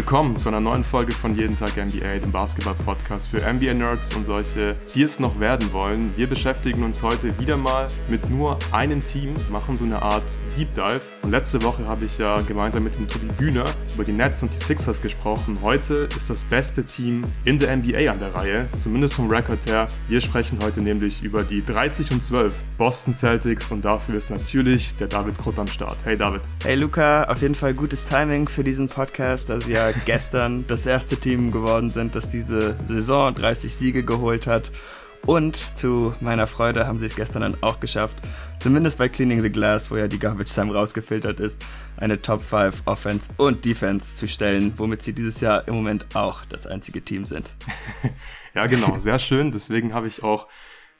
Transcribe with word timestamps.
Willkommen 0.00 0.38
zu 0.38 0.48
einer 0.48 0.60
neuen 0.60 0.82
Folge 0.82 1.12
von 1.12 1.34
Jeden 1.34 1.58
Tag 1.58 1.76
NBA, 1.76 2.20
dem 2.20 2.32
Basketball-Podcast 2.32 3.28
für 3.28 3.36
NBA-Nerds 3.36 4.16
und 4.16 4.24
solche, 4.24 4.74
die 4.94 5.02
es 5.02 5.20
noch 5.20 5.38
werden 5.38 5.74
wollen. 5.74 6.14
Wir 6.16 6.26
beschäftigen 6.26 6.84
uns 6.84 7.02
heute 7.02 7.38
wieder 7.38 7.58
mal 7.58 7.86
mit 8.08 8.30
nur 8.30 8.58
einem 8.72 9.04
Team, 9.04 9.34
machen 9.50 9.76
so 9.76 9.84
eine 9.84 10.00
Art 10.00 10.24
Deep 10.56 10.74
Dive. 10.74 11.02
Und 11.20 11.32
letzte 11.32 11.62
Woche 11.62 11.86
habe 11.86 12.06
ich 12.06 12.16
ja 12.16 12.40
gemeinsam 12.40 12.84
mit 12.84 12.94
dem 12.94 13.08
Tobi 13.08 13.26
Bühner 13.36 13.66
über 13.94 14.02
die 14.02 14.12
Nets 14.12 14.42
und 14.42 14.54
die 14.54 14.58
Sixers 14.58 15.02
gesprochen. 15.02 15.58
Heute 15.60 16.08
ist 16.16 16.30
das 16.30 16.44
beste 16.44 16.82
Team 16.82 17.22
in 17.44 17.58
der 17.58 17.76
NBA 17.76 18.10
an 18.10 18.20
der 18.20 18.34
Reihe, 18.34 18.68
zumindest 18.78 19.12
vom 19.12 19.30
Rekord 19.30 19.66
her. 19.66 19.86
Wir 20.08 20.22
sprechen 20.22 20.60
heute 20.62 20.80
nämlich 20.80 21.22
über 21.22 21.44
die 21.44 21.62
30 21.62 22.10
und 22.12 22.24
12 22.24 22.54
Boston 22.78 23.12
Celtics 23.12 23.70
und 23.70 23.84
dafür 23.84 24.14
ist 24.14 24.30
natürlich 24.30 24.96
der 24.96 25.08
David 25.08 25.36
Krutt 25.36 25.58
am 25.58 25.66
Start. 25.66 25.98
Hey 26.04 26.16
David. 26.16 26.40
Hey 26.64 26.76
Luca, 26.76 27.24
auf 27.24 27.42
jeden 27.42 27.54
Fall 27.54 27.74
gutes 27.74 28.06
Timing 28.06 28.48
für 28.48 28.64
diesen 28.64 28.88
Podcast, 28.88 29.50
da 29.50 29.60
sie 29.60 29.89
gestern 30.04 30.66
das 30.66 30.86
erste 30.86 31.16
Team 31.16 31.50
geworden 31.50 31.88
sind, 31.88 32.14
das 32.14 32.28
diese 32.28 32.76
Saison 32.84 33.34
30 33.34 33.74
Siege 33.74 34.04
geholt 34.04 34.46
hat. 34.46 34.72
Und 35.26 35.56
zu 35.56 36.14
meiner 36.20 36.46
Freude 36.46 36.86
haben 36.86 36.98
sie 36.98 37.06
es 37.06 37.14
gestern 37.14 37.42
dann 37.42 37.56
auch 37.60 37.78
geschafft, 37.78 38.16
zumindest 38.58 38.96
bei 38.96 39.08
Cleaning 39.08 39.42
the 39.42 39.50
Glass, 39.50 39.90
wo 39.90 39.96
ja 39.96 40.08
die 40.08 40.18
Garbage 40.18 40.52
Time 40.54 40.72
rausgefiltert 40.72 41.40
ist, 41.40 41.62
eine 41.98 42.22
Top 42.22 42.40
5 42.40 42.82
Offense 42.86 43.30
und 43.36 43.64
Defense 43.64 44.16
zu 44.16 44.26
stellen, 44.26 44.72
womit 44.78 45.02
sie 45.02 45.12
dieses 45.12 45.40
Jahr 45.40 45.68
im 45.68 45.74
Moment 45.74 46.06
auch 46.14 46.44
das 46.46 46.66
einzige 46.66 47.02
Team 47.02 47.26
sind. 47.26 47.52
ja, 48.54 48.66
genau, 48.66 48.98
sehr 48.98 49.18
schön. 49.18 49.52
Deswegen 49.52 49.92
habe 49.92 50.06
ich 50.06 50.22
auch 50.22 50.48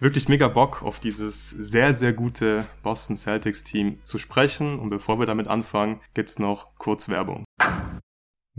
wirklich 0.01 0.29
mega 0.29 0.49
Bock 0.49 0.83
auf 0.83 1.01
dieses 1.01 1.51
sehr, 1.51 1.95
sehr 1.95 2.13
gute 2.13 2.67
Boston 2.83 3.17
Celtics 3.17 3.65
Team 3.65 4.01
zu 4.05 4.19
sprechen. 4.19 4.79
Und 4.79 4.91
bevor 4.91 5.19
wir 5.19 5.27
damit 5.27 5.49
anfangen, 5.49 6.01
gibt's 6.13 6.39
noch 6.39 6.69
kurz 6.77 7.09
Werbung. 7.09 7.45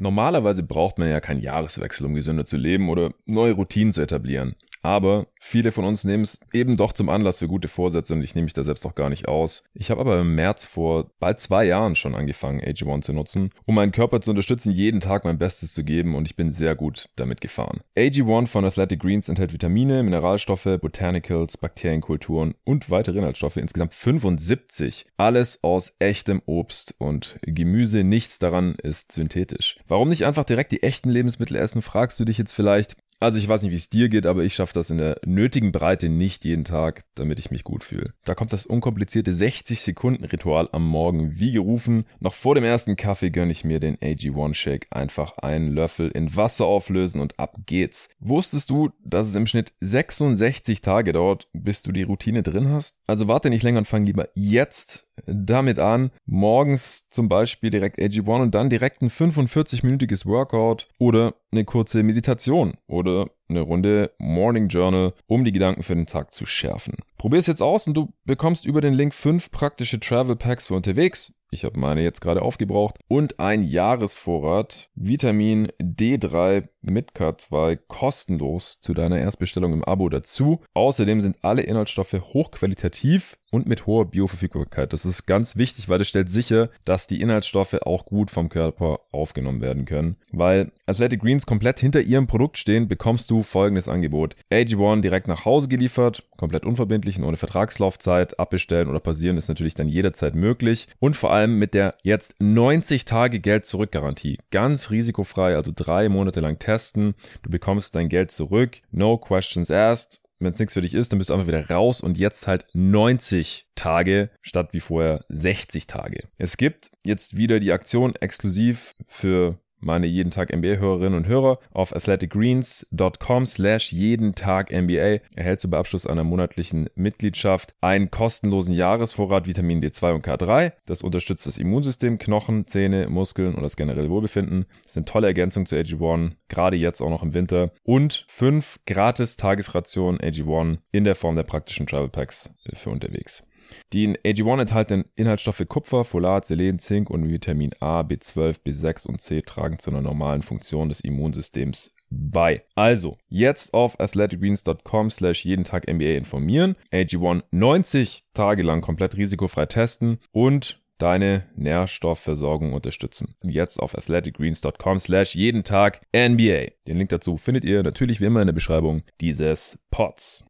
Normalerweise 0.02 0.64
braucht 0.64 0.98
man 0.98 1.10
ja 1.10 1.20
keinen 1.20 1.42
Jahreswechsel, 1.42 2.08
um 2.08 2.16
gesünder 2.16 2.44
zu 2.44 2.58
leben 2.58 2.90
oder 2.90 3.14
neue 3.28 3.54
Routinen 3.54 3.94
zu 3.94 4.02
etablieren. 4.02 4.56
Aber 4.82 5.28
viele 5.40 5.72
von 5.72 5.86
uns 5.86 6.04
nehmen 6.04 6.24
es 6.24 6.40
eben 6.54 6.78
doch 6.78 6.94
zum 6.94 7.10
Anlass 7.10 7.40
für 7.40 7.48
gute 7.48 7.68
Vorsätze 7.68 8.14
und 8.14 8.24
ich 8.24 8.36
nehme 8.36 8.46
mich 8.46 8.54
da 8.54 8.64
selbst 8.64 8.86
auch 8.86 8.96
gar 8.96 9.10
nicht 9.10 9.28
aus. 9.28 9.64
Ich 9.74 9.92
habe 9.92 10.02
aber 10.02 10.20
im 10.20 10.36
März 10.36 10.66
vor 10.66 11.12
bald 11.20 11.40
zwei 11.40 11.66
Jahren 11.66 11.96
schon 11.96 12.16
angefangen, 12.16 12.62
AG1 12.62 13.02
zu 13.02 13.14
nutzen, 13.14 13.50
um 13.66 13.76
meinen 13.76 13.92
Körper 13.92 14.22
zu 14.22 14.32
unterstützen, 14.32 14.72
jeden 14.72 15.00
Tag 15.00 15.24
mein 15.24 15.38
Bestes 15.38 15.74
zu 15.74 15.84
geben 15.84 16.16
und 16.16 16.26
ich 16.26 16.36
bin 16.36 16.52
sehr 16.52 16.76
gut 16.76 17.10
damit 17.16 17.42
gefahren. 17.42 17.82
AG1 17.96 18.48
von 18.48 18.66
Athletic 18.66 19.00
Greens 19.00 19.30
enthält 19.30 19.54
Vitamine, 19.54 20.04
Mineralstoffe, 20.04 20.80
Botanicals, 20.82 21.58
Bakterienkulturen 21.58 22.56
und 22.64 22.90
weitere 22.90 23.20
Inhaltsstoffe, 23.20 23.58
insgesamt 23.58 23.94
75. 23.94 25.06
Alles 25.18 25.64
aus 25.64 25.96
echtem 26.00 26.42
Obst 26.46 26.96
und 26.98 27.38
Gemüse, 27.42 28.04
nichts 28.04 28.40
daran 28.40 28.76
ist 28.76 29.12
synthetisch. 29.12 29.78
Warum 29.88 30.10
nicht 30.10 30.26
einfach 30.26 30.44
direkt 30.44 30.72
die 30.72 30.84
echten 30.84 31.10
Lebensmittel 31.10 31.56
essen, 31.58 31.82
fragst 31.82 32.20
du 32.20 32.26
dich 32.26 32.38
jetzt 32.38 32.54
vielleicht. 32.54 32.96
Also 33.22 33.38
ich 33.38 33.48
weiß 33.48 33.62
nicht, 33.62 33.72
wie 33.72 33.76
es 33.76 33.92
dir 33.92 34.10
geht, 34.10 34.26
aber 34.26 34.44
ich 34.44 34.56
schaffe 34.56 34.74
das 34.74 34.90
in 34.90 34.98
der 34.98 35.22
nötigen 35.24 35.72
Breite 35.72 36.10
nicht 36.10 36.44
jeden 36.44 36.66
Tag, 36.66 37.04
damit 37.14 37.38
ich 37.38 37.52
mich 37.52 37.64
gut 37.64 37.84
fühle. 37.84 38.16
Da 38.26 38.34
kommt 38.34 38.52
das 38.52 38.66
unkomplizierte 38.66 39.32
60-Sekunden-Ritual 39.32 40.70
am 40.72 40.88
Morgen 40.88 41.40
wie 41.40 41.52
gerufen. 41.52 42.06
Noch 42.20 42.34
vor 42.34 42.56
dem 42.56 42.64
ersten 42.64 42.96
Kaffee 42.96 43.30
gönne 43.30 43.52
ich 43.52 43.64
mir 43.64 43.80
den 43.80 43.96
AG1 43.98 44.56
Shake. 44.56 44.88
Einfach 44.90 45.38
einen 45.38 45.72
Löffel 45.72 46.10
in 46.10 46.36
Wasser 46.36 46.66
auflösen 46.66 47.22
und 47.22 47.38
ab 47.40 47.58
geht's. 47.68 48.10
Wusstest 48.20 48.72
du, 48.72 48.90
dass 49.06 49.28
es 49.28 49.36
im 49.36 49.46
Schnitt 49.46 49.74
66 49.82 50.82
Tage 50.82 51.14
dauert, 51.14 51.48
bis 51.54 51.84
du 51.84 51.92
die 51.92 52.02
Routine 52.02 52.42
drin 52.42 52.70
hast? 52.70 53.02
Also 53.06 53.28
warte 53.28 53.52
nicht 53.52 53.62
länger 53.62 53.78
und 53.78 53.88
fang 53.88 54.04
lieber 54.04 54.30
jetzt 54.34 55.11
damit 55.26 55.80
an, 55.80 56.12
morgens 56.26 57.10
zum 57.10 57.30
Beispiel 57.30 57.70
direkt 57.70 58.00
AG1 58.00 58.42
und 58.42 58.56
dann 58.56 58.70
direkt 58.70 59.02
ein 59.02 59.10
45-minütiges 59.10 60.26
Workout 60.26 60.88
oder 61.00 61.36
eine 61.52 61.66
kurze 61.66 62.04
Meditation 62.04 62.78
oder 62.88 63.30
eine 63.50 63.62
Runde 63.62 64.12
Morning 64.18 64.68
Journal, 64.68 65.14
um 65.28 65.44
die 65.44 65.52
Gedanken 65.52 65.84
für 65.84 65.96
den 65.96 66.08
Tag 66.08 66.34
zu 66.34 66.46
schärfen. 66.46 66.96
Probier 67.18 67.40
es 67.40 67.48
jetzt 67.48 67.62
aus 67.62 67.88
und 67.88 67.94
du 67.96 68.14
bekommst 68.26 68.66
über 68.66 68.82
den 68.82 68.94
Link 68.94 69.14
fünf 69.14 69.52
praktische 69.52 70.00
Travel 70.00 70.36
Packs 70.36 70.68
für 70.68 70.76
unterwegs. 70.76 71.36
Ich 71.54 71.66
habe 71.66 71.78
meine 71.78 72.02
jetzt 72.02 72.22
gerade 72.22 72.42
aufgebraucht 72.42 72.98
und 73.10 73.42
ein 73.42 73.62
Jahresvorrat 73.62 74.90
Vitamin 74.96 75.68
D3 75.82 76.70
mit 76.80 77.12
K2 77.12 77.78
kostenlos 77.90 78.80
zu 78.80 78.94
deiner 78.94 79.20
Erstbestellung 79.20 79.74
im 79.74 79.84
Abo 79.84 80.08
dazu. 80.08 80.62
Außerdem 80.74 81.20
sind 81.20 81.36
alle 81.42 81.64
Inhaltsstoffe 81.64 82.14
hochqualitativ 82.14 83.38
und 83.52 83.68
mit 83.68 83.86
hoher 83.86 84.06
Bioverfügbarkeit. 84.06 84.94
Das 84.94 85.06
ist 85.06 85.28
ganz 85.28 85.58
wichtig, 85.58 85.90
weil 85.90 86.00
das 86.00 86.08
stellt 86.08 86.32
sicher, 86.32 86.70
dass 86.86 87.06
die 87.06 87.22
Inhaltsstoffe 87.22 87.76
auch 87.86 88.06
gut 88.06 88.32
vom 88.32 88.50
Körper 88.50 89.02
aufgenommen 89.12 89.62
werden 89.62 89.86
können. 89.86 90.16
Weil 90.32 90.72
Athletic 90.88 91.22
Greens 91.22 91.46
komplett 91.46 91.80
hinter 91.80 92.02
ihrem 92.02 92.28
Produkt 92.28 92.58
stehen, 92.58 92.88
bekommst 92.88 93.30
du 93.30 93.44
folgendes 93.44 93.88
Angebot. 93.88 94.36
AG1 94.52 95.02
direkt 95.02 95.28
nach 95.28 95.46
Hause 95.46 95.68
geliefert, 95.68 96.24
komplett 96.38 96.66
unverbindlich 96.66 97.18
und 97.18 97.26
ohne 97.26 97.38
Vertragslaufzeit. 97.38 98.40
Abbestellen 98.40 98.90
oder 98.90 99.00
passieren 99.00 99.38
ist 99.38 99.50
natürlich 99.50 99.74
dann 99.74 99.90
jederzeit 99.90 100.34
möglich. 100.34 100.88
Und 101.00 101.16
vor 101.16 101.32
allem 101.32 101.60
mit 101.60 101.74
der 101.74 101.96
jetzt 102.04 102.36
90 102.40 103.06
Tage 103.06 103.40
Geld 103.40 103.66
zurück 103.66 103.92
Garantie. 103.92 104.40
Ganz 104.50 104.90
risikofrei, 104.90 105.56
also 105.56 105.72
drei 105.76 106.08
Monate 106.08 106.40
lang 106.40 106.58
testen. 106.58 107.16
Du 107.44 107.50
bekommst 107.50 107.96
dein 107.96 108.08
Geld 108.08 108.32
zurück. 108.32 108.82
No 108.92 109.18
questions 109.18 109.70
asked 109.70 110.21
wenn 110.42 110.54
es 110.54 110.60
nichts 110.60 110.74
für 110.74 110.82
dich 110.82 110.94
ist, 110.94 111.12
dann 111.12 111.20
bist 111.20 111.30
du 111.30 111.34
einfach 111.34 111.48
wieder 111.48 111.70
raus 111.70 112.02
und 112.02 112.18
jetzt 112.18 112.48
halt 112.48 112.66
90 112.74 113.68
Tage 113.76 114.30
statt 114.42 114.70
wie 114.72 114.80
vorher 114.80 115.24
60 115.30 115.88
Tage. 115.88 116.28
Es 116.38 116.58
gibt 116.58 116.92
jetzt 117.04 117.38
wieder 117.38 117.60
die 117.60 117.72
Aktion 117.72 118.16
exklusiv 118.16 118.94
für 119.08 119.60
meine 119.82 120.08
jeden 120.08 120.32
Tag 120.32 120.56
NBA-Hörerinnen 120.56 121.16
und 121.16 121.28
Hörer 121.28 121.58
auf 121.72 121.96
athleticgreens.com 121.96 123.46
slash 123.46 123.92
jeden 123.92 124.36
Tag 124.36 124.72
NBA 124.72 125.20
erhältst 125.36 125.64
du 125.64 125.70
bei 125.70 125.78
Abschluss 125.78 126.06
einer 126.06 126.24
monatlichen 126.24 126.90
Mitgliedschaft 126.96 127.74
einen 127.82 128.12
kostenlosen 128.12 128.74
Jahresvorrat 128.74 129.48
Vitamin 129.48 129.82
D2 129.82 130.14
und 130.14 130.26
K3. 130.26 130.74
Das 130.86 131.02
unterstützt 131.02 131.48
das 131.48 131.58
Immunsystem, 131.58 132.18
Knochen, 132.20 132.68
Zähne, 132.68 133.10
Muskeln 133.10 133.56
und 133.56 133.64
das 133.64 133.76
generelle 133.76 134.10
Wohlbefinden. 134.10 134.66
Das 134.84 134.94
sind 134.94 135.10
tolle 135.10 135.28
Ergänzungen 135.28 135.66
zu 135.66 135.76
AG1, 135.76 136.32
gerade 136.48 136.78
jetzt 136.78 137.02
auch 137.02 137.10
noch 137.10 137.24
im 137.24 137.34
Winter. 137.34 137.72
Und 137.84 138.26
fünf 138.28 138.80
gratis 138.86 139.36
Tagesrationen 139.36 140.20
AG1 140.22 140.78
in 140.92 141.04
der 141.04 141.16
Form 141.16 141.36
der 141.36 141.44
praktischen 141.44 141.88
Travel 141.88 142.10
Packs 142.10 142.54
für 142.74 142.90
unterwegs. 142.90 143.44
Die 143.94 144.04
in 144.04 144.18
AG1 144.18 144.62
enthaltenen 144.62 145.06
Inhaltsstoffe 145.16 145.64
Kupfer, 145.68 146.04
Folat, 146.04 146.46
Selen, 146.46 146.80
Zink 146.80 147.10
und 147.10 147.30
Vitamin 147.30 147.72
A, 147.80 148.02
B12, 148.02 148.58
B6 148.66 149.08
und 149.08 149.22
C 149.22 149.42
tragen 149.42 149.80
zu 149.80 149.92
einer 149.92 150.02
normalen 150.02 150.42
Funktion 150.42 150.90
des 150.90 151.02
Immunsystems 151.02 151.96
bei. 152.10 152.64
Also, 152.76 153.18
jetzt 153.30 153.74
auf 153.74 154.00
athleticgreens.com 154.00 155.10
slash 155.10 155.46
jeden 155.46 155.64
Tag 155.64 155.88
NBA 155.92 156.18
informieren, 156.18 156.76
AG1 156.92 157.44
90 157.52 158.24
Tage 158.34 158.64
lang 158.64 158.82
komplett 158.82 159.18
risikofrei 159.18 159.66
testen 159.66 160.20
und 160.32 160.82
deine 161.02 161.46
Nährstoffversorgung 161.56 162.74
unterstützen. 162.74 163.34
Jetzt 163.42 163.80
auf 163.80 163.98
athleticgreens.com 163.98 165.00
slash 165.00 165.36
jeden 165.36 165.64
Tag 165.64 166.02
NBA. 166.16 166.74
Den 166.88 166.98
Link 166.98 167.10
dazu 167.10 167.38
findet 167.38 167.66
ihr 167.66 167.82
natürlich 167.82 168.22
wie 168.22 168.26
immer 168.26 168.42
in 168.42 168.48
der 168.48 168.54
Beschreibung 168.54 169.02
dieses 169.20 169.80
Pods. 169.90 170.46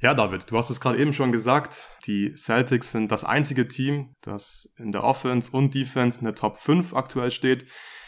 Ja, 0.00 0.14
David, 0.14 0.48
du 0.48 0.56
hast 0.56 0.70
es 0.70 0.80
gerade 0.80 0.98
eben 0.98 1.12
schon 1.12 1.32
gesagt. 1.32 1.98
Die 2.06 2.32
Celtics 2.36 2.92
sind 2.92 3.10
das 3.10 3.24
einzige 3.24 3.66
Team, 3.66 4.14
das 4.20 4.72
in 4.76 4.92
der 4.92 5.02
Offense 5.02 5.50
und 5.50 5.74
Defense 5.74 6.20
in 6.20 6.24
der 6.24 6.36
Top 6.36 6.56
5 6.56 6.94
aktuell 6.94 7.32
steht. 7.32 7.66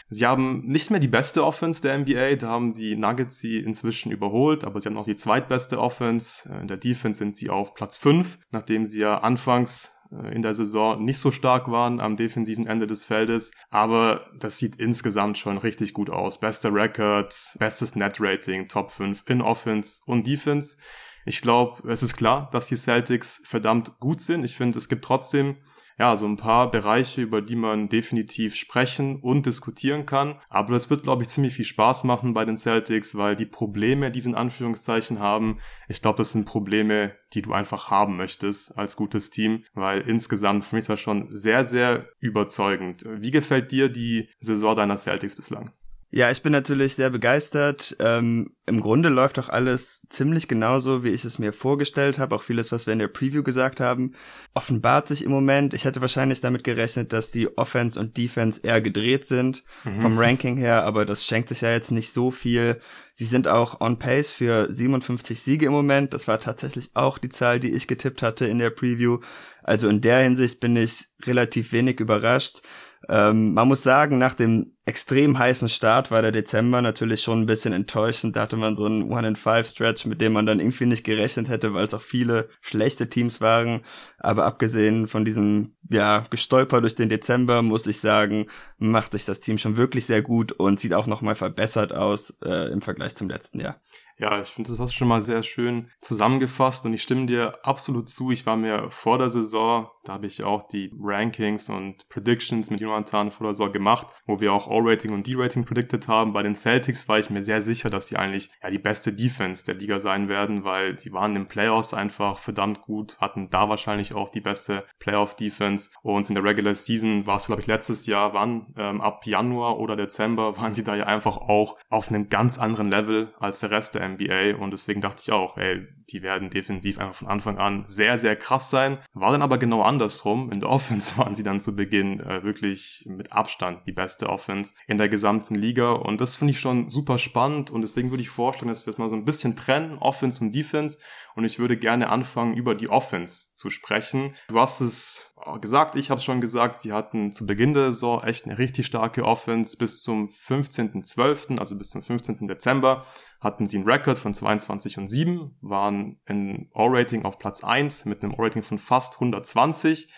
Sie 0.09 0.25
haben 0.25 0.65
nicht 0.65 0.89
mehr 0.89 1.01
die 1.01 1.09
beste 1.09 1.45
Offense 1.45 1.81
der 1.81 1.97
NBA, 1.97 2.35
da 2.35 2.47
haben 2.47 2.73
die 2.73 2.95
Nuggets 2.95 3.39
sie 3.39 3.57
inzwischen 3.57 4.11
überholt, 4.11 4.63
aber 4.63 4.79
sie 4.79 4.87
haben 4.87 4.97
auch 4.97 5.05
die 5.05 5.15
zweitbeste 5.15 5.79
Offense. 5.79 6.49
In 6.61 6.67
der 6.67 6.77
Defense 6.77 7.17
sind 7.17 7.35
sie 7.35 7.49
auf 7.49 7.73
Platz 7.73 7.97
5, 7.97 8.39
nachdem 8.51 8.85
sie 8.85 8.99
ja 8.99 9.19
anfangs 9.19 9.93
äh, 10.11 10.33
in 10.33 10.41
der 10.41 10.53
Saison 10.53 11.03
nicht 11.03 11.19
so 11.19 11.31
stark 11.31 11.69
waren 11.71 11.99
am 11.99 12.15
defensiven 12.15 12.67
Ende 12.67 12.87
des 12.87 13.03
Feldes. 13.03 13.51
Aber 13.69 14.29
das 14.39 14.57
sieht 14.57 14.77
insgesamt 14.77 15.37
schon 15.37 15.57
richtig 15.57 15.93
gut 15.93 16.09
aus. 16.09 16.39
Bester 16.39 16.73
Record, 16.73 17.33
bestes 17.59 17.95
Net 17.95 18.17
Rating, 18.19 18.69
Top 18.69 18.91
5 18.91 19.23
in 19.27 19.41
Offense 19.41 20.01
und 20.05 20.25
Defense. 20.25 20.77
Ich 21.25 21.41
glaube, 21.41 21.87
es 21.89 22.03
ist 22.03 22.15
klar, 22.15 22.49
dass 22.51 22.67
die 22.67 22.75
Celtics 22.75 23.41
verdammt 23.45 23.99
gut 23.99 24.21
sind. 24.21 24.43
Ich 24.43 24.55
finde, 24.55 24.77
es 24.77 24.89
gibt 24.89 25.05
trotzdem 25.05 25.57
ja, 26.01 26.17
so 26.17 26.25
ein 26.25 26.37
paar 26.37 26.71
Bereiche, 26.71 27.21
über 27.21 27.43
die 27.43 27.55
man 27.55 27.87
definitiv 27.87 28.55
sprechen 28.55 29.19
und 29.21 29.45
diskutieren 29.45 30.07
kann. 30.07 30.39
Aber 30.49 30.73
das 30.73 30.89
wird, 30.89 31.03
glaube 31.03 31.21
ich, 31.21 31.29
ziemlich 31.29 31.53
viel 31.53 31.65
Spaß 31.65 32.05
machen 32.05 32.33
bei 32.33 32.43
den 32.43 32.57
Celtics, 32.57 33.15
weil 33.15 33.35
die 33.35 33.45
Probleme, 33.45 34.09
die 34.09 34.19
sie 34.19 34.29
in 34.29 34.35
Anführungszeichen 34.35 35.19
haben, 35.19 35.59
ich 35.87 36.01
glaube, 36.01 36.17
das 36.17 36.31
sind 36.31 36.45
Probleme, 36.45 37.13
die 37.33 37.43
du 37.43 37.53
einfach 37.53 37.91
haben 37.91 38.17
möchtest 38.17 38.75
als 38.79 38.95
gutes 38.95 39.29
Team, 39.29 39.63
weil 39.75 40.01
insgesamt 40.01 40.65
für 40.65 40.75
mich 40.75 40.87
das 40.87 40.99
schon 40.99 41.27
sehr, 41.29 41.65
sehr 41.65 42.07
überzeugend. 42.19 43.03
Wie 43.07 43.29
gefällt 43.29 43.71
dir 43.71 43.89
die 43.89 44.27
Saison 44.39 44.75
deiner 44.75 44.97
Celtics 44.97 45.35
bislang? 45.35 45.71
Ja, 46.13 46.29
ich 46.29 46.43
bin 46.43 46.51
natürlich 46.51 46.95
sehr 46.95 47.09
begeistert. 47.09 47.95
Ähm, 47.99 48.53
Im 48.65 48.81
Grunde 48.81 49.07
läuft 49.07 49.37
doch 49.37 49.47
alles 49.47 50.05
ziemlich 50.09 50.49
genauso, 50.49 51.05
wie 51.05 51.09
ich 51.09 51.23
es 51.23 51.39
mir 51.39 51.53
vorgestellt 51.53 52.19
habe. 52.19 52.35
Auch 52.35 52.43
vieles, 52.43 52.69
was 52.73 52.85
wir 52.85 52.91
in 52.91 52.99
der 52.99 53.07
Preview 53.07 53.43
gesagt 53.43 53.79
haben, 53.79 54.11
offenbart 54.53 55.07
sich 55.07 55.23
im 55.23 55.31
Moment. 55.31 55.73
Ich 55.73 55.85
hätte 55.85 56.01
wahrscheinlich 56.01 56.41
damit 56.41 56.65
gerechnet, 56.65 57.13
dass 57.13 57.31
die 57.31 57.57
Offense 57.57 57.97
und 57.97 58.17
Defense 58.17 58.59
eher 58.61 58.81
gedreht 58.81 59.25
sind 59.25 59.63
mhm. 59.85 60.01
vom 60.01 60.19
Ranking 60.19 60.57
her, 60.57 60.83
aber 60.83 61.05
das 61.05 61.25
schenkt 61.25 61.47
sich 61.47 61.61
ja 61.61 61.71
jetzt 61.71 61.91
nicht 61.91 62.11
so 62.11 62.29
viel. 62.29 62.81
Sie 63.13 63.25
sind 63.25 63.47
auch 63.47 63.79
on 63.79 63.97
pace 63.97 64.31
für 64.31 64.69
57 64.69 65.41
Siege 65.41 65.67
im 65.67 65.71
Moment. 65.71 66.13
Das 66.13 66.27
war 66.27 66.39
tatsächlich 66.39 66.89
auch 66.93 67.19
die 67.19 67.29
Zahl, 67.29 67.61
die 67.61 67.71
ich 67.71 67.87
getippt 67.87 68.21
hatte 68.21 68.47
in 68.47 68.59
der 68.59 68.71
Preview. 68.71 69.19
Also 69.63 69.87
in 69.87 70.01
der 70.01 70.19
Hinsicht 70.19 70.59
bin 70.59 70.75
ich 70.75 71.05
relativ 71.23 71.71
wenig 71.71 72.01
überrascht. 72.01 72.63
Ähm, 73.09 73.53
man 73.53 73.67
muss 73.67 73.83
sagen, 73.83 74.17
nach 74.17 74.33
dem 74.33 74.73
extrem 74.85 75.37
heißen 75.37 75.69
Start 75.69 76.09
war 76.09 76.21
der 76.21 76.31
Dezember 76.31 76.81
natürlich 76.81 77.21
schon 77.21 77.41
ein 77.41 77.45
bisschen 77.45 77.71
enttäuschend. 77.71 78.35
Da 78.35 78.41
hatte 78.41 78.57
man 78.57 78.75
so 78.75 78.85
einen 78.85 79.11
One-in-Five-Stretch, 79.11 80.05
mit 80.05 80.21
dem 80.21 80.33
man 80.33 80.45
dann 80.45 80.59
irgendwie 80.59 80.87
nicht 80.87 81.03
gerechnet 81.03 81.49
hätte, 81.49 81.73
weil 81.73 81.85
es 81.85 81.93
auch 81.93 82.01
viele 82.01 82.49
schlechte 82.61 83.07
Teams 83.07 83.41
waren. 83.41 83.81
Aber 84.17 84.45
abgesehen 84.45 85.07
von 85.07 85.23
diesem, 85.23 85.75
ja, 85.89 86.25
Gestolper 86.29 86.81
durch 86.81 86.95
den 86.95 87.09
Dezember, 87.09 87.61
muss 87.61 87.85
ich 87.85 87.99
sagen, 87.99 88.47
macht 88.79 89.11
sich 89.11 89.25
das 89.25 89.39
Team 89.39 89.59
schon 89.59 89.77
wirklich 89.77 90.05
sehr 90.05 90.23
gut 90.23 90.51
und 90.51 90.79
sieht 90.79 90.93
auch 90.93 91.07
nochmal 91.07 91.35
verbessert 91.35 91.93
aus 91.93 92.37
äh, 92.43 92.71
im 92.71 92.81
Vergleich 92.81 93.15
zum 93.15 93.29
letzten 93.29 93.59
Jahr. 93.59 93.79
Ja, 94.21 94.39
ich 94.39 94.49
finde, 94.49 94.69
das 94.69 94.79
hast 94.79 94.91
du 94.91 94.97
schon 94.97 95.07
mal 95.07 95.23
sehr 95.23 95.41
schön 95.41 95.89
zusammengefasst 95.99 96.85
und 96.85 96.93
ich 96.93 97.01
stimme 97.01 97.25
dir 97.25 97.57
absolut 97.65 98.07
zu. 98.07 98.29
Ich 98.29 98.45
war 98.45 98.55
mir 98.55 98.91
vor 98.91 99.17
der 99.17 99.31
Saison, 99.31 99.89
da 100.03 100.13
habe 100.13 100.27
ich 100.27 100.43
auch 100.43 100.67
die 100.67 100.93
Rankings 101.01 101.69
und 101.69 102.07
Predictions 102.07 102.69
mit 102.69 102.81
Jonathan 102.81 103.31
vor 103.31 103.47
der 103.47 103.55
Saison 103.55 103.71
gemacht, 103.71 104.07
wo 104.27 104.39
wir 104.39 104.53
auch 104.53 104.67
All-Rating 104.71 105.13
und 105.13 105.27
D-Rating 105.27 105.65
predicted 105.65 106.07
haben. 106.07 106.33
Bei 106.33 106.43
den 106.43 106.55
Celtics 106.55 107.07
war 107.07 107.19
ich 107.19 107.29
mir 107.29 107.43
sehr 107.43 107.61
sicher, 107.61 107.89
dass 107.89 108.07
sie 108.07 108.17
eigentlich 108.17 108.49
ja 108.63 108.69
die 108.69 108.79
beste 108.79 109.13
Defense 109.13 109.65
der 109.65 109.75
Liga 109.75 109.99
sein 109.99 110.29
werden, 110.29 110.63
weil 110.63 110.95
die 110.95 111.13
waren 111.13 111.33
den 111.33 111.47
Playoffs 111.47 111.93
einfach 111.93 112.39
verdammt 112.39 112.81
gut, 112.81 113.17
hatten 113.19 113.49
da 113.49 113.69
wahrscheinlich 113.69 114.13
auch 114.13 114.29
die 114.29 114.41
beste 114.41 114.83
Playoff-Defense 114.99 115.91
und 116.01 116.29
in 116.29 116.35
der 116.35 116.43
Regular 116.43 116.75
Season 116.75 117.25
war 117.25 117.37
es, 117.37 117.47
glaube 117.47 117.61
ich, 117.61 117.67
letztes 117.67 118.05
Jahr, 118.05 118.33
wann, 118.33 118.73
ähm, 118.77 119.01
ab 119.01 119.25
Januar 119.25 119.79
oder 119.79 119.95
Dezember 119.95 120.57
waren 120.61 120.75
sie 120.75 120.83
da 120.83 120.95
ja 120.95 121.05
einfach 121.05 121.37
auch 121.37 121.77
auf 121.89 122.09
einem 122.09 122.29
ganz 122.29 122.57
anderen 122.57 122.89
Level 122.89 123.33
als 123.39 123.59
der 123.59 123.71
Rest 123.71 123.95
der 123.95 124.07
NBA 124.07 124.55
und 124.57 124.71
deswegen 124.71 125.01
dachte 125.01 125.21
ich 125.23 125.31
auch, 125.31 125.57
ey, 125.57 125.87
die 126.11 126.21
werden 126.21 126.49
defensiv 126.49 126.99
einfach 126.99 127.15
von 127.15 127.27
Anfang 127.27 127.57
an 127.57 127.85
sehr, 127.87 128.17
sehr 128.19 128.35
krass 128.35 128.69
sein. 128.69 128.97
War 129.13 129.31
dann 129.31 129.41
aber 129.41 129.57
genau 129.57 129.81
andersrum. 129.81 130.51
In 130.51 130.59
der 130.59 130.69
Offense 130.81 131.17
waren 131.17 131.35
sie 131.35 131.43
dann 131.43 131.61
zu 131.61 131.75
Beginn 131.75 132.19
äh, 132.19 132.43
wirklich 132.43 133.05
mit 133.07 133.31
Abstand 133.31 133.85
die 133.85 133.91
beste 133.91 134.29
Offense 134.29 134.60
in 134.87 134.97
der 134.97 135.09
gesamten 135.09 135.55
Liga 135.55 135.91
und 135.91 136.21
das 136.21 136.35
finde 136.35 136.51
ich 136.51 136.59
schon 136.59 136.89
super 136.89 137.17
spannend 137.17 137.69
und 137.69 137.81
deswegen 137.81 138.11
würde 138.11 138.23
ich 138.23 138.29
vorstellen, 138.29 138.69
dass 138.69 138.85
wir 138.85 138.91
es 138.91 138.97
mal 138.97 139.09
so 139.09 139.15
ein 139.15 139.25
bisschen 139.25 139.55
trennen, 139.55 139.97
Offense 139.97 140.43
und 140.43 140.53
Defense 140.53 140.97
und 141.35 141.45
ich 141.45 141.59
würde 141.59 141.77
gerne 141.77 142.09
anfangen, 142.09 142.55
über 142.55 142.75
die 142.75 142.89
Offense 142.89 143.53
zu 143.55 143.69
sprechen. 143.69 144.33
Du 144.47 144.59
hast 144.59 144.81
es 144.81 145.33
gesagt, 145.59 145.95
ich 145.95 146.09
habe 146.09 146.19
es 146.19 146.23
schon 146.23 146.41
gesagt, 146.41 146.77
sie 146.77 146.93
hatten 146.93 147.31
zu 147.31 147.45
Beginn 147.45 147.73
der 147.73 147.91
Saison 147.91 148.23
echt 148.23 148.45
eine 148.45 148.57
richtig 148.57 148.85
starke 148.85 149.23
Offense 149.23 149.77
bis 149.77 150.01
zum 150.01 150.27
15.12., 150.27 151.59
also 151.59 151.75
bis 151.77 151.89
zum 151.89 152.01
15. 152.01 152.47
Dezember 152.47 153.05
hatten 153.39 153.67
sie 153.67 153.77
einen 153.77 153.89
Rekord 153.89 154.17
von 154.17 154.33
22 154.33 154.97
und 154.99 155.07
7, 155.07 155.57
waren 155.61 156.19
in 156.27 156.69
All-Rating 156.73 157.25
auf 157.25 157.39
Platz 157.39 157.63
1 157.63 158.05
mit 158.05 158.23
einem 158.23 158.33
All-Rating 158.33 158.61
von 158.61 158.77
fast 158.77 159.15
120. 159.15 160.09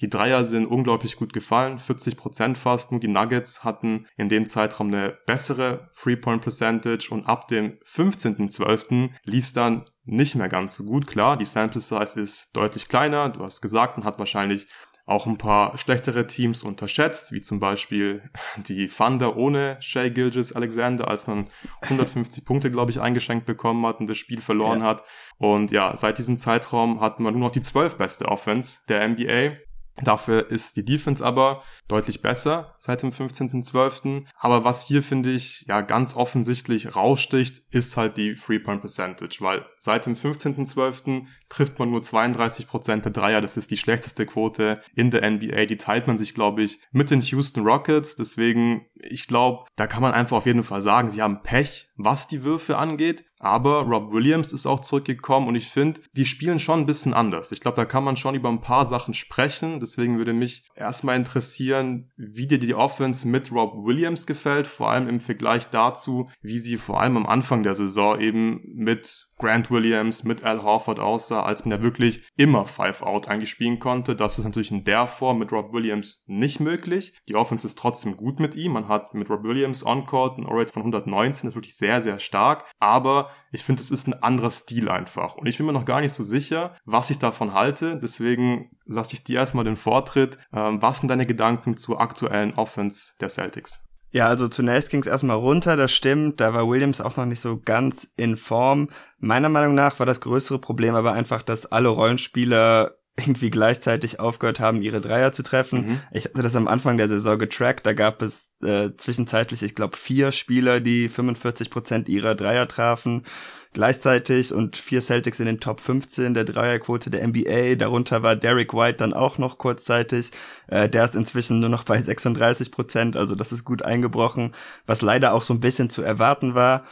Die 0.00 0.08
Dreier 0.08 0.44
sind 0.44 0.66
unglaublich 0.66 1.16
gut 1.16 1.32
gefallen, 1.32 1.78
40 1.78 2.16
Prozent 2.16 2.58
fast. 2.58 2.90
Nur 2.90 3.00
die 3.00 3.08
Nuggets 3.08 3.64
hatten 3.64 4.06
in 4.16 4.28
dem 4.28 4.46
Zeitraum 4.46 4.88
eine 4.88 5.18
bessere 5.26 5.90
Three-Point-Percentage 6.00 7.08
und 7.10 7.26
ab 7.26 7.48
dem 7.48 7.78
15.12. 7.86 9.10
lief 9.24 9.52
dann 9.52 9.84
nicht 10.04 10.34
mehr 10.34 10.48
ganz 10.48 10.76
so 10.76 10.84
gut. 10.84 11.06
Klar, 11.06 11.36
die 11.36 11.44
Sample 11.44 11.80
Size 11.80 12.20
ist 12.20 12.56
deutlich 12.56 12.88
kleiner. 12.88 13.28
Du 13.28 13.44
hast 13.44 13.60
gesagt, 13.60 13.98
man 13.98 14.06
hat 14.06 14.18
wahrscheinlich 14.18 14.68
auch 15.10 15.26
ein 15.26 15.38
paar 15.38 15.76
schlechtere 15.76 16.26
Teams 16.26 16.62
unterschätzt, 16.62 17.32
wie 17.32 17.40
zum 17.40 17.58
Beispiel 17.58 18.22
die 18.68 18.86
Thunder 18.86 19.36
ohne 19.36 19.76
Shea 19.80 20.08
Gilgis 20.08 20.52
Alexander, 20.52 21.08
als 21.08 21.26
man 21.26 21.48
150 21.82 22.44
Punkte, 22.44 22.70
glaube 22.70 22.90
ich, 22.90 23.00
eingeschenkt 23.00 23.44
bekommen 23.44 23.84
hat 23.84 24.00
und 24.00 24.08
das 24.08 24.18
Spiel 24.18 24.40
verloren 24.40 24.80
ja. 24.80 24.86
hat. 24.86 25.04
Und 25.36 25.72
ja, 25.72 25.96
seit 25.96 26.18
diesem 26.18 26.36
Zeitraum 26.36 27.00
hat 27.00 27.20
man 27.20 27.34
nur 27.34 27.42
noch 27.42 27.52
die 27.52 27.62
zwölf 27.62 27.96
beste 27.96 28.26
Offense 28.26 28.80
der 28.88 29.06
NBA. 29.06 29.56
Dafür 30.02 30.50
ist 30.50 30.76
die 30.76 30.84
Defense 30.84 31.24
aber 31.24 31.62
deutlich 31.88 32.22
besser 32.22 32.74
seit 32.78 33.02
dem 33.02 33.10
15.12. 33.10 34.24
Aber 34.38 34.64
was 34.64 34.86
hier 34.86 35.02
finde 35.02 35.30
ich 35.30 35.66
ja 35.68 35.82
ganz 35.82 36.14
offensichtlich 36.16 36.96
raussticht, 36.96 37.62
ist 37.70 37.96
halt 37.96 38.16
die 38.16 38.34
Three-Point 38.34 38.80
Percentage, 38.80 39.38
weil 39.40 39.66
seit 39.78 40.06
dem 40.06 40.14
15.12. 40.14 41.26
trifft 41.50 41.78
man 41.78 41.90
nur 41.90 42.00
32% 42.00 43.02
der 43.02 43.12
Dreier. 43.12 43.40
Das 43.42 43.58
ist 43.58 43.70
die 43.70 43.76
schlechteste 43.76 44.24
Quote 44.24 44.80
in 44.94 45.10
der 45.10 45.28
NBA. 45.28 45.66
Die 45.66 45.76
teilt 45.76 46.06
man 46.06 46.16
sich, 46.16 46.34
glaube 46.34 46.62
ich, 46.62 46.80
mit 46.92 47.10
den 47.10 47.20
Houston 47.20 47.66
Rockets. 47.66 48.16
Deswegen, 48.16 48.86
ich 48.94 49.26
glaube, 49.26 49.66
da 49.76 49.86
kann 49.86 50.00
man 50.00 50.12
einfach 50.12 50.38
auf 50.38 50.46
jeden 50.46 50.62
Fall 50.62 50.80
sagen, 50.80 51.10
sie 51.10 51.20
haben 51.20 51.42
Pech, 51.42 51.90
was 51.96 52.28
die 52.28 52.44
Würfe 52.44 52.78
angeht. 52.78 53.24
Aber 53.40 53.82
Rob 53.82 54.12
Williams 54.12 54.52
ist 54.52 54.66
auch 54.66 54.80
zurückgekommen 54.80 55.48
und 55.48 55.54
ich 55.54 55.68
finde, 55.68 56.02
die 56.12 56.26
spielen 56.26 56.60
schon 56.60 56.80
ein 56.80 56.86
bisschen 56.86 57.14
anders. 57.14 57.52
Ich 57.52 57.60
glaube, 57.60 57.76
da 57.76 57.86
kann 57.86 58.04
man 58.04 58.18
schon 58.18 58.34
über 58.34 58.50
ein 58.50 58.60
paar 58.60 58.84
Sachen 58.84 59.14
sprechen. 59.14 59.80
Deswegen 59.80 60.18
würde 60.18 60.34
mich 60.34 60.68
erstmal 60.74 61.16
interessieren, 61.16 62.12
wie 62.16 62.46
dir 62.46 62.58
die 62.58 62.74
Offense 62.74 63.26
mit 63.26 63.50
Rob 63.50 63.72
Williams 63.86 64.26
gefällt, 64.26 64.66
vor 64.66 64.90
allem 64.90 65.08
im 65.08 65.20
Vergleich 65.20 65.70
dazu, 65.70 66.28
wie 66.42 66.58
sie 66.58 66.76
vor 66.76 67.00
allem 67.00 67.16
am 67.16 67.26
Anfang 67.26 67.62
der 67.62 67.74
Saison 67.74 68.20
eben 68.20 68.60
mit 68.74 69.29
Grant 69.40 69.70
Williams 69.70 70.22
mit 70.24 70.44
Al 70.44 70.62
Horford 70.62 71.00
aussah, 71.00 71.42
als 71.42 71.64
man 71.64 71.72
ja 71.72 71.82
wirklich 71.82 72.22
immer 72.36 72.66
Five 72.66 73.02
Out 73.02 73.28
eigentlich 73.28 73.50
spielen 73.50 73.78
konnte. 73.78 74.14
Das 74.14 74.38
ist 74.38 74.44
natürlich 74.44 74.70
in 74.70 74.84
der 74.84 75.06
Form 75.06 75.38
mit 75.38 75.50
Rob 75.50 75.72
Williams 75.72 76.22
nicht 76.26 76.60
möglich. 76.60 77.18
Die 77.28 77.34
Offense 77.34 77.66
ist 77.66 77.78
trotzdem 77.78 78.16
gut 78.16 78.38
mit 78.38 78.54
ihm. 78.54 78.72
Man 78.72 78.88
hat 78.88 79.14
mit 79.14 79.30
Rob 79.30 79.42
Williams 79.42 79.84
on-court 79.84 80.38
ein 80.38 80.46
Rate 80.46 80.72
von 80.72 80.82
119, 80.82 81.46
das 81.46 81.52
ist 81.52 81.56
wirklich 81.56 81.76
sehr, 81.76 82.02
sehr 82.02 82.18
stark. 82.18 82.64
Aber 82.78 83.30
ich 83.50 83.64
finde, 83.64 83.80
es 83.80 83.90
ist 83.90 84.06
ein 84.06 84.22
anderer 84.22 84.50
Stil 84.50 84.88
einfach. 84.88 85.36
Und 85.36 85.46
ich 85.46 85.56
bin 85.56 85.66
mir 85.66 85.72
noch 85.72 85.84
gar 85.84 86.00
nicht 86.00 86.12
so 86.12 86.22
sicher, 86.22 86.76
was 86.84 87.10
ich 87.10 87.18
davon 87.18 87.54
halte. 87.54 87.98
Deswegen 87.98 88.70
lasse 88.84 89.14
ich 89.14 89.24
dir 89.24 89.38
erstmal 89.38 89.64
den 89.64 89.76
Vortritt. 89.76 90.38
Ähm, 90.52 90.82
was 90.82 90.98
sind 90.98 91.08
deine 91.08 91.26
Gedanken 91.26 91.76
zur 91.76 92.00
aktuellen 92.00 92.54
Offense 92.54 93.14
der 93.20 93.30
Celtics? 93.30 93.89
Ja, 94.12 94.26
also 94.26 94.48
zunächst 94.48 94.90
ging 94.90 95.00
es 95.00 95.06
erstmal 95.06 95.36
runter, 95.36 95.76
das 95.76 95.92
stimmt. 95.92 96.40
Da 96.40 96.52
war 96.52 96.68
Williams 96.68 97.00
auch 97.00 97.16
noch 97.16 97.26
nicht 97.26 97.40
so 97.40 97.60
ganz 97.60 98.12
in 98.16 98.36
Form. 98.36 98.88
Meiner 99.18 99.48
Meinung 99.48 99.74
nach 99.74 99.98
war 99.98 100.06
das 100.06 100.20
größere 100.20 100.58
Problem 100.58 100.94
aber 100.94 101.12
einfach, 101.12 101.42
dass 101.42 101.66
alle 101.66 101.88
Rollenspieler 101.88 102.96
irgendwie 103.16 103.50
gleichzeitig 103.50 104.18
aufgehört 104.18 104.60
haben, 104.60 104.82
ihre 104.82 105.00
Dreier 105.00 105.30
zu 105.30 105.42
treffen. 105.42 105.86
Mhm. 105.86 106.00
Ich 106.12 106.24
hatte 106.24 106.42
das 106.42 106.56
am 106.56 106.68
Anfang 106.68 106.96
der 106.96 107.08
Saison 107.08 107.38
getrackt. 107.38 107.86
Da 107.86 107.92
gab 107.92 108.22
es 108.22 108.52
äh, 108.62 108.90
zwischenzeitlich, 108.96 109.62
ich 109.62 109.74
glaube, 109.74 109.96
vier 109.96 110.32
Spieler, 110.32 110.80
die 110.80 111.08
45 111.08 111.70
Prozent 111.70 112.08
ihrer 112.08 112.34
Dreier 112.34 112.66
trafen 112.66 113.24
gleichzeitig 113.72 114.52
und 114.52 114.76
vier 114.76 115.00
Celtics 115.00 115.40
in 115.40 115.46
den 115.46 115.60
Top 115.60 115.80
15 115.80 116.34
der 116.34 116.44
Dreierquote 116.44 117.10
der 117.10 117.26
NBA. 117.26 117.76
Darunter 117.76 118.22
war 118.22 118.36
Derek 118.36 118.74
White 118.74 118.98
dann 118.98 119.12
auch 119.12 119.38
noch 119.38 119.58
kurzzeitig. 119.58 120.30
Äh, 120.66 120.88
der 120.88 121.04
ist 121.04 121.16
inzwischen 121.16 121.60
nur 121.60 121.68
noch 121.68 121.84
bei 121.84 122.00
36 122.00 122.72
Prozent, 122.72 123.16
also 123.16 123.34
das 123.34 123.52
ist 123.52 123.64
gut 123.64 123.82
eingebrochen, 123.82 124.52
was 124.86 125.02
leider 125.02 125.32
auch 125.32 125.42
so 125.42 125.54
ein 125.54 125.60
bisschen 125.60 125.90
zu 125.90 126.02
erwarten 126.02 126.54
war. 126.54 126.84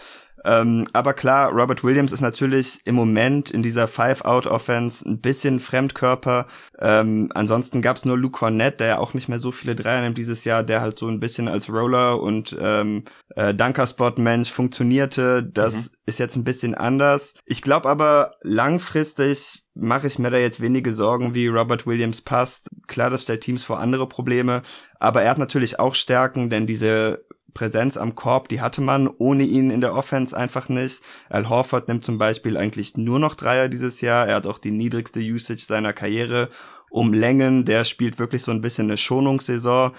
Ähm, 0.49 0.87
aber 0.95 1.13
klar, 1.13 1.51
Robert 1.51 1.85
Williams 1.85 2.11
ist 2.11 2.23
natürlich 2.23 2.81
im 2.87 2.95
Moment 2.95 3.51
in 3.51 3.63
dieser 3.63 3.87
Five-Out-Offense 3.87 5.07
ein 5.07 5.21
bisschen 5.21 5.61
Fremdkörper. 5.61 6.47
Ähm, 6.79 7.31
ansonsten 7.35 7.83
gab's 7.83 8.07
nur 8.07 8.17
Luke 8.17 8.39
Cornett, 8.39 8.81
der 8.81 8.87
ja 8.87 8.99
auch 8.99 9.13
nicht 9.13 9.29
mehr 9.29 9.39
so 9.39 9.53
viele 9.53 9.77
Dreier 9.77 10.01
nimmt 10.01 10.17
dieses 10.17 10.45
Jahr, 10.45 10.63
der 10.63 10.81
halt 10.81 10.97
so 10.97 11.07
ein 11.07 11.21
bisschen 11.21 11.49
als 11.49 11.69
Roller 11.69 12.23
und 12.23 12.57
ähm, 12.59 13.05
äh, 13.37 13.53
Dunkerspot-Mensch 13.53 14.51
funktionierte. 14.51 15.43
Das 15.43 15.75
mhm. 15.75 15.97
ist 16.07 16.19
jetzt 16.19 16.37
ein 16.37 16.45
bisschen 16.45 16.75
anders. 16.75 17.35
Ich 17.45 17.61
glaube 17.61 17.91
aber 17.91 18.33
langfristig 18.41 19.65
mache 19.75 20.07
ich 20.07 20.19
mir 20.19 20.31
da 20.31 20.39
jetzt 20.39 20.63
wenige 20.63 20.93
Sorgen, 20.93 21.35
wie 21.35 21.47
Robert 21.47 21.87
Williams 21.87 22.23
passt. 22.23 22.69
Klar, 22.87 23.11
das 23.11 23.25
stellt 23.25 23.43
Teams 23.43 23.65
vor 23.65 23.79
andere 23.79 24.09
Probleme, 24.09 24.63
aber 24.99 25.23
er 25.23 25.31
hat 25.31 25.39
natürlich 25.39 25.79
auch 25.79 25.95
Stärken, 25.95 26.49
denn 26.49 26.67
diese 26.67 27.27
Präsenz 27.59 27.97
am 27.97 28.15
Korb, 28.15 28.49
die 28.49 28.61
hatte 28.61 28.81
man 28.81 29.09
ohne 29.09 29.43
ihn 29.43 29.73
in 29.73 29.81
der 29.81 29.93
Offense 29.93 30.37
einfach 30.37 30.69
nicht. 30.69 31.03
Al 31.29 31.49
Horford 31.49 31.89
nimmt 31.89 32.05
zum 32.05 32.17
Beispiel 32.17 32.57
eigentlich 32.57 32.97
nur 32.97 33.19
noch 33.19 33.35
Dreier 33.35 33.69
dieses 33.69 34.01
Jahr. 34.01 34.29
Er 34.29 34.37
hat 34.37 34.47
auch 34.47 34.61
die 34.61 34.71
niedrigste 34.71 35.19
Usage 35.19 35.63
seiner 35.63 35.93
Karriere 35.93 36.51
um 36.89 37.13
Längen. 37.13 37.65
Der 37.65 37.83
spielt 37.83 38.21
wirklich 38.21 38.45
so 38.45 38.53
ein 38.53 38.61
bisschen 38.61 38.87
eine 38.87 38.97
Schonungssaison. 38.97 39.91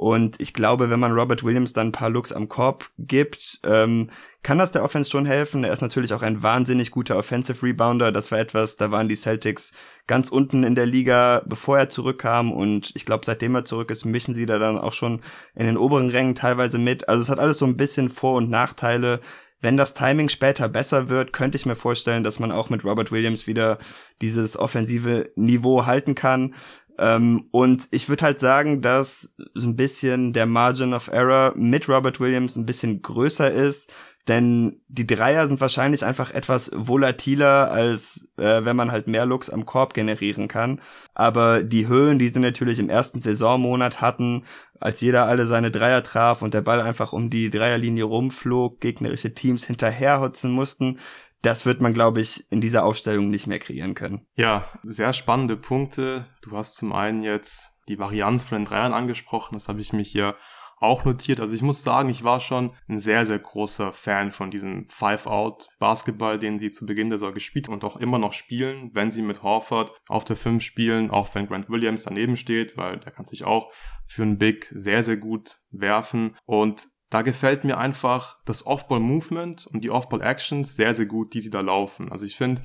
Und 0.00 0.40
ich 0.40 0.54
glaube, 0.54 0.88
wenn 0.88 0.98
man 0.98 1.12
Robert 1.12 1.44
Williams 1.44 1.74
dann 1.74 1.88
ein 1.88 1.92
paar 1.92 2.08
Looks 2.08 2.32
am 2.32 2.48
Korb 2.48 2.88
gibt, 2.96 3.60
ähm, 3.64 4.08
kann 4.42 4.56
das 4.56 4.72
der 4.72 4.82
Offense 4.82 5.10
schon 5.10 5.26
helfen. 5.26 5.62
Er 5.62 5.74
ist 5.74 5.82
natürlich 5.82 6.14
auch 6.14 6.22
ein 6.22 6.42
wahnsinnig 6.42 6.90
guter 6.90 7.18
Offensive 7.18 7.62
Rebounder. 7.62 8.10
Das 8.10 8.32
war 8.32 8.38
etwas, 8.38 8.78
da 8.78 8.90
waren 8.90 9.10
die 9.10 9.14
Celtics 9.14 9.74
ganz 10.06 10.30
unten 10.30 10.64
in 10.64 10.74
der 10.74 10.86
Liga, 10.86 11.42
bevor 11.44 11.78
er 11.78 11.90
zurückkam. 11.90 12.50
Und 12.50 12.92
ich 12.94 13.04
glaube, 13.04 13.26
seitdem 13.26 13.54
er 13.54 13.66
zurück 13.66 13.90
ist, 13.90 14.06
mischen 14.06 14.32
sie 14.32 14.46
da 14.46 14.58
dann 14.58 14.78
auch 14.78 14.94
schon 14.94 15.20
in 15.54 15.66
den 15.66 15.76
oberen 15.76 16.08
Rängen 16.08 16.34
teilweise 16.34 16.78
mit. 16.78 17.06
Also 17.10 17.20
es 17.20 17.28
hat 17.28 17.38
alles 17.38 17.58
so 17.58 17.66
ein 17.66 17.76
bisschen 17.76 18.08
Vor- 18.08 18.38
und 18.38 18.48
Nachteile. 18.48 19.20
Wenn 19.60 19.76
das 19.76 19.92
Timing 19.92 20.30
später 20.30 20.70
besser 20.70 21.10
wird, 21.10 21.34
könnte 21.34 21.56
ich 21.56 21.66
mir 21.66 21.76
vorstellen, 21.76 22.24
dass 22.24 22.38
man 22.38 22.52
auch 22.52 22.70
mit 22.70 22.86
Robert 22.86 23.12
Williams 23.12 23.46
wieder 23.46 23.78
dieses 24.22 24.56
offensive 24.56 25.30
Niveau 25.36 25.84
halten 25.84 26.14
kann. 26.14 26.54
Ähm, 27.00 27.48
und 27.50 27.88
ich 27.90 28.10
würde 28.10 28.26
halt 28.26 28.38
sagen, 28.38 28.82
dass 28.82 29.34
so 29.54 29.66
ein 29.66 29.74
bisschen 29.74 30.34
der 30.34 30.44
Margin 30.44 30.92
of 30.92 31.08
Error 31.08 31.54
mit 31.56 31.88
Robert 31.88 32.20
Williams 32.20 32.56
ein 32.56 32.66
bisschen 32.66 33.00
größer 33.00 33.50
ist, 33.50 33.90
denn 34.28 34.82
die 34.88 35.06
Dreier 35.06 35.46
sind 35.46 35.62
wahrscheinlich 35.62 36.04
einfach 36.04 36.30
etwas 36.30 36.70
volatiler, 36.74 37.70
als 37.70 38.28
äh, 38.36 38.66
wenn 38.66 38.76
man 38.76 38.92
halt 38.92 39.06
mehr 39.06 39.24
Looks 39.24 39.48
am 39.48 39.64
Korb 39.64 39.94
generieren 39.94 40.46
kann. 40.46 40.82
Aber 41.14 41.62
die 41.62 41.88
Höhen, 41.88 42.18
die 42.18 42.28
sie 42.28 42.38
natürlich 42.38 42.78
im 42.78 42.90
ersten 42.90 43.22
Saisonmonat 43.22 44.02
hatten, 44.02 44.44
als 44.78 45.00
jeder 45.00 45.24
alle 45.24 45.46
seine 45.46 45.70
Dreier 45.70 46.02
traf 46.02 46.42
und 46.42 46.52
der 46.52 46.60
Ball 46.60 46.82
einfach 46.82 47.14
um 47.14 47.30
die 47.30 47.48
Dreierlinie 47.48 48.04
rumflog, 48.04 48.78
gegnerische 48.80 49.34
Teams 49.34 49.64
hinterherhotzen 49.64 50.50
mussten, 50.52 50.98
das 51.42 51.66
wird 51.66 51.80
man, 51.80 51.94
glaube 51.94 52.20
ich, 52.20 52.44
in 52.50 52.60
dieser 52.60 52.84
Aufstellung 52.84 53.30
nicht 53.30 53.46
mehr 53.46 53.58
kreieren 53.58 53.94
können. 53.94 54.26
Ja, 54.34 54.68
sehr 54.82 55.12
spannende 55.12 55.56
Punkte. 55.56 56.24
Du 56.42 56.56
hast 56.56 56.76
zum 56.76 56.92
einen 56.92 57.22
jetzt 57.22 57.78
die 57.88 57.98
Varianz 57.98 58.44
von 58.44 58.58
den 58.58 58.64
Dreiern 58.66 58.92
angesprochen. 58.92 59.54
Das 59.54 59.68
habe 59.68 59.80
ich 59.80 59.92
mich 59.92 60.10
hier 60.10 60.36
auch 60.80 61.04
notiert. 61.04 61.40
Also 61.40 61.54
ich 61.54 61.62
muss 61.62 61.84
sagen, 61.84 62.08
ich 62.08 62.24
war 62.24 62.40
schon 62.40 62.72
ein 62.88 62.98
sehr, 62.98 63.26
sehr 63.26 63.38
großer 63.38 63.92
Fan 63.92 64.32
von 64.32 64.50
diesem 64.50 64.88
Five-Out-Basketball, 64.88 66.38
den 66.38 66.58
sie 66.58 66.70
zu 66.70 66.86
Beginn 66.86 67.10
der 67.10 67.18
Saison 67.18 67.34
gespielt 67.34 67.68
und 67.68 67.84
auch 67.84 67.96
immer 67.96 68.18
noch 68.18 68.32
spielen, 68.32 68.90
wenn 68.94 69.10
sie 69.10 69.22
mit 69.22 69.42
Horford 69.42 69.92
auf 70.08 70.24
der 70.24 70.36
5 70.36 70.62
spielen, 70.62 71.10
auch 71.10 71.34
wenn 71.34 71.46
Grant 71.46 71.68
Williams 71.68 72.04
daneben 72.04 72.36
steht, 72.36 72.78
weil 72.78 72.98
der 72.98 73.12
kann 73.12 73.26
sich 73.26 73.44
auch 73.44 73.70
für 74.06 74.22
einen 74.22 74.38
Big 74.38 74.72
sehr, 74.74 75.02
sehr 75.02 75.18
gut 75.18 75.58
werfen. 75.70 76.34
Und 76.46 76.86
da 77.10 77.22
gefällt 77.22 77.64
mir 77.64 77.76
einfach 77.76 78.38
das 78.44 78.64
Off-Ball-Movement 78.66 79.66
und 79.66 79.82
die 79.82 79.90
Off-Ball-Actions 79.90 80.76
sehr, 80.76 80.94
sehr 80.94 81.06
gut, 81.06 81.34
die 81.34 81.40
sie 81.40 81.50
da 81.50 81.60
laufen. 81.60 82.10
Also 82.10 82.24
ich 82.24 82.36
finde, 82.36 82.62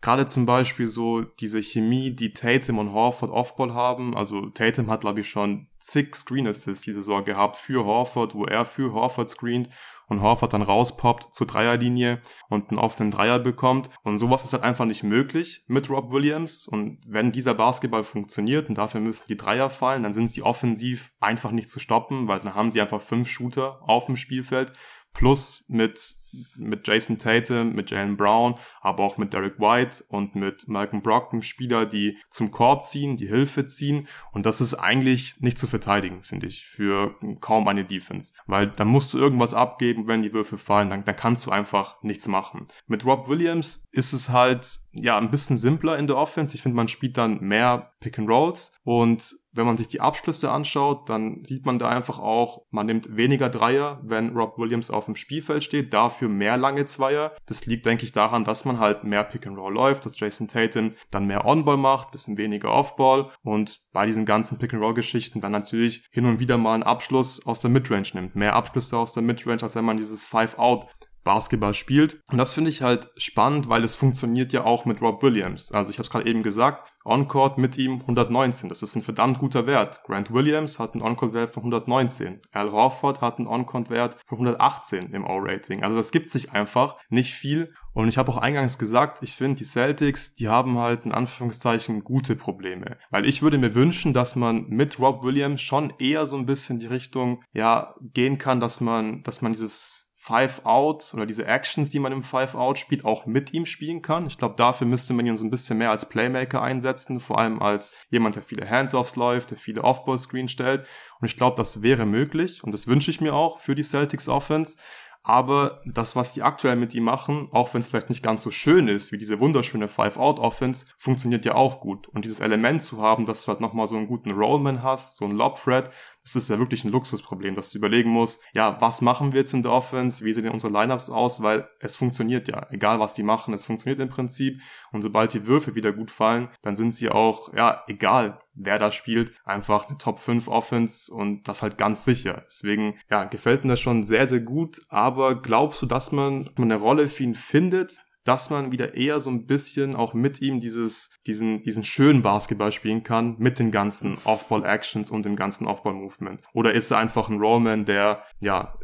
gerade 0.00 0.26
zum 0.26 0.46
Beispiel 0.46 0.86
so 0.86 1.22
diese 1.22 1.60
Chemie, 1.60 2.14
die 2.14 2.32
Tatum 2.32 2.78
und 2.78 2.92
Horford 2.92 3.30
Off-Ball 3.30 3.74
haben. 3.74 4.16
Also 4.16 4.46
Tatum 4.50 4.90
hat, 4.90 5.00
glaube 5.00 5.20
ich, 5.20 5.28
schon 5.28 5.66
zig 5.78 6.14
Screen 6.14 6.46
Assists 6.46 6.84
diese 6.84 7.00
Saison 7.00 7.24
gehabt 7.24 7.56
für 7.56 7.84
Horford, 7.84 8.34
wo 8.34 8.44
er 8.44 8.64
für 8.64 8.92
Horford 8.92 9.28
screent 9.28 9.68
und 10.10 10.20
Horford 10.20 10.52
dann 10.52 10.62
rauspoppt 10.62 11.32
zur 11.32 11.46
Dreierlinie 11.46 12.20
und 12.48 12.68
einen 12.68 12.78
offenen 12.78 13.10
Dreier 13.10 13.38
bekommt. 13.38 13.88
Und 14.02 14.18
sowas 14.18 14.44
ist 14.44 14.52
halt 14.52 14.64
einfach 14.64 14.84
nicht 14.84 15.04
möglich 15.04 15.64
mit 15.68 15.88
Rob 15.88 16.10
Williams. 16.10 16.66
Und 16.66 16.98
wenn 17.06 17.32
dieser 17.32 17.54
Basketball 17.54 18.04
funktioniert 18.04 18.68
und 18.68 18.76
dafür 18.76 19.00
müssen 19.00 19.24
die 19.28 19.36
Dreier 19.36 19.70
fallen, 19.70 20.02
dann 20.02 20.12
sind 20.12 20.30
sie 20.32 20.42
offensiv 20.42 21.12
einfach 21.20 21.52
nicht 21.52 21.70
zu 21.70 21.80
stoppen, 21.80 22.28
weil 22.28 22.40
dann 22.40 22.54
haben 22.54 22.70
sie 22.70 22.80
einfach 22.80 23.00
fünf 23.00 23.28
Shooter 23.28 23.80
auf 23.88 24.06
dem 24.06 24.16
Spielfeld. 24.16 24.72
Plus 25.12 25.64
mit 25.68 26.19
mit 26.56 26.86
Jason 26.86 27.18
Tatum, 27.18 27.74
mit 27.74 27.90
Jalen 27.90 28.16
Brown, 28.16 28.54
aber 28.80 29.04
auch 29.04 29.18
mit 29.18 29.32
Derek 29.32 29.58
White 29.58 30.04
und 30.08 30.34
mit 30.34 30.68
Malcolm 30.68 31.02
Brockton 31.02 31.42
Spieler, 31.42 31.86
die 31.86 32.18
zum 32.28 32.50
Korb 32.50 32.84
ziehen, 32.84 33.16
die 33.16 33.28
Hilfe 33.28 33.66
ziehen. 33.66 34.08
Und 34.32 34.46
das 34.46 34.60
ist 34.60 34.74
eigentlich 34.74 35.40
nicht 35.40 35.58
zu 35.58 35.66
verteidigen, 35.66 36.22
finde 36.22 36.46
ich, 36.46 36.66
für 36.66 37.14
kaum 37.40 37.68
eine 37.68 37.84
Defense. 37.84 38.34
Weil 38.46 38.68
dann 38.68 38.88
musst 38.88 39.12
du 39.12 39.18
irgendwas 39.18 39.54
abgeben, 39.54 40.06
wenn 40.06 40.22
die 40.22 40.32
Würfe 40.32 40.58
fallen, 40.58 40.90
dann, 40.90 41.04
dann 41.04 41.16
kannst 41.16 41.46
du 41.46 41.50
einfach 41.50 42.02
nichts 42.02 42.26
machen. 42.28 42.66
Mit 42.86 43.04
Rob 43.04 43.28
Williams 43.28 43.84
ist 43.92 44.12
es 44.12 44.28
halt, 44.28 44.78
ja, 44.92 45.18
ein 45.18 45.30
bisschen 45.30 45.56
simpler 45.56 45.98
in 45.98 46.06
der 46.06 46.16
Offense. 46.16 46.54
Ich 46.54 46.62
finde, 46.62 46.76
man 46.76 46.88
spielt 46.88 47.16
dann 47.16 47.40
mehr 47.40 47.92
Pick 48.00 48.18
and 48.18 48.28
Rolls 48.28 48.72
und 48.82 49.34
wenn 49.52 49.66
man 49.66 49.76
sich 49.76 49.88
die 49.88 50.00
Abschlüsse 50.00 50.50
anschaut, 50.50 51.08
dann 51.08 51.44
sieht 51.44 51.66
man 51.66 51.78
da 51.78 51.88
einfach 51.88 52.18
auch, 52.18 52.62
man 52.70 52.86
nimmt 52.86 53.16
weniger 53.16 53.48
Dreier, 53.48 54.00
wenn 54.04 54.36
Rob 54.36 54.58
Williams 54.58 54.90
auf 54.90 55.06
dem 55.06 55.16
Spielfeld 55.16 55.64
steht, 55.64 55.92
dafür 55.92 56.28
mehr 56.28 56.56
lange 56.56 56.86
Zweier. 56.86 57.32
Das 57.46 57.66
liegt, 57.66 57.86
denke 57.86 58.04
ich, 58.04 58.12
daran, 58.12 58.44
dass 58.44 58.64
man 58.64 58.78
halt 58.78 59.04
mehr 59.04 59.24
Pick 59.24 59.46
and 59.46 59.58
Roll 59.58 59.74
läuft, 59.74 60.06
dass 60.06 60.18
Jason 60.18 60.48
Tatum 60.48 60.90
dann 61.10 61.26
mehr 61.26 61.44
On-Ball 61.44 61.76
macht, 61.76 62.12
bisschen 62.12 62.36
weniger 62.36 62.72
Off-Ball 62.72 63.30
und 63.42 63.80
bei 63.92 64.06
diesen 64.06 64.24
ganzen 64.24 64.58
Pick 64.58 64.72
and 64.72 64.82
Roll 64.82 64.94
Geschichten 64.94 65.40
dann 65.40 65.52
natürlich 65.52 66.06
hin 66.10 66.26
und 66.26 66.38
wieder 66.38 66.58
mal 66.58 66.74
einen 66.74 66.82
Abschluss 66.82 67.44
aus 67.44 67.60
der 67.60 67.70
Midrange 67.70 68.08
nimmt. 68.14 68.36
Mehr 68.36 68.54
Abschlüsse 68.54 68.96
aus 68.96 69.14
der 69.14 69.22
Midrange, 69.22 69.62
als 69.62 69.74
wenn 69.74 69.84
man 69.84 69.96
dieses 69.96 70.24
Five-Out 70.24 70.86
Basketball 71.24 71.74
spielt. 71.74 72.20
Und 72.30 72.38
das 72.38 72.54
finde 72.54 72.70
ich 72.70 72.82
halt 72.82 73.10
spannend, 73.16 73.68
weil 73.68 73.84
es 73.84 73.94
funktioniert 73.94 74.52
ja 74.52 74.64
auch 74.64 74.84
mit 74.84 75.00
Rob 75.02 75.22
Williams. 75.22 75.72
Also 75.72 75.90
ich 75.90 75.98
habe 75.98 76.04
es 76.04 76.10
gerade 76.10 76.28
eben 76.28 76.42
gesagt, 76.42 76.90
On-Court 77.04 77.58
mit 77.58 77.78
ihm 77.78 78.00
119. 78.00 78.68
Das 78.68 78.82
ist 78.82 78.94
ein 78.94 79.02
verdammt 79.02 79.38
guter 79.38 79.66
Wert. 79.66 80.02
Grant 80.04 80.32
Williams 80.32 80.78
hat 80.78 80.94
einen 80.94 81.02
On-Court-Wert 81.02 81.52
von 81.52 81.62
119. 81.62 82.40
Al 82.52 82.72
Horford 82.72 83.20
hat 83.20 83.38
einen 83.38 83.48
On-Court-Wert 83.48 84.16
von 84.26 84.38
118 84.38 85.12
im 85.12 85.24
O-Rating. 85.24 85.82
Also 85.82 85.96
das 85.96 86.10
gibt 86.10 86.30
sich 86.30 86.52
einfach 86.52 86.96
nicht 87.08 87.34
viel. 87.34 87.72
Und 87.92 88.08
ich 88.08 88.18
habe 88.18 88.30
auch 88.30 88.36
eingangs 88.36 88.78
gesagt, 88.78 89.22
ich 89.22 89.34
finde, 89.34 89.58
die 89.58 89.64
Celtics, 89.64 90.34
die 90.34 90.48
haben 90.48 90.78
halt 90.78 91.04
in 91.04 91.12
Anführungszeichen 91.12 92.04
gute 92.04 92.36
Probleme. 92.36 92.98
Weil 93.10 93.26
ich 93.26 93.42
würde 93.42 93.58
mir 93.58 93.74
wünschen, 93.74 94.12
dass 94.12 94.36
man 94.36 94.66
mit 94.68 94.98
Rob 94.98 95.22
Williams 95.22 95.60
schon 95.60 95.92
eher 95.98 96.26
so 96.26 96.36
ein 96.36 96.46
bisschen 96.46 96.78
die 96.78 96.86
Richtung, 96.86 97.42
ja, 97.52 97.94
gehen 98.00 98.38
kann, 98.38 98.60
dass 98.60 98.80
man, 98.80 99.22
dass 99.22 99.42
man 99.42 99.52
dieses 99.52 100.09
Five 100.22 100.66
Out 100.66 101.12
oder 101.14 101.24
diese 101.24 101.46
Actions, 101.46 101.88
die 101.88 101.98
man 101.98 102.12
im 102.12 102.22
Five 102.22 102.54
Out 102.54 102.78
spielt, 102.78 103.06
auch 103.06 103.24
mit 103.24 103.54
ihm 103.54 103.64
spielen 103.64 104.02
kann. 104.02 104.26
Ich 104.26 104.36
glaube, 104.36 104.54
dafür 104.54 104.86
müsste 104.86 105.14
man 105.14 105.24
ihn 105.26 105.38
so 105.38 105.46
ein 105.46 105.50
bisschen 105.50 105.78
mehr 105.78 105.90
als 105.90 106.10
Playmaker 106.10 106.60
einsetzen, 106.60 107.20
vor 107.20 107.38
allem 107.38 107.62
als 107.62 107.94
jemand, 108.10 108.36
der 108.36 108.42
viele 108.42 108.68
Handoffs 108.68 109.16
läuft, 109.16 109.50
der 109.50 109.56
viele 109.56 109.82
Off-Ball-Screen 109.82 110.48
stellt. 110.48 110.86
Und 111.20 111.26
ich 111.26 111.38
glaube, 111.38 111.56
das 111.56 111.80
wäre 111.80 112.04
möglich 112.04 112.62
und 112.62 112.72
das 112.72 112.86
wünsche 112.86 113.10
ich 113.10 113.22
mir 113.22 113.32
auch 113.32 113.60
für 113.60 113.74
die 113.74 113.82
Celtics 113.82 114.28
Offense. 114.28 114.76
Aber 115.22 115.80
das, 115.84 116.16
was 116.16 116.32
die 116.32 116.42
aktuell 116.42 116.76
mit 116.76 116.94
ihm 116.94 117.04
machen, 117.04 117.48
auch 117.52 117.72
wenn 117.72 117.80
es 117.80 117.88
vielleicht 117.88 118.08
nicht 118.08 118.22
ganz 118.22 118.42
so 118.42 118.50
schön 118.50 118.88
ist, 118.88 119.12
wie 119.12 119.18
diese 119.18 119.38
wunderschöne 119.38 119.88
Five-Out-Offense, 119.88 120.86
funktioniert 120.98 121.44
ja 121.44 121.54
auch 121.54 121.80
gut. 121.80 122.08
Und 122.08 122.24
dieses 122.24 122.40
Element 122.40 122.82
zu 122.82 123.02
haben, 123.02 123.26
dass 123.26 123.42
du 123.42 123.48
halt 123.48 123.60
nochmal 123.60 123.88
so 123.88 123.96
einen 123.96 124.06
guten 124.06 124.32
Rollman 124.32 124.82
hast, 124.82 125.16
so 125.16 125.26
einen 125.26 125.36
Lob-Thread, 125.36 125.90
das 126.34 126.44
ist 126.44 126.50
ja 126.50 126.58
wirklich 126.58 126.84
ein 126.84 126.90
Luxusproblem, 126.90 127.54
dass 127.54 127.70
du 127.70 127.78
überlegen 127.78 128.10
musst, 128.10 128.42
ja, 128.52 128.80
was 128.80 129.00
machen 129.00 129.32
wir 129.32 129.40
jetzt 129.40 129.54
in 129.54 129.62
der 129.62 129.72
Offense, 129.72 130.24
wie 130.24 130.32
sehen 130.32 130.48
unsere 130.48 130.72
Lineups 130.72 131.10
aus, 131.10 131.42
weil 131.42 131.68
es 131.80 131.96
funktioniert 131.96 132.48
ja, 132.48 132.66
egal 132.70 133.00
was 133.00 133.14
die 133.14 133.22
machen, 133.22 133.54
es 133.54 133.64
funktioniert 133.64 134.00
im 134.00 134.08
Prinzip. 134.08 134.60
Und 134.92 135.02
sobald 135.02 135.34
die 135.34 135.46
Würfe 135.46 135.74
wieder 135.74 135.92
gut 135.92 136.10
fallen, 136.10 136.48
dann 136.62 136.76
sind 136.76 136.94
sie 136.94 137.10
auch, 137.10 137.52
ja, 137.54 137.82
egal 137.86 138.40
wer 138.54 138.78
da 138.78 138.92
spielt, 138.92 139.32
einfach 139.44 139.88
eine 139.88 139.98
Top 139.98 140.18
5 140.18 140.48
Offense 140.48 141.12
und 141.12 141.48
das 141.48 141.62
halt 141.62 141.78
ganz 141.78 142.04
sicher. 142.04 142.44
Deswegen, 142.46 142.98
ja, 143.10 143.24
gefällt 143.24 143.64
mir 143.64 143.72
das 143.72 143.80
schon 143.80 144.04
sehr, 144.04 144.26
sehr 144.26 144.40
gut, 144.40 144.80
aber 144.88 145.40
glaubst 145.40 145.80
du, 145.82 145.86
dass 145.86 146.12
man 146.12 146.50
eine 146.56 146.76
Rolle 146.76 147.08
für 147.08 147.22
ihn 147.22 147.34
findet, 147.34 148.04
dass 148.24 148.50
man 148.50 148.72
wieder 148.72 148.94
eher 148.94 149.20
so 149.20 149.30
ein 149.30 149.46
bisschen 149.46 149.96
auch 149.96 150.14
mit 150.14 150.40
ihm 150.40 150.60
dieses, 150.60 151.10
diesen, 151.26 151.62
diesen 151.62 151.84
schönen 151.84 152.22
Basketball 152.22 152.72
spielen 152.72 153.02
kann, 153.02 153.36
mit 153.38 153.58
den 153.58 153.70
ganzen 153.70 154.18
Off-Ball-Actions 154.24 155.10
und 155.10 155.24
dem 155.24 155.36
ganzen 155.36 155.66
Off-Ball-Movement? 155.66 156.42
Oder 156.52 156.74
ist 156.74 156.90
er 156.90 156.98
einfach 156.98 157.28
ein 157.28 157.40
Rollman, 157.40 157.84
der, 157.84 158.22
ja, 158.40 158.78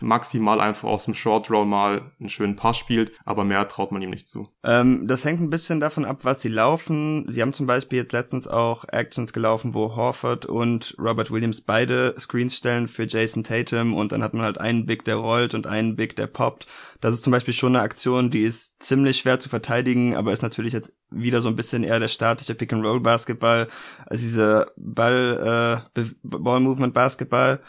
maximal 0.00 0.60
einfach 0.60 0.88
aus 0.88 1.06
dem 1.06 1.14
Short-Roll 1.14 1.64
mal 1.64 2.12
einen 2.20 2.28
schönen 2.28 2.56
Pass 2.56 2.76
spielt, 2.76 3.12
aber 3.24 3.44
mehr 3.44 3.66
traut 3.68 3.92
man 3.92 4.02
ihm 4.02 4.10
nicht 4.10 4.28
zu? 4.28 4.48
Ähm, 4.64 5.06
das 5.06 5.24
hängt 5.24 5.40
ein 5.40 5.50
bisschen 5.50 5.80
davon 5.80 6.04
ab, 6.04 6.20
was 6.22 6.42
sie 6.42 6.48
laufen. 6.48 7.26
Sie 7.28 7.40
haben 7.40 7.52
zum 7.52 7.66
Beispiel 7.66 7.98
jetzt 7.98 8.12
letztens 8.12 8.46
auch 8.46 8.84
Actions 8.88 9.32
gelaufen, 9.32 9.74
wo 9.74 9.96
Horford 9.96 10.46
und 10.46 10.94
Robert 10.98 11.30
Williams 11.30 11.62
beide 11.62 12.14
Screens 12.18 12.56
stellen 12.56 12.88
für 12.88 13.04
Jason 13.04 13.42
Tatum 13.42 13.94
und 13.94 14.12
dann 14.12 14.22
hat 14.22 14.34
man 14.34 14.44
halt 14.44 14.58
einen 14.58 14.86
Big, 14.86 15.04
der 15.04 15.16
rollt 15.16 15.54
und 15.54 15.66
einen 15.66 15.96
Big, 15.96 16.16
der 16.16 16.26
poppt. 16.26 16.66
Das 17.00 17.14
ist 17.14 17.24
zum 17.24 17.30
Beispiel 17.30 17.54
schon 17.54 17.74
eine 17.74 17.82
Aktion, 17.82 18.30
die 18.30 18.42
ist 18.42 18.81
ziemlich 18.84 19.18
schwer 19.18 19.40
zu 19.40 19.48
verteidigen, 19.48 20.16
aber 20.16 20.32
ist 20.32 20.42
natürlich 20.42 20.72
jetzt 20.72 20.92
wieder 21.10 21.40
so 21.40 21.48
ein 21.48 21.56
bisschen 21.56 21.84
eher 21.84 22.00
der 22.00 22.08
statische 22.08 22.54
Pick-and-Roll-Basketball 22.54 23.68
als 24.06 24.20
diese 24.20 24.72
Ball, 24.76 25.84
äh, 25.94 26.02
Ball-Movement-Basketball. 26.22 27.60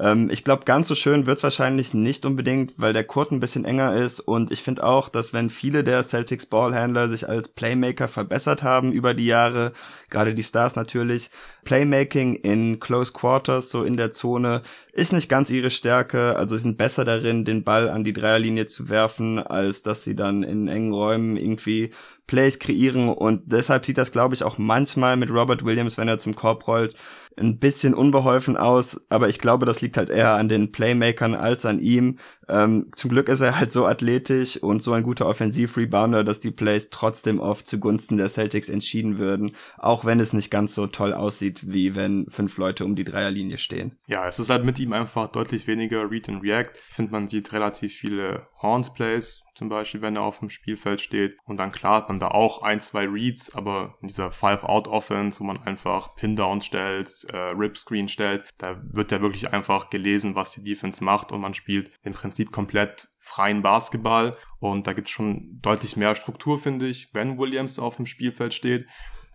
Ähm, 0.00 0.30
ich 0.30 0.44
glaube, 0.44 0.64
ganz 0.64 0.88
so 0.88 0.94
schön 0.94 1.26
wird's 1.26 1.42
wahrscheinlich 1.42 1.92
nicht 1.92 2.24
unbedingt, 2.24 2.74
weil 2.76 2.92
der 2.92 3.04
Court 3.04 3.32
ein 3.32 3.40
bisschen 3.40 3.64
enger 3.64 3.94
ist. 3.94 4.20
Und 4.20 4.52
ich 4.52 4.62
finde 4.62 4.84
auch, 4.84 5.08
dass 5.08 5.32
wenn 5.32 5.50
viele 5.50 5.82
der 5.84 6.02
Celtics 6.02 6.46
Ballhandler 6.46 7.08
sich 7.08 7.28
als 7.28 7.48
Playmaker 7.48 8.08
verbessert 8.08 8.62
haben 8.62 8.92
über 8.92 9.14
die 9.14 9.26
Jahre, 9.26 9.72
gerade 10.10 10.34
die 10.34 10.42
Stars 10.42 10.76
natürlich, 10.76 11.30
Playmaking 11.64 12.34
in 12.34 12.80
Close 12.80 13.12
Quarters, 13.12 13.70
so 13.70 13.82
in 13.82 13.96
der 13.96 14.10
Zone, 14.10 14.62
ist 14.92 15.12
nicht 15.12 15.28
ganz 15.28 15.50
ihre 15.50 15.70
Stärke, 15.70 16.36
also 16.36 16.56
sie 16.56 16.62
sind 16.62 16.78
besser 16.78 17.04
darin, 17.04 17.44
den 17.44 17.64
Ball 17.64 17.88
an 17.88 18.04
die 18.04 18.12
Dreierlinie 18.12 18.66
zu 18.66 18.88
werfen, 18.88 19.38
als 19.38 19.82
dass 19.82 20.02
sie 20.02 20.16
dann 20.16 20.42
in 20.42 20.68
engen 20.68 20.92
Räumen 20.92 21.36
irgendwie 21.36 21.90
Plays 22.26 22.58
kreieren. 22.58 23.08
Und 23.08 23.42
deshalb 23.46 23.84
sieht 23.84 23.98
das, 23.98 24.12
glaube 24.12 24.34
ich, 24.34 24.44
auch 24.44 24.58
manchmal 24.58 25.16
mit 25.16 25.30
Robert 25.30 25.64
Williams, 25.64 25.98
wenn 25.98 26.08
er 26.08 26.18
zum 26.18 26.36
Korb 26.36 26.68
rollt, 26.68 26.94
ein 27.38 27.58
bisschen 27.58 27.94
unbeholfen 27.94 28.56
aus, 28.56 29.00
aber 29.08 29.28
ich 29.28 29.38
glaube, 29.38 29.66
das 29.66 29.80
liegt 29.80 29.96
halt 29.96 30.10
eher 30.10 30.32
an 30.32 30.48
den 30.48 30.72
Playmakern 30.72 31.34
als 31.34 31.64
an 31.66 31.80
ihm. 31.80 32.18
Ähm, 32.48 32.90
zum 32.94 33.10
Glück 33.10 33.28
ist 33.28 33.40
er 33.40 33.58
halt 33.58 33.72
so 33.72 33.86
athletisch 33.86 34.56
und 34.56 34.82
so 34.82 34.92
ein 34.92 35.02
guter 35.02 35.26
Offensiv-Rebounder, 35.26 36.24
dass 36.24 36.40
die 36.40 36.50
Plays 36.50 36.90
trotzdem 36.90 37.40
oft 37.40 37.66
zugunsten 37.66 38.16
der 38.16 38.28
Celtics 38.28 38.68
entschieden 38.68 39.18
würden, 39.18 39.52
auch 39.76 40.04
wenn 40.04 40.20
es 40.20 40.32
nicht 40.32 40.50
ganz 40.50 40.74
so 40.74 40.86
toll 40.86 41.12
aussieht, 41.12 41.70
wie 41.70 41.94
wenn 41.94 42.26
fünf 42.28 42.56
Leute 42.58 42.84
um 42.84 42.96
die 42.96 43.04
Dreierlinie 43.04 43.58
stehen. 43.58 43.98
Ja, 44.06 44.26
es 44.26 44.38
ist 44.38 44.50
halt 44.50 44.64
mit 44.64 44.78
ihm 44.78 44.92
einfach 44.92 45.28
deutlich 45.28 45.66
weniger 45.66 46.10
Read 46.10 46.28
and 46.28 46.42
React. 46.42 46.70
Ich 46.88 46.94
finde, 46.94 47.12
man 47.12 47.28
sieht 47.28 47.52
relativ 47.52 47.92
viele 47.92 48.46
Horns-Plays, 48.62 49.44
zum 49.58 49.68
Beispiel, 49.68 50.02
wenn 50.02 50.14
er 50.14 50.22
auf 50.22 50.38
dem 50.38 50.50
Spielfeld 50.50 51.00
steht. 51.00 51.36
Und 51.44 51.56
dann 51.56 51.72
klar 51.72 51.96
hat 51.96 52.08
man 52.08 52.20
da 52.20 52.28
auch 52.28 52.62
ein, 52.62 52.80
zwei 52.80 53.06
Reads, 53.06 53.56
aber 53.56 53.96
in 54.00 54.06
dieser 54.06 54.30
Five-Out-Offense, 54.30 55.40
wo 55.40 55.44
man 55.44 55.60
einfach 55.64 56.14
Pin-Down 56.14 56.60
stellt, 56.60 57.26
äh, 57.32 57.36
Rip-Screen 57.36 58.08
stellt, 58.08 58.44
da 58.58 58.80
wird 58.92 59.10
ja 59.10 59.20
wirklich 59.20 59.52
einfach 59.52 59.90
gelesen, 59.90 60.36
was 60.36 60.52
die 60.52 60.62
Defense 60.62 61.02
macht 61.02 61.32
und 61.32 61.40
man 61.40 61.54
spielt 61.54 61.90
im 62.04 62.12
Prinzip 62.12 62.37
komplett 62.46 63.08
freien 63.18 63.62
Basketball. 63.62 64.36
Und 64.58 64.86
da 64.86 64.92
gibt 64.92 65.06
es 65.06 65.12
schon 65.12 65.58
deutlich 65.60 65.96
mehr 65.96 66.14
Struktur, 66.14 66.58
finde 66.58 66.86
ich, 66.86 67.10
wenn 67.12 67.38
Williams 67.38 67.78
auf 67.78 67.96
dem 67.96 68.06
Spielfeld 68.06 68.54
steht. 68.54 68.86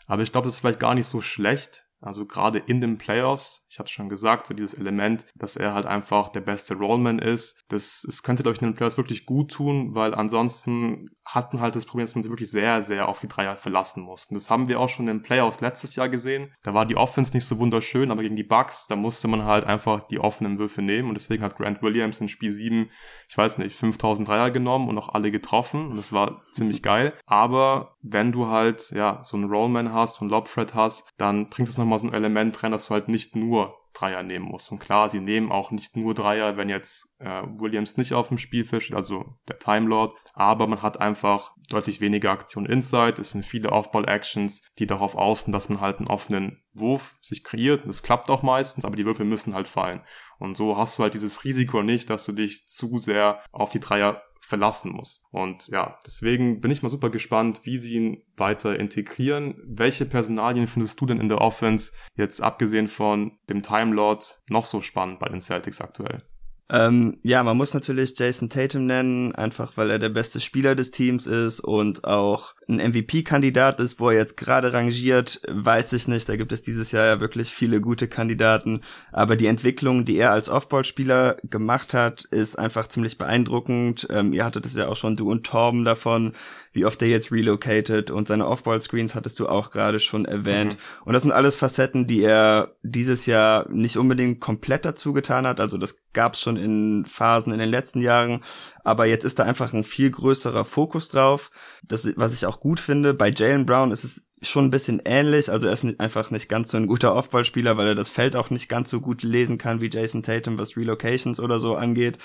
Aber 0.08 0.22
ich 0.22 0.32
glaube, 0.32 0.46
das 0.46 0.56
ist 0.56 0.60
vielleicht 0.60 0.80
gar 0.80 0.96
nicht 0.96 1.08
so 1.08 1.22
schlecht, 1.22 1.86
also 2.04 2.26
gerade 2.26 2.60
in 2.60 2.82
den 2.82 2.98
Playoffs, 2.98 3.66
ich 3.70 3.80
habe 3.80 3.90
schon 3.90 4.10
gesagt, 4.10 4.48
so 4.48 4.54
dieses 4.54 4.74
Element, 4.74 5.26
dass 5.36 5.56
er 5.56 5.74
halt 5.74 5.86
einfach 5.86 6.30
der 6.30 6.42
beste 6.42 6.76
Rollman 6.76 7.20
ist, 7.20 7.64
das, 7.70 8.04
das 8.06 8.24
könnte, 8.24 8.44
glaube 8.44 8.56
ich, 8.56 8.62
in 8.62 8.70
den 8.70 8.76
Playoffs 8.76 8.98
wirklich 8.98 9.26
gut 9.26 9.52
tun, 9.52 9.96
weil 9.96 10.14
ansonsten 10.14 11.10
hat 11.26 11.54
man 11.54 11.62
halt 11.62 11.76
das 11.76 11.86
Problem, 11.86 12.06
dass 12.06 12.16
man 12.16 12.24
sich 12.24 12.32
wirklich 12.32 12.52
sehr, 12.52 12.84
sehr 12.84 13.08
auf 13.08 13.22
die 13.22 13.28
Dreier 13.28 13.56
verlassen 13.56 14.04
muss. 14.04 14.26
Und 14.26 14.36
das 14.36 14.50
haben 14.50 14.68
wir 14.68 14.80
auch 14.80 14.90
schon 14.90 15.08
in 15.08 15.18
den 15.18 15.24
Playoffs 15.24 15.62
letztes 15.62 15.96
Jahr 15.96 16.10
gesehen. 16.10 16.54
Da 16.64 16.74
war 16.74 16.86
die 16.86 16.98
Offense 16.98 17.34
nicht 17.34 17.46
so 17.46 17.58
wunderschön, 17.60 18.12
aber 18.12 18.22
gegen 18.22 18.36
die 18.36 18.44
Bucks, 18.44 18.88
da 18.88 18.96
musste 18.96 19.28
man 19.28 19.46
halt 19.46 19.64
einfach 19.64 20.02
die 20.04 20.20
offenen 20.20 20.60
Würfe 20.60 20.82
nehmen 20.82 21.08
und 21.10 21.16
deswegen 21.16 21.44
hat 21.44 21.56
Grant 21.56 21.82
Williams 21.82 22.20
in 22.20 22.28
Spiel 22.28 22.52
7, 22.52 22.90
ich 23.30 23.38
weiß 23.38 23.58
nicht, 23.58 23.76
5000 23.76 24.28
Dreier 24.28 24.52
genommen 24.52 24.90
und 24.90 24.98
auch 24.98 25.10
alle 25.10 25.32
getroffen 25.32 25.88
und 25.88 25.98
das 25.98 26.12
war 26.12 26.42
ziemlich 26.52 26.84
geil. 26.84 27.14
Aber 27.26 27.96
wenn 28.02 28.32
du 28.32 28.48
halt, 28.48 28.92
ja, 28.92 29.22
so 29.24 29.38
einen 29.38 29.50
Rollman 29.50 29.94
hast, 29.94 30.16
so 30.16 30.22
einen 30.22 30.30
Lobthread 30.30 30.74
hast, 30.74 31.08
dann 31.18 31.50
bringt 31.50 31.70
es 31.70 31.78
nochmal 31.78 31.93
nochmal 31.94 32.00
so 32.00 32.08
ein 32.08 32.14
Element 32.14 32.64
rein, 32.64 32.72
dass 32.72 32.88
du 32.88 32.94
halt 32.94 33.08
nicht 33.08 33.36
nur 33.36 33.80
Dreier 33.94 34.24
nehmen 34.24 34.46
musst. 34.46 34.72
Und 34.72 34.80
klar, 34.80 35.10
sie 35.10 35.20
nehmen 35.20 35.52
auch 35.52 35.70
nicht 35.70 35.96
nur 35.96 36.16
Dreier, 36.16 36.58
wenn 36.58 36.70
jetzt 36.70 37.16
äh, 37.20 37.44
Williams 37.60 37.98
nicht 37.98 38.14
auf 38.14 38.30
dem 38.30 38.40
Spielfeld 38.40 38.82
steht, 38.82 38.96
also 38.96 39.38
der 39.48 39.60
Time 39.60 39.88
Lord, 39.88 40.18
aber 40.34 40.66
man 40.66 40.82
hat 40.82 41.00
einfach 41.00 41.54
deutlich 41.70 42.02
weniger 42.02 42.32
Aktion 42.32 42.66
Inside. 42.66 43.22
Es 43.22 43.32
sind 43.32 43.46
viele 43.46 43.72
Off-Ball-Actions, 43.72 44.64
die 44.80 44.88
darauf 44.88 45.16
außen, 45.16 45.54
dass 45.54 45.70
man 45.70 45.80
halt 45.80 46.00
einen 46.00 46.08
offenen 46.08 46.64
Wurf 46.74 47.16
sich 47.22 47.44
kreiert. 47.44 47.86
Das 47.86 48.02
klappt 48.02 48.32
auch 48.32 48.42
meistens, 48.42 48.84
aber 48.84 48.96
die 48.96 49.06
Würfel 49.06 49.26
müssen 49.26 49.54
halt 49.54 49.68
fallen. 49.68 50.02
Und 50.40 50.58
so 50.58 50.76
hast 50.76 50.98
du 50.98 51.04
halt 51.04 51.14
dieses 51.14 51.44
Risiko 51.44 51.84
nicht, 51.84 52.10
dass 52.10 52.26
du 52.26 52.32
dich 52.32 52.68
zu 52.68 52.98
sehr 52.98 53.42
auf 53.52 53.70
die 53.70 53.80
Dreier 53.80 54.24
verlassen 54.44 54.92
muss. 54.92 55.24
Und 55.32 55.68
ja, 55.70 55.98
deswegen 56.06 56.60
bin 56.60 56.70
ich 56.70 56.84
mal 56.84 56.90
super 56.90 57.10
gespannt, 57.10 57.62
wie 57.64 57.78
sie 57.78 57.94
ihn 57.94 58.24
weiter 58.36 58.78
integrieren. 58.78 59.56
Welche 59.66 60.06
Personalien 60.06 60.68
findest 60.68 61.00
du 61.00 61.06
denn 61.06 61.22
in 61.22 61.30
der 61.30 61.40
Offense, 61.40 61.94
jetzt 62.16 62.42
abgesehen 62.42 62.90
von 62.90 63.38
dem 63.50 63.64
Time 63.64 63.96
Lord, 63.96 64.42
noch 64.50 64.66
so 64.66 64.82
spannend 64.82 65.20
bei 65.20 65.30
den 65.30 65.40
Celtics 65.40 65.80
aktuell? 65.80 66.24
Ähm, 66.70 67.18
ja, 67.24 67.44
man 67.44 67.58
muss 67.58 67.74
natürlich 67.74 68.18
Jason 68.18 68.50
Tatum 68.50 68.86
nennen, 68.86 69.36
einfach 69.36 69.76
weil 69.76 69.90
er 69.90 70.00
der 70.00 70.10
beste 70.10 70.40
Spieler 70.40 70.76
des 70.76 70.92
Teams 70.92 71.28
ist 71.28 71.60
und 71.60 72.06
auch 72.06 72.56
ein 72.68 72.78
MVP-Kandidat 72.78 73.80
ist, 73.82 74.00
wo 74.00 74.10
er 74.10 74.18
jetzt 74.18 74.38
gerade 74.38 74.72
rangiert, 74.72 75.42
weiß 75.48 75.94
ich 75.94 76.08
nicht. 76.08 76.30
Da 76.30 76.38
gibt 76.38 76.54
es 76.54 76.62
dieses 76.62 76.92
Jahr 76.92 77.06
ja 77.06 77.20
wirklich 77.20 77.50
viele 77.50 77.82
gute 77.82 78.08
Kandidaten. 78.08 78.82
Aber 79.12 79.36
die 79.36 79.48
Entwicklung, 79.48 80.06
die 80.06 80.18
er 80.18 80.32
als 80.32 80.50
Offball-Spieler 80.50 81.38
gemacht 81.44 81.94
hat, 81.94 82.24
ist 82.32 82.58
einfach 82.58 82.88
ziemlich 82.88 83.18
beeindruckend. 83.18 84.08
Ähm, 84.10 84.34
ihr 84.34 84.46
hattet 84.46 84.66
es 84.66 84.76
ja 84.76 84.88
auch 84.88 84.96
schon, 84.96 85.18
du 85.18 85.30
und 85.30 85.46
Torben 85.46 85.84
davon, 85.84 86.34
wie 86.74 86.86
oft 86.86 87.02
er 87.02 87.08
jetzt 87.08 87.32
relocated 87.32 88.12
und 88.12 88.28
seine 88.28 88.48
Offball-Screens 88.48 89.16
hattest 89.16 89.40
du 89.40 89.48
auch 89.48 89.72
gerade 89.72 90.00
schon 90.00 90.26
erwähnt. 90.26 90.74
Mhm. 90.74 91.06
Und 91.06 91.14
das 91.14 91.22
sind 91.22 91.32
alles 91.32 91.56
Facetten, 91.56 92.08
die 92.08 92.24
er 92.24 92.76
dieses 92.82 93.28
Jahr 93.28 93.70
nicht 93.70 93.98
unbedingt 93.98 94.42
komplett 94.42 94.84
dazu 94.84 95.14
getan 95.14 95.46
hat. 95.46 95.60
Also 95.60 95.78
das 95.78 96.02
gab's 96.14 96.42
schon 96.42 96.58
in 96.58 97.06
Phasen 97.06 97.54
in 97.54 97.60
den 97.60 97.70
letzten 97.70 98.02
Jahren. 98.02 98.42
Aber 98.84 99.06
jetzt 99.06 99.24
ist 99.24 99.40
da 99.40 99.44
einfach 99.44 99.72
ein 99.74 99.84
viel 99.84 100.10
größerer 100.10 100.66
Fokus 100.66 101.10
drauf. 101.10 101.52
Das, 101.88 102.10
was 102.16 102.34
ich 102.34 102.46
auch 102.46 102.60
gut 102.60 102.80
finde. 102.80 103.14
Bei 103.14 103.30
Jalen 103.30 103.66
Brown 103.66 103.92
ist 103.92 104.04
es 104.04 104.26
schon 104.44 104.66
ein 104.66 104.72
bisschen 104.72 105.02
ähnlich. 105.06 105.50
Also 105.50 105.68
er 105.68 105.74
ist 105.74 105.86
einfach 106.00 106.32
nicht 106.32 106.50
ganz 106.50 106.72
so 106.72 106.78
ein 106.78 106.88
guter 106.88 107.16
Off-Ball-Spieler, 107.16 107.78
weil 107.78 107.88
er 107.88 107.96
das 107.96 108.10
Feld 108.10 108.36
auch 108.36 108.50
nicht 108.50 108.70
ganz 108.70 108.90
so 108.90 109.02
gut 109.02 109.24
lesen 109.24 109.58
kann 109.58 109.82
wie 109.82 109.90
Jason 109.92 110.24
Tatum, 110.24 110.58
was 110.58 110.78
Relocations 110.78 111.40
oder 111.40 111.60
so 111.60 111.76
angeht. 111.76 112.18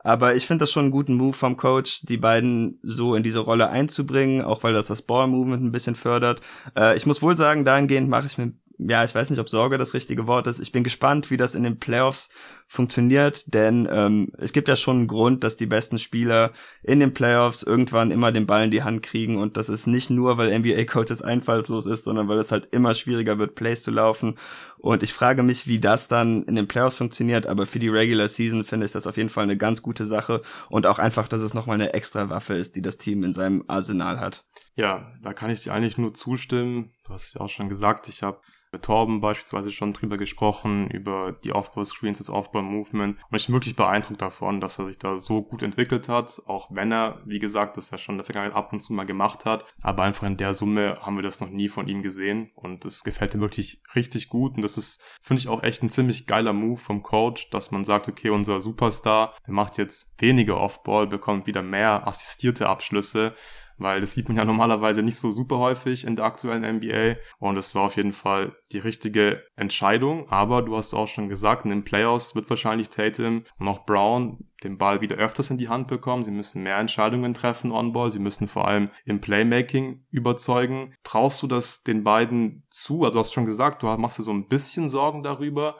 Aber 0.00 0.34
ich 0.34 0.46
finde 0.46 0.62
das 0.62 0.72
schon 0.72 0.84
einen 0.84 0.92
guten 0.92 1.14
Move 1.14 1.32
vom 1.32 1.56
Coach, 1.56 2.02
die 2.02 2.16
beiden 2.16 2.78
so 2.82 3.14
in 3.14 3.22
diese 3.22 3.40
Rolle 3.40 3.68
einzubringen, 3.68 4.42
auch 4.42 4.62
weil 4.62 4.72
das 4.72 4.86
das 4.86 5.02
Ball-Movement 5.02 5.62
ein 5.62 5.72
bisschen 5.72 5.96
fördert. 5.96 6.40
Äh, 6.76 6.96
ich 6.96 7.06
muss 7.06 7.22
wohl 7.22 7.36
sagen, 7.36 7.64
dahingehend 7.64 8.08
mache 8.08 8.26
ich 8.26 8.38
mir 8.38 8.52
ja, 8.78 9.04
ich 9.04 9.14
weiß 9.14 9.30
nicht, 9.30 9.38
ob 9.38 9.48
Sorge 9.48 9.78
das 9.78 9.94
richtige 9.94 10.26
Wort 10.26 10.46
ist. 10.46 10.60
Ich 10.60 10.72
bin 10.72 10.84
gespannt, 10.84 11.30
wie 11.30 11.36
das 11.36 11.54
in 11.54 11.62
den 11.62 11.78
Playoffs 11.78 12.28
funktioniert, 12.68 13.54
denn 13.54 13.88
ähm, 13.90 14.32
es 14.38 14.52
gibt 14.52 14.68
ja 14.68 14.74
schon 14.74 14.96
einen 14.96 15.06
Grund, 15.06 15.44
dass 15.44 15.56
die 15.56 15.66
besten 15.66 15.98
Spieler 15.98 16.52
in 16.82 16.98
den 16.98 17.14
Playoffs 17.14 17.62
irgendwann 17.62 18.10
immer 18.10 18.32
den 18.32 18.46
Ball 18.46 18.64
in 18.64 18.70
die 18.70 18.82
Hand 18.82 19.02
kriegen 19.02 19.38
und 19.38 19.56
das 19.56 19.68
ist 19.68 19.86
nicht 19.86 20.10
nur, 20.10 20.36
weil 20.36 20.56
NBA-Coaches 20.58 21.22
einfallslos 21.22 21.86
ist, 21.86 22.04
sondern 22.04 22.28
weil 22.28 22.38
es 22.38 22.50
halt 22.50 22.68
immer 22.72 22.94
schwieriger 22.94 23.38
wird, 23.38 23.54
Plays 23.54 23.82
zu 23.82 23.90
laufen. 23.90 24.36
Und 24.78 25.02
ich 25.02 25.12
frage 25.12 25.42
mich, 25.42 25.66
wie 25.66 25.80
das 25.80 26.08
dann 26.08 26.42
in 26.44 26.54
den 26.54 26.68
Playoffs 26.68 26.96
funktioniert, 26.96 27.46
aber 27.46 27.66
für 27.66 27.78
die 27.78 27.88
Regular 27.88 28.28
Season 28.28 28.64
finde 28.64 28.86
ich 28.86 28.92
das 28.92 29.06
auf 29.06 29.16
jeden 29.16 29.28
Fall 29.28 29.44
eine 29.44 29.56
ganz 29.56 29.80
gute 29.80 30.04
Sache 30.04 30.42
und 30.68 30.86
auch 30.86 30.98
einfach, 30.98 31.28
dass 31.28 31.42
es 31.42 31.54
nochmal 31.54 31.74
eine 31.74 31.94
extra 31.94 32.28
Waffe 32.30 32.54
ist, 32.54 32.76
die 32.76 32.82
das 32.82 32.98
Team 32.98 33.22
in 33.24 33.32
seinem 33.32 33.64
Arsenal 33.68 34.20
hat. 34.20 34.44
Ja, 34.74 35.12
da 35.22 35.32
kann 35.32 35.50
ich 35.50 35.62
dir 35.62 35.72
eigentlich 35.72 35.98
nur 35.98 36.14
zustimmen. 36.14 36.92
Du 37.04 37.14
hast 37.14 37.34
ja 37.34 37.40
auch 37.40 37.48
schon 37.48 37.68
gesagt, 37.68 38.08
ich 38.08 38.22
habe 38.22 38.40
mit 38.72 38.82
Torben 38.82 39.20
beispielsweise 39.20 39.72
schon 39.72 39.92
drüber 39.92 40.18
gesprochen, 40.18 40.88
über 40.90 41.32
die 41.44 41.52
Aufbau-Screens, 41.52 42.18
das 42.18 42.30
Aufbau-Movement. 42.56 43.18
Und 43.30 43.36
ich 43.36 43.46
bin 43.46 43.54
wirklich 43.54 43.76
beeindruckt 43.76 44.22
davon, 44.22 44.60
dass 44.60 44.78
er 44.78 44.86
sich 44.86 44.98
da 44.98 45.16
so 45.16 45.42
gut 45.42 45.62
entwickelt 45.62 46.08
hat, 46.08 46.42
auch 46.46 46.68
wenn 46.70 46.92
er, 46.92 47.20
wie 47.24 47.38
gesagt, 47.38 47.76
das 47.76 47.90
ja 47.90 47.98
schon 47.98 48.14
in 48.14 48.18
der 48.18 48.24
Vergangenheit 48.24 48.56
ab 48.56 48.72
und 48.72 48.80
zu 48.80 48.92
mal 48.92 49.04
gemacht 49.04 49.44
hat. 49.44 49.64
Aber 49.82 50.02
einfach 50.02 50.26
in 50.26 50.36
der 50.36 50.54
Summe 50.54 50.98
haben 51.00 51.16
wir 51.16 51.22
das 51.22 51.40
noch 51.40 51.50
nie 51.50 51.68
von 51.68 51.88
ihm 51.88 52.02
gesehen. 52.02 52.50
Und 52.54 52.84
es 52.84 53.04
gefällt 53.04 53.34
ihm 53.34 53.40
wirklich 53.40 53.82
richtig 53.94 54.28
gut. 54.28 54.56
Und 54.56 54.62
das 54.62 54.78
ist, 54.78 55.02
finde 55.20 55.40
ich, 55.40 55.48
auch 55.48 55.62
echt 55.62 55.82
ein 55.82 55.90
ziemlich 55.90 56.26
geiler 56.26 56.52
Move 56.52 56.78
vom 56.78 57.02
Coach, 57.02 57.50
dass 57.50 57.70
man 57.70 57.84
sagt, 57.84 58.08
okay, 58.08 58.30
unser 58.30 58.60
Superstar, 58.60 59.34
der 59.46 59.54
macht 59.54 59.78
jetzt 59.78 60.20
weniger 60.20 60.58
Off-Ball, 60.58 61.06
bekommt 61.06 61.46
wieder 61.46 61.62
mehr 61.62 62.06
assistierte 62.06 62.68
Abschlüsse 62.68 63.34
weil 63.78 64.00
das 64.00 64.12
sieht 64.12 64.28
man 64.28 64.36
ja 64.36 64.44
normalerweise 64.44 65.02
nicht 65.02 65.18
so 65.18 65.32
super 65.32 65.58
häufig 65.58 66.04
in 66.04 66.16
der 66.16 66.24
aktuellen 66.24 66.76
NBA 66.76 67.16
und 67.38 67.56
es 67.56 67.74
war 67.74 67.84
auf 67.84 67.96
jeden 67.96 68.12
Fall 68.12 68.56
die 68.72 68.78
richtige 68.78 69.42
Entscheidung, 69.56 70.28
aber 70.30 70.62
du 70.62 70.76
hast 70.76 70.94
auch 70.94 71.08
schon 71.08 71.28
gesagt, 71.28 71.64
in 71.64 71.70
den 71.70 71.84
Playoffs 71.84 72.34
wird 72.34 72.50
wahrscheinlich 72.50 72.90
Tatum 72.90 73.44
und 73.58 73.68
auch 73.68 73.84
Brown 73.86 74.44
den 74.64 74.78
Ball 74.78 75.00
wieder 75.00 75.16
öfters 75.16 75.50
in 75.50 75.58
die 75.58 75.68
Hand 75.68 75.88
bekommen. 75.88 76.24
Sie 76.24 76.30
müssen 76.30 76.62
mehr 76.62 76.78
Entscheidungen 76.78 77.34
treffen 77.34 77.72
on 77.72 77.92
Ball. 77.92 78.10
Sie 78.10 78.18
müssen 78.18 78.48
vor 78.48 78.66
allem 78.66 78.90
im 79.04 79.20
Playmaking 79.20 80.04
überzeugen. 80.10 80.94
Traust 81.04 81.42
du 81.42 81.46
das 81.46 81.82
den 81.82 82.04
beiden 82.04 82.64
zu? 82.70 83.04
Also 83.04 83.14
du 83.14 83.20
hast 83.20 83.32
schon 83.32 83.46
gesagt, 83.46 83.82
du 83.82 83.86
machst 83.98 84.18
dir 84.18 84.22
so 84.22 84.32
ein 84.32 84.48
bisschen 84.48 84.88
Sorgen 84.88 85.22
darüber. 85.22 85.76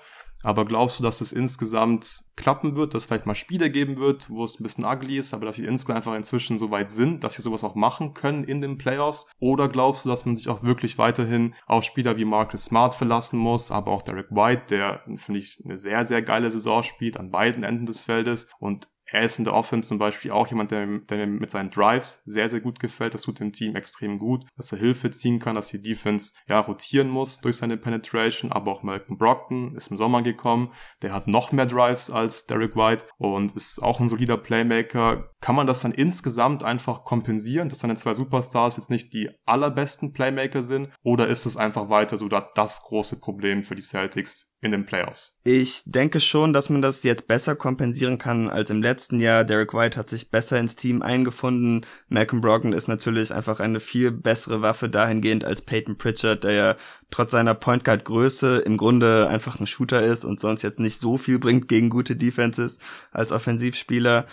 Aber 0.46 0.64
glaubst 0.64 1.00
du, 1.00 1.02
dass 1.02 1.20
es 1.20 1.32
insgesamt 1.32 2.22
klappen 2.36 2.76
wird, 2.76 2.94
dass 2.94 3.02
es 3.02 3.06
vielleicht 3.06 3.26
mal 3.26 3.34
Spiele 3.34 3.68
geben 3.68 3.96
wird, 3.96 4.30
wo 4.30 4.44
es 4.44 4.60
ein 4.60 4.62
bisschen 4.62 4.84
ugly 4.84 5.18
ist, 5.18 5.34
aber 5.34 5.44
dass 5.44 5.56
sie 5.56 5.64
insgesamt 5.64 5.96
einfach 5.96 6.14
inzwischen 6.14 6.60
so 6.60 6.70
weit 6.70 6.88
sind, 6.88 7.24
dass 7.24 7.34
sie 7.34 7.42
sowas 7.42 7.64
auch 7.64 7.74
machen 7.74 8.14
können 8.14 8.44
in 8.44 8.60
den 8.60 8.78
Playoffs? 8.78 9.26
Oder 9.40 9.68
glaubst 9.68 10.04
du, 10.04 10.08
dass 10.08 10.24
man 10.24 10.36
sich 10.36 10.48
auch 10.48 10.62
wirklich 10.62 10.98
weiterhin 10.98 11.56
auf 11.66 11.82
Spieler 11.82 12.16
wie 12.16 12.24
Marcus 12.24 12.66
Smart 12.66 12.94
verlassen 12.94 13.40
muss, 13.40 13.72
aber 13.72 13.90
auch 13.90 14.02
Derek 14.02 14.30
White, 14.30 14.66
der, 14.70 15.00
finde 15.16 15.40
ich, 15.40 15.60
eine 15.64 15.78
sehr, 15.78 16.04
sehr 16.04 16.22
geile 16.22 16.52
Saison 16.52 16.84
spielt 16.84 17.16
an 17.16 17.32
beiden 17.32 17.64
Enden 17.64 17.86
des 17.86 18.04
Feldes 18.04 18.46
und 18.60 18.86
er 19.12 19.22
ist 19.22 19.38
in 19.38 19.44
der 19.44 19.54
Offense 19.54 19.88
zum 19.88 19.98
Beispiel 19.98 20.32
auch 20.32 20.48
jemand, 20.48 20.70
der, 20.72 20.86
der 20.86 21.26
mit 21.26 21.50
seinen 21.50 21.70
Drives 21.70 22.22
sehr, 22.26 22.48
sehr 22.48 22.60
gut 22.60 22.80
gefällt. 22.80 23.14
Das 23.14 23.22
tut 23.22 23.40
dem 23.40 23.52
Team 23.52 23.76
extrem 23.76 24.18
gut, 24.18 24.44
dass 24.56 24.72
er 24.72 24.78
Hilfe 24.78 25.10
ziehen 25.10 25.38
kann, 25.38 25.54
dass 25.54 25.68
die 25.68 25.80
Defense 25.80 26.32
ja 26.48 26.58
rotieren 26.58 27.08
muss 27.08 27.40
durch 27.40 27.56
seine 27.56 27.76
Penetration. 27.76 28.52
Aber 28.52 28.72
auch 28.72 28.82
Malcolm 28.82 29.16
Brockton 29.16 29.76
ist 29.76 29.90
im 29.90 29.96
Sommer 29.96 30.22
gekommen. 30.22 30.72
Der 31.02 31.12
hat 31.12 31.28
noch 31.28 31.52
mehr 31.52 31.66
Drives 31.66 32.10
als 32.10 32.46
Derek 32.46 32.74
White 32.74 33.04
und 33.18 33.54
ist 33.54 33.80
auch 33.82 34.00
ein 34.00 34.08
solider 34.08 34.36
Playmaker. 34.36 35.30
Kann 35.40 35.54
man 35.54 35.66
das 35.66 35.80
dann 35.80 35.92
insgesamt 35.92 36.64
einfach 36.64 37.04
kompensieren, 37.04 37.68
dass 37.68 37.78
seine 37.78 37.94
zwei 37.94 38.14
Superstars 38.14 38.76
jetzt 38.76 38.90
nicht 38.90 39.12
die 39.12 39.30
allerbesten 39.44 40.12
Playmaker 40.12 40.64
sind? 40.64 40.90
Oder 41.02 41.28
ist 41.28 41.46
es 41.46 41.56
einfach 41.56 41.88
weiter 41.88 42.18
so 42.18 42.28
das 42.28 42.82
große 42.82 43.20
Problem 43.20 43.62
für 43.62 43.76
die 43.76 43.82
Celtics 43.82 44.50
in 44.66 44.72
den 44.72 44.86
Playoffs. 44.86 45.34
Ich 45.44 45.82
denke 45.86 46.20
schon, 46.20 46.52
dass 46.52 46.68
man 46.68 46.82
das 46.82 47.02
jetzt 47.02 47.26
besser 47.26 47.56
kompensieren 47.56 48.18
kann 48.18 48.50
als 48.50 48.70
im 48.70 48.82
letzten 48.82 49.20
Jahr. 49.20 49.44
Derek 49.44 49.72
White 49.72 49.98
hat 49.98 50.10
sich 50.10 50.30
besser 50.30 50.58
ins 50.58 50.76
Team 50.76 51.00
eingefunden. 51.00 51.86
Malcolm 52.08 52.42
Brogdon 52.42 52.72
ist 52.72 52.88
natürlich 52.88 53.32
einfach 53.32 53.60
eine 53.60 53.80
viel 53.80 54.10
bessere 54.10 54.60
Waffe 54.60 54.88
dahingehend 54.88 55.44
als 55.44 55.62
Peyton 55.62 55.96
Pritchard, 55.96 56.44
der 56.44 56.52
ja 56.52 56.76
trotz 57.10 57.30
seiner 57.30 57.54
Point 57.54 57.84
Guard 57.84 58.04
Größe 58.04 58.58
im 58.58 58.76
Grunde 58.76 59.28
einfach 59.28 59.58
ein 59.58 59.66
Shooter 59.66 60.02
ist 60.02 60.24
und 60.24 60.38
sonst 60.38 60.62
jetzt 60.62 60.80
nicht 60.80 60.98
so 60.98 61.16
viel 61.16 61.38
bringt 61.38 61.68
gegen 61.68 61.88
gute 61.88 62.16
Defenses 62.16 62.78
als 63.12 63.32
Offensivspieler. 63.32 64.26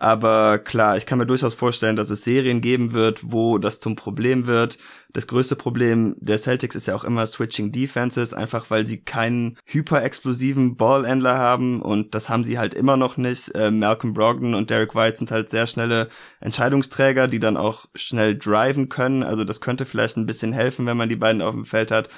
Aber 0.00 0.58
klar, 0.58 0.96
ich 0.96 1.04
kann 1.04 1.18
mir 1.18 1.26
durchaus 1.26 1.52
vorstellen, 1.52 1.94
dass 1.94 2.08
es 2.08 2.24
Serien 2.24 2.62
geben 2.62 2.94
wird, 2.94 3.20
wo 3.22 3.58
das 3.58 3.80
zum 3.80 3.96
Problem 3.96 4.46
wird. 4.46 4.78
Das 5.12 5.26
größte 5.26 5.56
Problem 5.56 6.16
der 6.18 6.38
Celtics 6.38 6.74
ist 6.74 6.86
ja 6.86 6.94
auch 6.94 7.04
immer 7.04 7.26
Switching 7.26 7.70
Defenses, 7.70 8.32
einfach 8.32 8.70
weil 8.70 8.86
sie 8.86 9.02
keinen 9.02 9.58
hyperexplosiven 9.66 10.76
Ballhändler 10.76 11.36
haben 11.36 11.82
und 11.82 12.14
das 12.14 12.30
haben 12.30 12.44
sie 12.44 12.58
halt 12.58 12.72
immer 12.72 12.96
noch 12.96 13.18
nicht. 13.18 13.54
Äh, 13.54 13.70
Malcolm 13.70 14.14
Brogdon 14.14 14.54
und 14.54 14.70
Derek 14.70 14.94
White 14.94 15.18
sind 15.18 15.30
halt 15.30 15.50
sehr 15.50 15.66
schnelle 15.66 16.08
Entscheidungsträger, 16.40 17.28
die 17.28 17.40
dann 17.40 17.58
auch 17.58 17.84
schnell 17.94 18.38
driven 18.38 18.88
können. 18.88 19.22
Also 19.22 19.44
das 19.44 19.60
könnte 19.60 19.84
vielleicht 19.84 20.16
ein 20.16 20.24
bisschen 20.24 20.54
helfen, 20.54 20.86
wenn 20.86 20.96
man 20.96 21.10
die 21.10 21.16
beiden 21.16 21.42
auf 21.42 21.54
dem 21.54 21.66
Feld 21.66 21.90
hat 21.90 22.08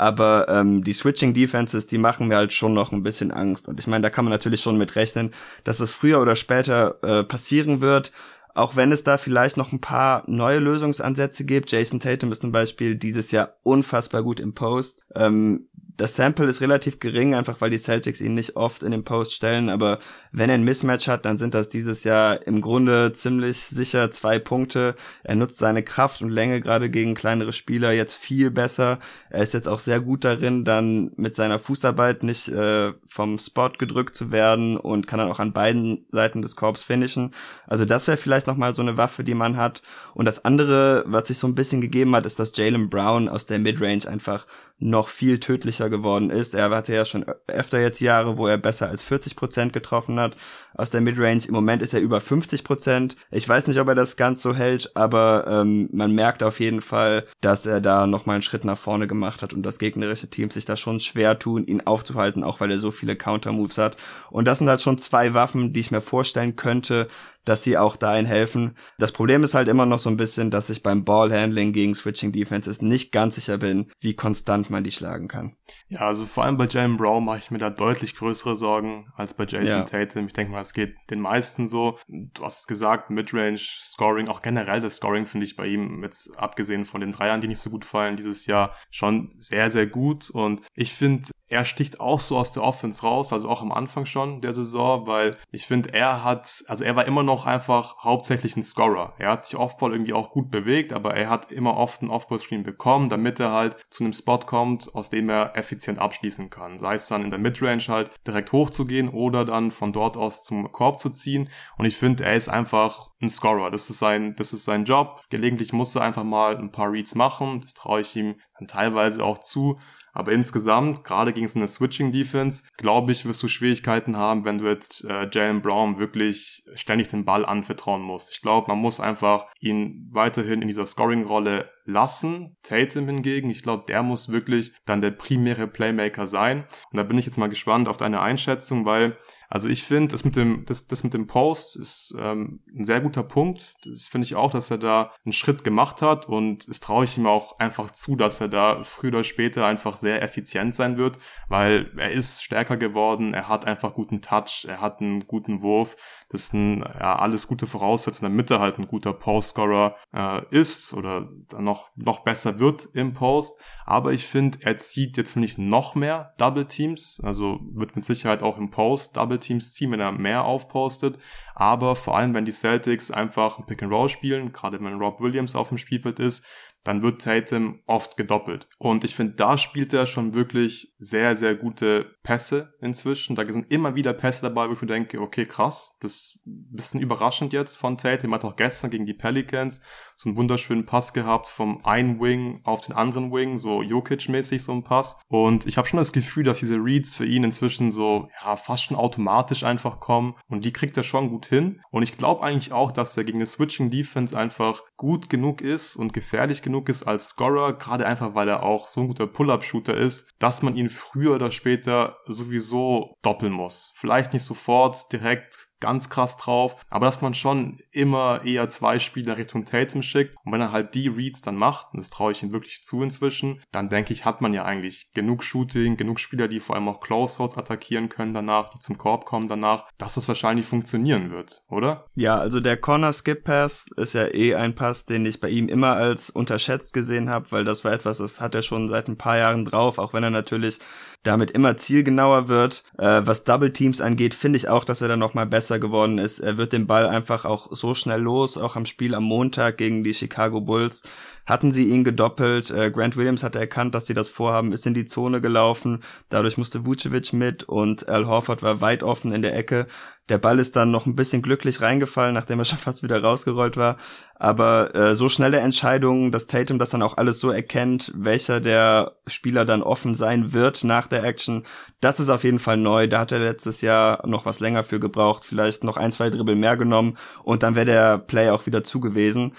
aber 0.00 0.48
ähm, 0.48 0.82
die 0.82 0.94
Switching 0.94 1.34
Defenses, 1.34 1.86
die 1.86 1.98
machen 1.98 2.28
mir 2.28 2.36
halt 2.36 2.54
schon 2.54 2.72
noch 2.72 2.90
ein 2.90 3.02
bisschen 3.02 3.30
Angst. 3.30 3.68
Und 3.68 3.78
ich 3.78 3.86
meine, 3.86 4.02
da 4.02 4.08
kann 4.08 4.24
man 4.24 4.32
natürlich 4.32 4.62
schon 4.62 4.78
mit 4.78 4.96
rechnen, 4.96 5.30
dass 5.62 5.76
das 5.76 5.92
früher 5.92 6.22
oder 6.22 6.36
später 6.36 6.96
äh, 7.02 7.22
passieren 7.22 7.82
wird. 7.82 8.10
Auch 8.54 8.76
wenn 8.76 8.92
es 8.92 9.04
da 9.04 9.18
vielleicht 9.18 9.58
noch 9.58 9.72
ein 9.72 9.80
paar 9.82 10.24
neue 10.26 10.58
Lösungsansätze 10.58 11.44
gibt. 11.44 11.70
Jason 11.70 12.00
Tatum 12.00 12.32
ist 12.32 12.40
zum 12.40 12.50
Beispiel 12.50 12.94
dieses 12.96 13.30
Jahr 13.30 13.56
unfassbar 13.62 14.22
gut 14.22 14.40
im 14.40 14.54
Post. 14.54 15.00
Ähm, 15.14 15.68
das 15.98 16.16
Sample 16.16 16.46
ist 16.46 16.62
relativ 16.62 16.98
gering, 16.98 17.34
einfach 17.34 17.60
weil 17.60 17.68
die 17.68 17.78
Celtics 17.78 18.22
ihn 18.22 18.32
nicht 18.32 18.56
oft 18.56 18.82
in 18.82 18.92
den 18.92 19.04
Post 19.04 19.34
stellen, 19.34 19.68
aber 19.68 19.98
wenn 20.32 20.48
er 20.48 20.54
ein 20.54 20.64
Mismatch 20.64 21.08
hat, 21.08 21.24
dann 21.24 21.36
sind 21.36 21.54
das 21.54 21.68
dieses 21.68 22.04
Jahr 22.04 22.46
im 22.46 22.60
Grunde 22.60 23.12
ziemlich 23.12 23.58
sicher 23.58 24.10
zwei 24.10 24.38
Punkte. 24.38 24.94
Er 25.24 25.34
nutzt 25.34 25.58
seine 25.58 25.82
Kraft 25.82 26.22
und 26.22 26.30
Länge 26.30 26.60
gerade 26.60 26.88
gegen 26.88 27.14
kleinere 27.14 27.52
Spieler 27.52 27.92
jetzt 27.92 28.14
viel 28.14 28.50
besser. 28.50 28.98
Er 29.28 29.42
ist 29.42 29.54
jetzt 29.54 29.68
auch 29.68 29.80
sehr 29.80 30.00
gut 30.00 30.24
darin, 30.24 30.64
dann 30.64 31.10
mit 31.16 31.34
seiner 31.34 31.58
Fußarbeit 31.58 32.22
nicht 32.22 32.48
äh, 32.48 32.92
vom 33.06 33.38
Spot 33.38 33.70
gedrückt 33.76 34.14
zu 34.14 34.30
werden 34.30 34.76
und 34.76 35.06
kann 35.06 35.18
dann 35.18 35.30
auch 35.30 35.40
an 35.40 35.52
beiden 35.52 36.06
Seiten 36.08 36.42
des 36.42 36.54
Korbs 36.54 36.84
finishen. 36.84 37.32
Also 37.66 37.84
das 37.84 38.06
wäre 38.06 38.16
vielleicht 38.16 38.46
nochmal 38.46 38.74
so 38.74 38.82
eine 38.82 38.96
Waffe, 38.96 39.24
die 39.24 39.34
man 39.34 39.56
hat. 39.56 39.82
Und 40.14 40.26
das 40.26 40.44
andere, 40.44 41.04
was 41.06 41.28
sich 41.28 41.38
so 41.38 41.48
ein 41.48 41.54
bisschen 41.56 41.80
gegeben 41.80 42.14
hat, 42.14 42.26
ist, 42.26 42.38
dass 42.38 42.56
Jalen 42.56 42.88
Brown 42.88 43.28
aus 43.28 43.46
der 43.46 43.58
Midrange 43.58 44.06
einfach 44.06 44.46
noch 44.80 45.08
viel 45.08 45.38
tödlicher 45.40 45.90
geworden 45.90 46.30
ist. 46.30 46.54
Er 46.54 46.70
hatte 46.70 46.94
ja 46.94 47.04
schon 47.04 47.26
öfter 47.46 47.80
jetzt 47.80 48.00
Jahre, 48.00 48.38
wo 48.38 48.46
er 48.46 48.56
besser 48.56 48.88
als 48.88 49.02
40 49.02 49.36
Prozent 49.36 49.72
getroffen 49.72 50.18
hat 50.20 50.36
aus 50.74 50.90
der 50.90 51.00
Midrange. 51.00 51.46
Im 51.46 51.54
Moment 51.54 51.82
ist 51.82 51.94
er 51.94 52.00
über 52.00 52.20
50 52.20 52.64
Prozent. 52.64 53.16
Ich 53.30 53.48
weiß 53.48 53.66
nicht, 53.66 53.80
ob 53.80 53.88
er 53.88 53.94
das 53.94 54.16
ganz 54.16 54.42
so 54.42 54.54
hält, 54.54 54.94
aber 54.94 55.46
ähm, 55.48 55.88
man 55.92 56.12
merkt 56.14 56.42
auf 56.42 56.60
jeden 56.60 56.80
Fall, 56.80 57.26
dass 57.40 57.66
er 57.66 57.80
da 57.80 58.06
noch 58.06 58.26
mal 58.26 58.34
einen 58.34 58.42
Schritt 58.42 58.64
nach 58.64 58.78
vorne 58.78 59.06
gemacht 59.06 59.42
hat 59.42 59.52
und 59.52 59.62
das 59.62 59.78
gegnerische 59.78 60.30
Team 60.30 60.50
sich 60.50 60.64
da 60.64 60.76
schon 60.76 61.00
schwer 61.00 61.38
tun, 61.38 61.64
ihn 61.64 61.82
aufzuhalten, 61.82 62.44
auch 62.44 62.60
weil 62.60 62.70
er 62.70 62.78
so 62.78 62.90
viele 62.90 63.16
Counter-Moves 63.16 63.78
hat. 63.78 63.96
Und 64.30 64.46
das 64.46 64.58
sind 64.58 64.68
halt 64.68 64.80
schon 64.80 64.98
zwei 64.98 65.34
Waffen, 65.34 65.72
die 65.72 65.80
ich 65.80 65.90
mir 65.90 66.00
vorstellen 66.00 66.56
könnte, 66.56 67.08
dass 67.44 67.64
sie 67.64 67.78
auch 67.78 67.96
dahin 67.96 68.26
helfen. 68.26 68.76
Das 68.98 69.12
Problem 69.12 69.42
ist 69.42 69.54
halt 69.54 69.68
immer 69.68 69.86
noch 69.86 69.98
so 69.98 70.10
ein 70.10 70.16
bisschen, 70.16 70.50
dass 70.50 70.70
ich 70.70 70.82
beim 70.82 71.04
Ballhandling 71.04 71.72
gegen 71.72 71.94
Switching 71.94 72.32
Defenses 72.32 72.82
nicht 72.82 73.12
ganz 73.12 73.36
sicher 73.36 73.58
bin, 73.58 73.90
wie 74.00 74.14
konstant 74.14 74.70
man 74.70 74.84
die 74.84 74.92
schlagen 74.92 75.28
kann. 75.28 75.56
Ja, 75.88 76.00
also 76.00 76.26
vor 76.26 76.44
allem 76.44 76.56
bei 76.56 76.66
Jalen 76.66 76.96
Brown 76.96 77.24
mache 77.24 77.38
ich 77.38 77.50
mir 77.50 77.58
da 77.58 77.70
deutlich 77.70 78.16
größere 78.16 78.56
Sorgen 78.56 79.12
als 79.16 79.34
bei 79.34 79.44
Jason 79.44 79.78
ja. 79.78 79.84
Tatum. 79.84 80.26
Ich 80.26 80.32
denke 80.32 80.52
mal, 80.52 80.60
es 80.60 80.72
geht 80.72 80.94
den 81.10 81.20
meisten 81.20 81.66
so. 81.66 81.98
Du 82.08 82.44
hast 82.44 82.60
es 82.60 82.66
gesagt, 82.66 83.10
Midrange, 83.10 83.58
Scoring, 83.58 84.28
auch 84.28 84.40
generell 84.40 84.80
das 84.80 84.96
Scoring 84.96 85.26
finde 85.26 85.46
ich 85.46 85.56
bei 85.56 85.66
ihm, 85.66 86.02
jetzt 86.02 86.36
abgesehen 86.38 86.84
von 86.84 87.00
den 87.00 87.12
Dreiern, 87.12 87.40
die 87.40 87.48
nicht 87.48 87.60
so 87.60 87.70
gut 87.70 87.84
fallen 87.84 88.16
dieses 88.16 88.46
Jahr, 88.46 88.74
schon 88.90 89.34
sehr, 89.38 89.70
sehr 89.70 89.86
gut. 89.86 90.30
Und 90.30 90.60
ich 90.74 90.92
finde, 90.92 91.30
er 91.50 91.64
sticht 91.64 92.00
auch 92.00 92.20
so 92.20 92.36
aus 92.36 92.52
der 92.52 92.62
Offense 92.62 93.02
raus, 93.02 93.32
also 93.32 93.48
auch 93.48 93.60
am 93.60 93.72
Anfang 93.72 94.06
schon 94.06 94.40
der 94.40 94.52
Saison, 94.52 95.08
weil 95.08 95.36
ich 95.50 95.66
finde, 95.66 95.92
er 95.92 96.22
hat, 96.22 96.62
also 96.68 96.84
er 96.84 96.94
war 96.94 97.06
immer 97.06 97.24
noch 97.24 97.29
einfach 97.46 97.96
hauptsächlich 98.04 98.56
ein 98.56 98.62
Scorer. 98.62 99.14
Er 99.18 99.30
hat 99.30 99.44
sich 99.44 99.58
Offball 99.58 99.92
irgendwie 99.92 100.12
auch 100.12 100.30
gut 100.30 100.50
bewegt, 100.50 100.92
aber 100.92 101.14
er 101.14 101.30
hat 101.30 101.52
immer 101.52 101.76
oft 101.76 102.02
einen 102.02 102.10
Offball-Screen 102.10 102.62
bekommen, 102.62 103.08
damit 103.08 103.40
er 103.40 103.52
halt 103.52 103.76
zu 103.90 104.04
einem 104.04 104.12
Spot 104.12 104.38
kommt, 104.38 104.94
aus 104.94 105.10
dem 105.10 105.28
er 105.28 105.56
effizient 105.56 105.98
abschließen 105.98 106.50
kann. 106.50 106.78
Sei 106.78 106.94
es 106.94 107.08
dann 107.08 107.24
in 107.24 107.30
der 107.30 107.38
Midrange 107.38 107.84
halt 107.88 108.10
direkt 108.26 108.52
hochzugehen 108.52 109.08
oder 109.08 109.44
dann 109.44 109.70
von 109.70 109.92
dort 109.92 110.16
aus 110.16 110.42
zum 110.42 110.70
Korb 110.72 110.98
zu 110.98 111.10
ziehen. 111.10 111.48
Und 111.76 111.84
ich 111.84 111.96
finde, 111.96 112.24
er 112.24 112.34
ist 112.34 112.48
einfach 112.48 113.10
ein 113.22 113.28
Scorer. 113.28 113.70
Das 113.70 113.90
ist 113.90 113.98
sein, 113.98 114.34
das 114.36 114.52
ist 114.52 114.64
sein 114.64 114.84
Job. 114.84 115.22
Gelegentlich 115.30 115.72
muss 115.72 115.94
er 115.94 116.02
einfach 116.02 116.24
mal 116.24 116.56
ein 116.56 116.72
paar 116.72 116.90
Reads 116.90 117.14
machen. 117.14 117.60
Das 117.60 117.74
traue 117.74 118.00
ich 118.00 118.16
ihm 118.16 118.36
dann 118.58 118.68
teilweise 118.68 119.22
auch 119.24 119.38
zu. 119.38 119.78
Aber 120.12 120.32
insgesamt, 120.32 121.04
gerade 121.04 121.32
gegen 121.32 121.48
so 121.48 121.58
eine 121.58 121.68
Switching-Defense, 121.68 122.64
glaube 122.76 123.12
ich, 123.12 123.24
wirst 123.26 123.42
du 123.42 123.48
Schwierigkeiten 123.48 124.16
haben, 124.16 124.44
wenn 124.44 124.58
du 124.58 124.66
jetzt 124.66 125.04
äh, 125.04 125.28
Jalen 125.30 125.62
Brown 125.62 125.98
wirklich 125.98 126.64
ständig 126.74 127.08
den 127.08 127.24
Ball 127.24 127.44
anvertrauen 127.44 128.02
musst. 128.02 128.30
Ich 128.32 128.42
glaube, 128.42 128.68
man 128.68 128.78
muss 128.78 129.00
einfach 129.00 129.46
ihn 129.60 130.08
weiterhin 130.12 130.62
in 130.62 130.68
dieser 130.68 130.86
Scoring-Rolle 130.86 131.70
lassen. 131.84 132.56
Tatum 132.62 133.06
hingegen, 133.06 133.50
ich 133.50 133.62
glaube, 133.62 133.84
der 133.88 134.02
muss 134.02 134.30
wirklich 134.30 134.72
dann 134.86 135.00
der 135.00 135.10
primäre 135.10 135.66
Playmaker 135.66 136.26
sein. 136.26 136.64
Und 136.90 136.96
da 136.96 137.02
bin 137.02 137.18
ich 137.18 137.26
jetzt 137.26 137.38
mal 137.38 137.48
gespannt 137.48 137.88
auf 137.88 137.96
deine 137.96 138.20
Einschätzung, 138.20 138.84
weil 138.84 139.16
also 139.52 139.68
ich 139.68 139.82
finde, 139.82 140.12
das 140.12 140.24
mit 140.24 140.36
dem, 140.36 140.64
das, 140.64 140.86
das 140.86 141.02
mit 141.02 141.12
dem 141.12 141.26
Post 141.26 141.74
ist 141.74 142.14
ähm, 142.16 142.60
ein 142.72 142.84
sehr 142.84 143.00
guter 143.00 143.24
Punkt. 143.24 143.74
Das 143.84 144.06
finde 144.06 144.24
ich 144.24 144.36
auch, 144.36 144.52
dass 144.52 144.70
er 144.70 144.78
da 144.78 145.12
einen 145.24 145.32
Schritt 145.32 145.64
gemacht 145.64 146.02
hat 146.02 146.28
und 146.28 146.68
es 146.68 146.78
traue 146.78 147.02
ich 147.02 147.18
ihm 147.18 147.26
auch 147.26 147.58
einfach 147.58 147.90
zu, 147.90 148.14
dass 148.14 148.40
er 148.40 148.46
da 148.46 148.84
früher 148.84 149.10
oder 149.10 149.24
später 149.24 149.66
einfach 149.66 149.96
sehr 149.96 150.22
effizient 150.22 150.76
sein 150.76 150.96
wird, 150.98 151.18
weil 151.48 151.90
er 151.96 152.12
ist 152.12 152.44
stärker 152.44 152.76
geworden, 152.76 153.34
er 153.34 153.48
hat 153.48 153.66
einfach 153.66 153.92
guten 153.92 154.22
Touch, 154.22 154.66
er 154.68 154.80
hat 154.80 155.00
einen 155.00 155.26
guten 155.26 155.62
Wurf. 155.62 155.96
Das 156.30 156.48
sind 156.48 156.80
ja 156.80 157.18
alles 157.18 157.48
gute 157.48 157.66
Voraussetzungen, 157.66 158.30
damit 158.30 158.50
er 158.52 158.60
halt 158.60 158.78
ein 158.78 158.86
guter 158.86 159.12
Post-Scorer 159.12 159.96
äh, 160.14 160.42
ist 160.50 160.92
oder 160.92 161.28
dann 161.48 161.64
noch, 161.64 161.90
noch 161.96 162.20
besser 162.20 162.60
wird 162.60 162.88
im 162.94 163.12
Post. 163.12 163.60
Aber 163.84 164.12
ich 164.12 164.26
finde, 164.26 164.58
er 164.62 164.78
zieht 164.78 165.16
jetzt, 165.16 165.32
finde 165.32 165.46
ich, 165.46 165.58
noch 165.58 165.96
mehr 165.96 166.32
Double 166.38 166.66
Teams. 166.66 167.20
Also 167.24 167.58
wird 167.72 167.96
mit 167.96 168.04
Sicherheit 168.04 168.44
auch 168.44 168.58
im 168.58 168.70
Post 168.70 169.16
Double 169.16 169.40
Teams 169.40 169.72
ziehen, 169.72 169.90
wenn 169.90 169.98
er 169.98 170.12
mehr 170.12 170.44
aufpostet. 170.44 171.18
Aber 171.54 171.96
vor 171.96 172.16
allem, 172.16 172.32
wenn 172.32 172.44
die 172.44 172.52
Celtics 172.52 173.10
einfach 173.10 173.58
ein 173.58 173.66
Pick 173.66 173.82
and 173.82 173.92
Roll 173.92 174.08
spielen, 174.08 174.52
gerade 174.52 174.80
wenn 174.80 175.00
Rob 175.00 175.20
Williams 175.20 175.56
auf 175.56 175.70
dem 175.70 175.78
Spielfeld 175.78 176.20
ist, 176.20 176.46
dann 176.84 177.02
wird 177.02 177.22
Tatum 177.22 177.80
oft 177.86 178.16
gedoppelt. 178.16 178.68
Und 178.78 179.04
ich 179.04 179.14
finde, 179.14 179.34
da 179.34 179.58
spielt 179.58 179.92
er 179.92 180.06
schon 180.06 180.34
wirklich 180.34 180.94
sehr, 180.98 181.36
sehr 181.36 181.54
gute 181.54 182.16
Pässe 182.22 182.74
inzwischen. 182.80 183.36
Da 183.36 183.50
sind 183.50 183.70
immer 183.70 183.94
wieder 183.94 184.12
Pässe 184.12 184.42
dabei, 184.42 184.68
wo 184.68 184.72
ich 184.72 184.80
mir 184.80 184.88
denke, 184.88 185.20
okay, 185.20 185.46
krass, 185.46 185.96
das 186.00 186.12
ist 186.12 186.38
ein 186.46 186.72
bisschen 186.72 187.00
überraschend 187.00 187.52
jetzt 187.52 187.76
von 187.76 187.98
Tatum. 187.98 188.32
Er 188.32 188.36
hat 188.36 188.44
auch 188.44 188.56
gestern 188.56 188.90
gegen 188.90 189.06
die 189.06 189.14
Pelicans 189.14 189.80
so 190.16 190.28
einen 190.28 190.36
wunderschönen 190.36 190.86
Pass 190.86 191.12
gehabt 191.12 191.46
vom 191.46 191.84
einen 191.84 192.20
Wing 192.20 192.60
auf 192.64 192.80
den 192.82 192.94
anderen 192.94 193.32
Wing, 193.32 193.58
so 193.58 193.80
Jokic-mäßig 193.82 194.60
so 194.60 194.72
ein 194.72 194.84
Pass. 194.84 195.20
Und 195.28 195.66
ich 195.66 195.78
habe 195.78 195.88
schon 195.88 195.98
das 195.98 196.12
Gefühl, 196.12 196.44
dass 196.44 196.60
diese 196.60 196.76
Reads 196.76 197.14
für 197.14 197.26
ihn 197.26 197.44
inzwischen 197.44 197.90
so, 197.92 198.28
ja, 198.42 198.56
fast 198.56 198.84
schon 198.84 198.96
automatisch 198.96 199.64
einfach 199.64 200.00
kommen. 200.00 200.34
Und 200.48 200.64
die 200.64 200.72
kriegt 200.72 200.96
er 200.96 201.02
schon 201.02 201.28
gut 201.28 201.46
hin. 201.46 201.80
Und 201.90 202.02
ich 202.02 202.16
glaube 202.16 202.42
eigentlich 202.42 202.72
auch, 202.72 202.92
dass 202.92 203.16
er 203.16 203.24
gegen 203.24 203.38
eine 203.38 203.46
Switching 203.46 203.90
Defense 203.90 204.38
einfach 204.38 204.82
gut 204.96 205.30
genug 205.30 205.60
ist 205.60 205.96
und 205.96 206.12
gefährlich 206.12 206.62
genug 206.62 206.69
ist 206.88 207.04
als 207.04 207.28
Scorer, 207.28 207.74
gerade 207.74 208.06
einfach, 208.06 208.34
weil 208.34 208.48
er 208.48 208.62
auch 208.62 208.86
so 208.86 209.00
ein 209.00 209.08
guter 209.08 209.26
Pull-Up-Shooter 209.26 209.96
ist, 209.96 210.30
dass 210.38 210.62
man 210.62 210.76
ihn 210.76 210.88
früher 210.88 211.34
oder 211.34 211.50
später 211.50 212.18
sowieso 212.26 213.16
doppeln 213.22 213.52
muss. 213.52 213.92
Vielleicht 213.94 214.32
nicht 214.32 214.44
sofort 214.44 215.12
direkt 215.12 215.69
ganz 215.80 216.08
krass 216.08 216.36
drauf, 216.36 216.76
aber 216.88 217.06
dass 217.06 217.20
man 217.20 217.34
schon 217.34 217.78
immer 217.90 218.44
eher 218.44 218.68
zwei 218.68 218.98
Spieler 218.98 219.36
Richtung 219.36 219.64
Tatum 219.64 220.02
schickt 220.02 220.36
und 220.44 220.52
wenn 220.52 220.60
er 220.60 220.72
halt 220.72 220.94
die 220.94 221.08
Reads 221.08 221.42
dann 221.42 221.56
macht, 221.56 221.88
und 221.92 221.98
das 222.00 222.10
traue 222.10 222.32
ich 222.32 222.42
ihm 222.42 222.52
wirklich 222.52 222.82
zu 222.82 223.02
inzwischen, 223.02 223.62
dann 223.72 223.88
denke 223.88 224.12
ich, 224.12 224.24
hat 224.24 224.40
man 224.40 224.54
ja 224.54 224.64
eigentlich 224.64 225.12
genug 225.14 225.42
Shooting, 225.42 225.96
genug 225.96 226.20
Spieler, 226.20 226.48
die 226.48 226.60
vor 226.60 226.76
allem 226.76 226.88
auch 226.88 227.00
Closeouts 227.00 227.56
attackieren 227.56 228.08
können 228.08 228.34
danach, 228.34 228.68
die 228.70 228.78
zum 228.80 228.98
Korb 228.98 229.24
kommen 229.24 229.48
danach, 229.48 229.84
dass 229.98 230.14
das 230.14 230.28
wahrscheinlich 230.28 230.66
funktionieren 230.66 231.30
wird, 231.30 231.62
oder? 231.68 232.06
Ja, 232.14 232.36
also 232.36 232.60
der 232.60 232.76
Corner 232.76 233.12
Skip 233.12 233.44
Pass 233.44 233.88
ist 233.96 234.14
ja 234.14 234.26
eh 234.32 234.54
ein 234.54 234.74
Pass, 234.74 235.04
den 235.04 235.26
ich 235.26 235.40
bei 235.40 235.48
ihm 235.48 235.68
immer 235.68 235.96
als 235.96 236.30
unterschätzt 236.30 236.92
gesehen 236.92 237.30
habe, 237.30 237.50
weil 237.50 237.64
das 237.64 237.84
war 237.84 237.92
etwas, 237.92 238.18
das 238.18 238.40
hat 238.40 238.54
er 238.54 238.62
schon 238.62 238.88
seit 238.88 239.08
ein 239.08 239.16
paar 239.16 239.38
Jahren 239.38 239.64
drauf, 239.64 239.98
auch 239.98 240.12
wenn 240.12 240.22
er 240.22 240.30
natürlich 240.30 240.78
damit 241.22 241.50
immer 241.50 241.76
zielgenauer 241.76 242.48
wird. 242.48 242.84
Äh, 242.98 243.22
was 243.24 243.44
Double 243.44 243.72
Teams 243.72 244.00
angeht, 244.00 244.34
finde 244.34 244.56
ich 244.56 244.68
auch, 244.68 244.84
dass 244.84 245.02
er 245.02 245.08
dann 245.08 245.18
nochmal 245.18 245.46
besser 245.46 245.78
geworden 245.78 246.18
ist. 246.18 246.38
Er 246.38 246.56
wird 246.56 246.72
den 246.72 246.86
Ball 246.86 247.06
einfach 247.06 247.44
auch 247.44 247.68
so 247.70 247.94
schnell 247.94 248.20
los, 248.20 248.56
auch 248.56 248.76
am 248.76 248.86
Spiel 248.86 249.14
am 249.14 249.24
Montag 249.24 249.76
gegen 249.76 250.04
die 250.04 250.14
Chicago 250.14 250.60
Bulls 250.60 251.02
hatten 251.50 251.72
sie 251.72 251.88
ihn 251.88 252.04
gedoppelt. 252.04 252.70
Äh, 252.70 252.90
Grant 252.90 253.16
Williams 253.16 253.42
hatte 253.42 253.58
erkannt, 253.58 253.94
dass 253.94 254.06
sie 254.06 254.14
das 254.14 254.28
vorhaben, 254.28 254.72
ist 254.72 254.86
in 254.86 254.94
die 254.94 255.04
Zone 255.04 255.40
gelaufen. 255.40 256.02
Dadurch 256.30 256.56
musste 256.56 256.86
Vucevic 256.86 257.32
mit 257.32 257.64
und 257.64 258.08
Al 258.08 258.26
Horford 258.26 258.62
war 258.62 258.80
weit 258.80 259.02
offen 259.02 259.32
in 259.32 259.42
der 259.42 259.56
Ecke. 259.56 259.86
Der 260.30 260.38
Ball 260.38 260.60
ist 260.60 260.76
dann 260.76 260.92
noch 260.92 261.06
ein 261.06 261.16
bisschen 261.16 261.42
glücklich 261.42 261.80
reingefallen, 261.80 262.34
nachdem 262.34 262.60
er 262.60 262.64
schon 262.66 262.78
fast 262.78 263.02
wieder 263.02 263.20
rausgerollt 263.20 263.76
war. 263.76 263.96
Aber 264.36 264.94
äh, 264.94 265.14
so 265.14 265.28
schnelle 265.28 265.58
Entscheidungen, 265.58 266.32
dass 266.32 266.46
Tatum 266.46 266.78
das 266.78 266.90
dann 266.90 267.02
auch 267.02 267.18
alles 267.18 267.40
so 267.40 267.50
erkennt, 267.50 268.10
welcher 268.16 268.60
der 268.60 269.16
Spieler 269.26 269.66
dann 269.66 269.82
offen 269.82 270.14
sein 270.14 270.54
wird 270.54 270.82
nach 270.84 271.08
der 271.08 271.24
Action, 271.24 271.64
das 272.00 272.20
ist 272.20 272.30
auf 272.30 272.44
jeden 272.44 272.58
Fall 272.58 272.78
neu. 272.78 273.06
Da 273.06 273.18
hat 273.18 273.32
er 273.32 273.40
letztes 273.40 273.82
Jahr 273.82 274.26
noch 274.26 274.46
was 274.46 274.60
länger 274.60 274.84
für 274.84 274.98
gebraucht, 275.00 275.44
vielleicht 275.44 275.84
noch 275.84 275.98
ein, 275.98 276.12
zwei 276.12 276.30
Dribbel 276.30 276.54
mehr 276.54 276.78
genommen 276.78 277.18
und 277.42 277.62
dann 277.62 277.74
wäre 277.74 277.86
der 277.86 278.18
Play 278.18 278.48
auch 278.48 278.64
wieder 278.64 278.82
zu 278.82 279.00
gewesen. 279.00 279.52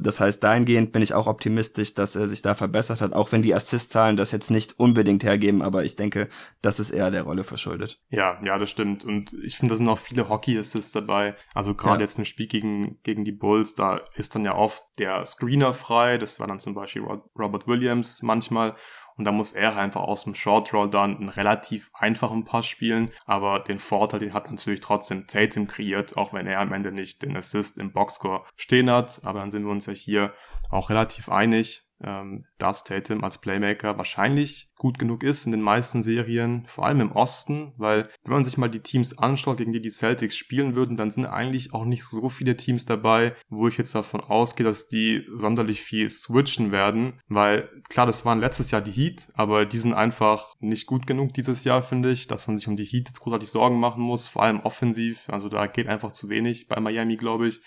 Das 0.00 0.20
heißt, 0.20 0.42
dahingehend 0.42 0.92
bin 0.92 1.02
ich 1.02 1.14
auch 1.14 1.26
optimistisch, 1.26 1.94
dass 1.94 2.16
er 2.16 2.28
sich 2.28 2.42
da 2.42 2.54
verbessert 2.54 3.00
hat, 3.00 3.12
auch 3.12 3.32
wenn 3.32 3.42
die 3.42 3.54
Assist-Zahlen 3.54 4.16
das 4.16 4.32
jetzt 4.32 4.50
nicht 4.50 4.78
unbedingt 4.78 5.24
hergeben, 5.24 5.62
aber 5.62 5.84
ich 5.84 5.96
denke, 5.96 6.28
das 6.60 6.80
ist 6.80 6.90
eher 6.90 7.10
der 7.10 7.22
Rolle 7.22 7.44
verschuldet. 7.44 8.00
Ja, 8.08 8.40
ja, 8.44 8.58
das 8.58 8.70
stimmt. 8.70 9.04
Und 9.04 9.32
ich 9.42 9.56
finde, 9.56 9.74
da 9.74 9.78
sind 9.78 9.88
auch 9.88 9.98
viele 9.98 10.28
Hockey-Assists 10.28 10.92
dabei. 10.92 11.34
Also 11.54 11.74
gerade 11.74 11.96
ja. 11.96 12.00
jetzt 12.02 12.18
im 12.18 12.24
Spiel 12.24 12.46
gegen, 12.46 13.00
gegen 13.02 13.24
die 13.24 13.32
Bulls, 13.32 13.74
da 13.74 14.00
ist 14.14 14.34
dann 14.34 14.44
ja 14.44 14.54
oft 14.54 14.84
der 14.98 15.24
Screener 15.26 15.74
frei. 15.74 16.18
Das 16.18 16.38
war 16.38 16.46
dann 16.46 16.60
zum 16.60 16.74
Beispiel 16.74 17.02
Robert 17.38 17.66
Williams 17.66 18.22
manchmal. 18.22 18.76
Und 19.16 19.24
da 19.24 19.32
muss 19.32 19.52
er 19.52 19.76
einfach 19.76 20.02
aus 20.02 20.24
dem 20.24 20.34
Short 20.34 20.72
Roll 20.72 20.90
dann 20.90 21.16
einen 21.16 21.28
relativ 21.28 21.90
einfachen 21.94 22.44
Pass 22.44 22.66
spielen. 22.66 23.10
Aber 23.26 23.60
den 23.60 23.78
Vorteil, 23.78 24.20
den 24.20 24.34
hat 24.34 24.50
natürlich 24.50 24.80
trotzdem 24.80 25.26
Tatum 25.26 25.66
kreiert, 25.66 26.16
auch 26.16 26.32
wenn 26.32 26.46
er 26.46 26.60
am 26.60 26.72
Ende 26.72 26.92
nicht 26.92 27.22
den 27.22 27.36
Assist 27.36 27.78
im 27.78 27.92
Boxscore 27.92 28.44
stehen 28.56 28.90
hat. 28.90 29.20
Aber 29.24 29.40
dann 29.40 29.50
sind 29.50 29.64
wir 29.64 29.70
uns 29.70 29.86
ja 29.86 29.92
hier 29.92 30.34
auch 30.70 30.90
relativ 30.90 31.28
einig 31.28 31.82
ähm, 32.04 32.44
dass 32.58 32.84
Tatum 32.84 33.24
als 33.24 33.38
Playmaker 33.38 33.98
wahrscheinlich 33.98 34.72
gut 34.76 34.98
genug 34.98 35.22
ist 35.22 35.46
in 35.46 35.52
den 35.52 35.60
meisten 35.60 36.02
Serien, 36.02 36.64
vor 36.66 36.86
allem 36.86 37.00
im 37.00 37.12
Osten, 37.12 37.72
weil 37.76 38.08
wenn 38.24 38.34
man 38.34 38.44
sich 38.44 38.58
mal 38.58 38.68
die 38.68 38.80
Teams 38.80 39.16
anschaut, 39.16 39.58
gegen 39.58 39.72
die 39.72 39.80
die 39.80 39.90
Celtics 39.90 40.36
spielen 40.36 40.74
würden, 40.74 40.96
dann 40.96 41.12
sind 41.12 41.26
eigentlich 41.26 41.72
auch 41.72 41.84
nicht 41.84 42.04
so 42.04 42.28
viele 42.28 42.56
Teams 42.56 42.84
dabei, 42.84 43.36
wo 43.48 43.68
ich 43.68 43.78
jetzt 43.78 43.94
davon 43.94 44.20
ausgehe, 44.20 44.64
dass 44.66 44.88
die 44.88 45.24
sonderlich 45.32 45.82
viel 45.82 46.10
switchen 46.10 46.72
werden, 46.72 47.20
weil 47.28 47.68
klar, 47.88 48.06
das 48.06 48.24
waren 48.24 48.40
letztes 48.40 48.72
Jahr 48.72 48.80
die 48.80 48.90
Heat, 48.90 49.28
aber 49.34 49.66
die 49.66 49.78
sind 49.78 49.94
einfach 49.94 50.56
nicht 50.58 50.86
gut 50.86 51.06
genug 51.06 51.32
dieses 51.34 51.62
Jahr, 51.62 51.82
finde 51.82 52.10
ich, 52.10 52.26
dass 52.26 52.48
man 52.48 52.58
sich 52.58 52.66
um 52.66 52.76
die 52.76 52.84
Heat 52.84 53.08
jetzt 53.08 53.20
großartig 53.20 53.48
Sorgen 53.48 53.78
machen 53.78 54.02
muss, 54.02 54.26
vor 54.26 54.42
allem 54.42 54.60
offensiv, 54.60 55.28
also 55.28 55.48
da 55.48 55.68
geht 55.68 55.86
einfach 55.86 56.10
zu 56.10 56.28
wenig 56.28 56.66
bei 56.66 56.80
Miami, 56.80 57.16
glaube 57.16 57.46
ich. 57.46 57.60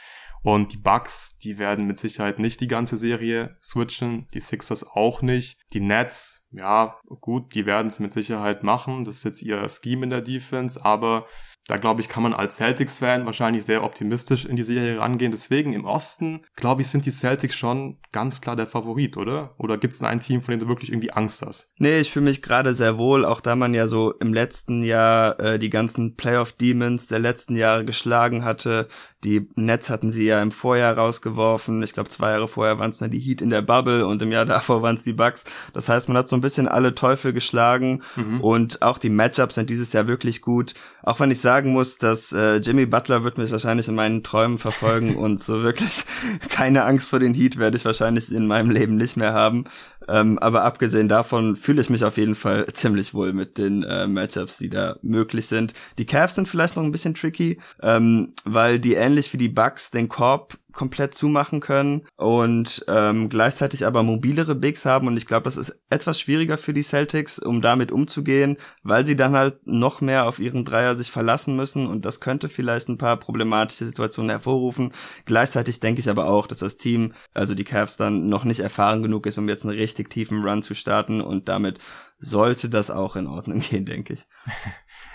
Und 0.45 0.73
die 0.73 0.77
Bucks, 0.77 1.39
die 1.39 1.57
werden 1.57 1.87
mit 1.87 1.97
Sicherheit 1.97 2.37
nicht 2.37 2.61
die 2.61 2.67
ganze 2.67 2.97
Serie 2.97 3.57
switchen, 3.63 4.27
die 4.35 4.39
Sixers 4.39 4.85
auch 4.85 5.23
nicht. 5.23 5.57
Die 5.73 5.79
Nets, 5.79 6.47
ja, 6.51 6.99
gut, 7.19 7.55
die 7.55 7.65
werden 7.65 7.87
es 7.87 7.99
mit 7.99 8.11
Sicherheit 8.11 8.61
machen. 8.61 9.05
Das 9.05 9.15
ist 9.15 9.23
jetzt 9.23 9.41
ihr 9.41 9.67
Scheme 9.67 10.03
in 10.03 10.11
der 10.11 10.21
Defense, 10.21 10.85
aber 10.85 11.25
da 11.67 11.77
glaube 11.77 12.01
ich, 12.01 12.09
kann 12.09 12.21
man 12.21 12.33
als 12.33 12.57
Celtics-Fan 12.57 13.25
wahrscheinlich 13.25 13.65
sehr 13.65 13.83
optimistisch 13.83 14.45
in 14.45 14.55
die 14.55 14.63
Serie 14.63 14.99
rangehen. 14.99 15.31
Deswegen 15.31 15.73
im 15.73 15.85
Osten, 15.85 16.41
glaube 16.55 16.83
ich, 16.83 16.89
sind 16.89 17.05
die 17.05 17.11
Celtics 17.11 17.55
schon 17.55 17.97
ganz 18.11 18.39
klar 18.39 18.55
der 18.55 18.67
Favorit, 18.67 19.17
oder? 19.17 19.55
Oder 19.57 19.77
gibt 19.77 19.93
es 19.93 20.03
ein 20.03 20.19
Team, 20.19 20.41
von 20.41 20.51
dem 20.51 20.59
du 20.59 20.67
wirklich 20.67 20.91
irgendwie 20.91 21.11
Angst 21.11 21.41
hast? 21.41 21.71
Nee, 21.77 21.97
ich 21.97 22.11
fühle 22.11 22.25
mich 22.25 22.41
gerade 22.41 22.75
sehr 22.75 22.97
wohl, 22.97 23.25
auch 23.25 23.41
da 23.41 23.55
man 23.55 23.73
ja 23.73 23.87
so 23.87 24.13
im 24.13 24.31
letzten 24.33 24.83
Jahr 24.83 25.39
äh, 25.39 25.59
die 25.59 25.71
ganzen 25.71 26.15
Playoff-Demons 26.15 27.07
der 27.07 27.19
letzten 27.19 27.55
Jahre 27.55 27.83
geschlagen 27.83 28.45
hatte. 28.45 28.87
Die 29.23 29.49
Nets 29.55 29.89
hatten 29.89 30.11
sie 30.11 30.27
ja 30.27 30.41
im 30.43 30.51
Vorjahr 30.51 30.95
rausgeworfen. 30.95 31.81
Ich 31.81 31.93
glaube, 31.93 32.09
zwei 32.09 32.29
Jahre 32.29 32.47
vorher 32.47 32.77
waren 32.77 32.91
es 32.91 32.99
dann 32.99 33.09
die 33.09 33.19
Heat 33.19 33.41
in 33.41 33.49
der 33.49 33.63
Bubble 33.63 34.05
und 34.05 34.21
im 34.21 34.31
Jahr 34.31 34.45
davor 34.45 34.83
waren 34.83 34.95
es 34.95 35.03
die 35.03 35.13
Bucks. 35.13 35.45
Das 35.73 35.89
heißt, 35.89 36.09
man 36.09 36.17
hat 36.17 36.29
so 36.29 36.35
ein 36.35 36.41
bisschen 36.41 36.67
alle 36.67 36.93
Teufel 36.93 37.33
geschlagen 37.33 38.03
mhm. 38.15 38.39
und 38.39 38.83
auch 38.83 38.99
die 38.99 39.09
Matchups 39.09 39.55
sind 39.55 39.71
dieses 39.71 39.93
Jahr 39.93 40.05
wirklich 40.05 40.41
gut. 40.41 40.75
Auch 41.01 41.19
wenn 41.19 41.31
ich 41.31 41.39
sagen 41.55 41.71
muss, 41.71 41.97
dass 41.97 42.33
äh, 42.33 42.57
Jimmy 42.57 42.85
Butler 42.85 43.23
wird 43.23 43.37
mich 43.37 43.49
wahrscheinlich 43.49 43.87
in 43.87 43.95
meinen 43.95 44.23
Träumen 44.23 44.57
verfolgen 44.57 45.15
und 45.23 45.41
so 45.41 45.63
wirklich 45.63 46.03
keine 46.49 46.83
Angst 46.83 47.09
vor 47.09 47.19
den 47.19 47.33
Heat 47.33 47.57
werde 47.57 47.77
ich 47.77 47.85
wahrscheinlich 47.85 48.29
in 48.29 48.45
meinem 48.45 48.71
Leben 48.71 48.97
nicht 48.97 49.15
mehr 49.15 49.31
haben. 49.31 49.63
Ähm, 50.07 50.37
aber 50.39 50.63
abgesehen 50.63 51.07
davon 51.07 51.55
fühle 51.55 51.81
ich 51.81 51.89
mich 51.89 52.03
auf 52.03 52.17
jeden 52.17 52.35
Fall 52.35 52.67
ziemlich 52.73 53.13
wohl 53.13 53.33
mit 53.33 53.57
den 53.57 53.83
äh, 53.83 54.07
Matchups, 54.07 54.57
die 54.57 54.69
da 54.69 54.97
möglich 55.01 55.47
sind. 55.47 55.73
Die 55.97 56.05
Cavs 56.05 56.35
sind 56.35 56.47
vielleicht 56.47 56.75
noch 56.75 56.83
ein 56.83 56.91
bisschen 56.91 57.15
tricky, 57.15 57.59
ähm, 57.81 58.33
weil 58.43 58.79
die 58.79 58.93
ähnlich 58.93 59.31
wie 59.33 59.37
die 59.37 59.49
Bucks 59.49 59.91
den 59.91 60.09
Korb 60.09 60.57
komplett 60.75 61.15
zumachen 61.15 61.61
können 61.61 62.03
und 62.17 62.85
ähm, 62.87 63.29
gleichzeitig 63.29 63.85
aber 63.85 64.03
mobilere 64.03 64.55
Bigs 64.55 64.85
haben 64.85 65.07
und 65.07 65.17
ich 65.17 65.25
glaube, 65.25 65.43
das 65.43 65.57
ist 65.57 65.79
etwas 65.89 66.19
schwieriger 66.19 66.57
für 66.57 66.73
die 66.73 66.83
Celtics, 66.83 67.39
um 67.39 67.61
damit 67.61 67.91
umzugehen, 67.91 68.57
weil 68.83 69.05
sie 69.05 69.15
dann 69.15 69.35
halt 69.35 69.65
noch 69.65 70.01
mehr 70.01 70.27
auf 70.27 70.39
ihren 70.39 70.65
Dreier 70.65 70.95
sich 70.95 71.09
verlassen 71.09 71.55
müssen 71.55 71.87
und 71.87 72.05
das 72.05 72.19
könnte 72.19 72.49
vielleicht 72.49 72.89
ein 72.89 72.97
paar 72.97 73.17
problematische 73.17 73.85
Situationen 73.85 74.29
hervorrufen. 74.29 74.91
Gleichzeitig 75.25 75.79
denke 75.79 76.01
ich 76.01 76.09
aber 76.09 76.27
auch, 76.27 76.45
dass 76.45 76.59
das 76.59 76.77
Team, 76.77 77.13
also 77.33 77.55
die 77.55 77.63
Cavs 77.63 77.97
dann 77.97 78.27
noch 78.27 78.43
nicht 78.43 78.59
erfahren 78.59 79.01
genug 79.01 79.25
ist, 79.25 79.37
um 79.37 79.47
jetzt 79.47 79.65
einen 79.65 79.77
richtig 79.77 79.94
tiefen 80.03 80.43
Run 80.43 80.61
zu 80.61 80.73
starten 80.73 81.21
und 81.21 81.47
damit 81.47 81.79
sollte 82.19 82.69
das 82.69 82.91
auch 82.91 83.15
in 83.15 83.27
Ordnung 83.27 83.59
gehen, 83.69 83.85
denke 83.85 84.13
ich. 84.13 84.25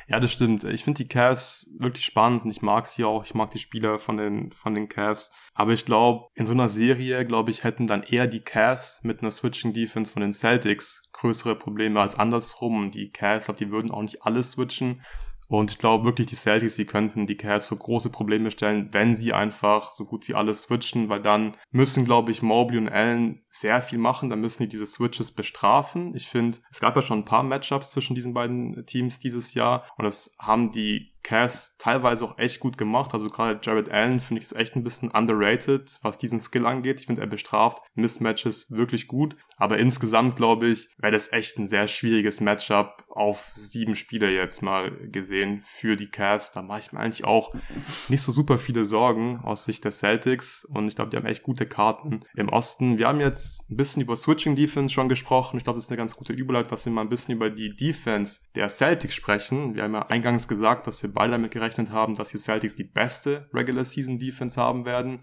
Ja, 0.08 0.18
das 0.18 0.32
stimmt. 0.32 0.64
Ich 0.64 0.82
finde 0.82 1.04
die 1.04 1.08
Cavs 1.08 1.70
wirklich 1.78 2.04
spannend 2.04 2.44
und 2.44 2.50
ich 2.50 2.62
mag 2.62 2.88
sie 2.88 3.04
auch. 3.04 3.24
Ich 3.24 3.34
mag 3.34 3.52
die 3.52 3.60
Spieler 3.60 4.00
von 4.00 4.16
den, 4.16 4.50
von 4.52 4.74
den 4.74 4.88
Cavs. 4.88 5.30
Aber 5.54 5.72
ich 5.72 5.84
glaube, 5.84 6.26
in 6.34 6.46
so 6.46 6.52
einer 6.52 6.68
Serie, 6.68 7.24
glaube 7.24 7.52
ich, 7.52 7.62
hätten 7.62 7.86
dann 7.86 8.02
eher 8.02 8.26
die 8.26 8.40
Cavs 8.40 9.00
mit 9.04 9.20
einer 9.20 9.30
Switching 9.30 9.72
Defense 9.72 10.12
von 10.12 10.22
den 10.22 10.32
Celtics 10.32 11.02
größere 11.12 11.54
Probleme 11.54 12.00
als 12.00 12.18
andersrum. 12.18 12.90
Die 12.90 13.10
Cavs, 13.10 13.44
glaube 13.44 13.58
die 13.58 13.70
würden 13.70 13.92
auch 13.92 14.02
nicht 14.02 14.24
alles 14.24 14.52
switchen. 14.52 15.00
Und 15.50 15.72
ich 15.72 15.78
glaube 15.78 16.04
wirklich, 16.04 16.28
die 16.28 16.36
Celtics, 16.36 16.76
die 16.76 16.84
könnten 16.84 17.26
die 17.26 17.36
Cavs 17.36 17.66
für 17.66 17.76
große 17.76 18.10
Probleme 18.10 18.52
stellen, 18.52 18.88
wenn 18.92 19.16
sie 19.16 19.32
einfach 19.32 19.90
so 19.90 20.04
gut 20.04 20.28
wie 20.28 20.34
alles 20.36 20.62
switchen, 20.62 21.08
weil 21.08 21.20
dann 21.20 21.56
müssen, 21.72 22.04
glaube 22.04 22.30
ich, 22.30 22.40
Mobley 22.40 22.78
und 22.78 22.88
Allen 22.88 23.42
sehr 23.50 23.82
viel 23.82 23.98
machen, 23.98 24.30
dann 24.30 24.40
müssen 24.40 24.62
die 24.62 24.68
diese 24.68 24.86
Switches 24.86 25.32
bestrafen. 25.32 26.14
Ich 26.14 26.28
finde, 26.28 26.58
es 26.70 26.80
gab 26.80 26.96
ja 26.96 27.02
schon 27.02 27.20
ein 27.20 27.24
paar 27.24 27.42
Matchups 27.42 27.90
zwischen 27.90 28.14
diesen 28.14 28.32
beiden 28.32 28.86
Teams 28.86 29.18
dieses 29.18 29.54
Jahr 29.54 29.84
und 29.96 30.04
das 30.04 30.34
haben 30.38 30.70
die 30.70 31.12
Cavs 31.22 31.76
teilweise 31.76 32.24
auch 32.24 32.38
echt 32.38 32.60
gut 32.60 32.78
gemacht. 32.78 33.12
Also 33.12 33.28
gerade 33.28 33.60
Jared 33.62 33.90
Allen 33.90 34.20
finde 34.20 34.40
ich 34.40 34.50
ist 34.50 34.56
echt 34.56 34.76
ein 34.76 34.84
bisschen 34.84 35.10
underrated, 35.10 35.98
was 36.02 36.18
diesen 36.18 36.40
Skill 36.40 36.66
angeht. 36.66 37.00
Ich 37.00 37.06
finde, 37.06 37.20
er 37.20 37.26
bestraft 37.26 37.78
Mismatches 37.94 38.70
wirklich 38.70 39.06
gut. 39.06 39.36
Aber 39.56 39.78
insgesamt 39.78 40.36
glaube 40.36 40.68
ich, 40.68 40.88
wäre 40.98 41.12
das 41.12 41.32
echt 41.32 41.58
ein 41.58 41.66
sehr 41.66 41.88
schwieriges 41.88 42.40
Matchup 42.40 43.04
auf 43.10 43.50
sieben 43.54 43.96
Spieler 43.96 44.30
jetzt 44.30 44.62
mal 44.62 44.90
gesehen 45.08 45.62
für 45.66 45.96
die 45.96 46.10
Cavs. 46.10 46.52
Da 46.52 46.62
mache 46.62 46.80
ich 46.80 46.92
mir 46.92 47.00
eigentlich 47.00 47.24
auch 47.24 47.54
nicht 48.08 48.22
so 48.22 48.32
super 48.32 48.58
viele 48.58 48.84
Sorgen 48.84 49.40
aus 49.42 49.64
Sicht 49.64 49.84
der 49.84 49.92
Celtics. 49.92 50.64
Und 50.64 50.88
ich 50.88 50.96
glaube, 50.96 51.10
die 51.10 51.16
haben 51.16 51.26
echt 51.26 51.42
gute 51.42 51.66
Karten 51.66 52.20
im 52.34 52.48
Osten. 52.48 52.98
Wir 52.98 53.08
haben 53.08 53.20
jetzt 53.20 53.39
ein 53.70 53.76
bisschen 53.76 54.02
über 54.02 54.16
Switching 54.16 54.56
Defense 54.56 54.92
schon 54.92 55.08
gesprochen. 55.08 55.56
Ich 55.56 55.64
glaube, 55.64 55.76
das 55.76 55.84
ist 55.84 55.90
eine 55.90 55.98
ganz 55.98 56.16
gute 56.16 56.32
Überleitung, 56.32 56.70
dass 56.70 56.84
wir 56.84 56.92
mal 56.92 57.02
ein 57.02 57.08
bisschen 57.08 57.34
über 57.34 57.50
die 57.50 57.74
Defense 57.74 58.40
der 58.54 58.68
Celtics 58.68 59.14
sprechen. 59.14 59.74
Wir 59.74 59.84
haben 59.84 59.94
ja 59.94 60.06
eingangs 60.06 60.48
gesagt, 60.48 60.86
dass 60.86 61.02
wir 61.02 61.12
beide 61.12 61.32
damit 61.32 61.50
gerechnet 61.50 61.92
haben, 61.92 62.14
dass 62.14 62.30
die 62.30 62.38
Celtics 62.38 62.76
die 62.76 62.84
beste 62.84 63.48
Regular 63.52 63.84
Season 63.84 64.18
Defense 64.18 64.60
haben 64.60 64.84
werden. 64.84 65.20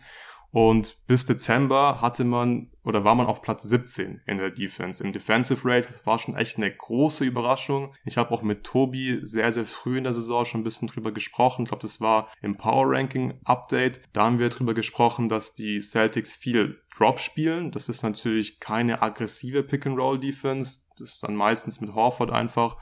Und 0.52 0.98
bis 1.08 1.26
Dezember 1.26 2.02
hatte 2.02 2.24
man 2.24 2.70
oder 2.84 3.04
war 3.04 3.16
man 3.16 3.28
auf 3.28 3.42
Platz 3.42 3.64
17 3.64 4.22
in 4.26 4.38
der 4.38 4.50
Defense. 4.50 5.04
Im 5.04 5.12
Defensive 5.12 5.60
Rate, 5.66 5.90
das 5.92 6.06
war 6.06 6.20
schon 6.20 6.38
echt 6.38 6.58
eine 6.58 6.74
große 6.74 7.26
Überraschung. 7.26 7.94
Ich 8.06 8.18
habe 8.18 8.32
auch 8.32 8.44
mit 8.44 8.64
Tobi 8.64 9.20
sehr, 9.24 9.52
sehr 9.52 9.66
früh 9.66 9.98
in 9.98 10.06
der 10.06 10.14
Saison 10.14 10.46
schon 10.46 10.62
ein 10.62 10.64
bisschen 10.64 10.88
drüber 10.88 11.12
gesprochen. 11.12 11.64
Ich 11.64 11.68
glaube, 11.68 11.82
das 11.82 12.00
war 12.00 12.30
im 12.42 12.56
Power 12.56 12.86
Ranking 12.88 13.34
Update. 13.44 14.00
Da 14.14 14.24
haben 14.24 14.40
wir 14.40 14.48
drüber 14.48 14.74
gesprochen, 14.74 15.28
dass 15.28 15.54
die 15.54 15.82
Celtics 15.82 16.34
viel 16.34 16.82
Drop 16.96 17.20
spielen. 17.20 17.72
Das 17.72 17.90
ist 17.90 18.04
natürlich 18.04 18.62
keine 18.62 19.02
aggressive 19.02 19.64
Pick-and-Roll 19.64 20.20
Defense. 20.20 20.80
Das 20.98 21.10
ist 21.10 21.24
dann 21.24 21.36
meistens 21.36 21.82
mit 21.82 21.94
Horford 21.94 22.32
einfach 22.32 22.78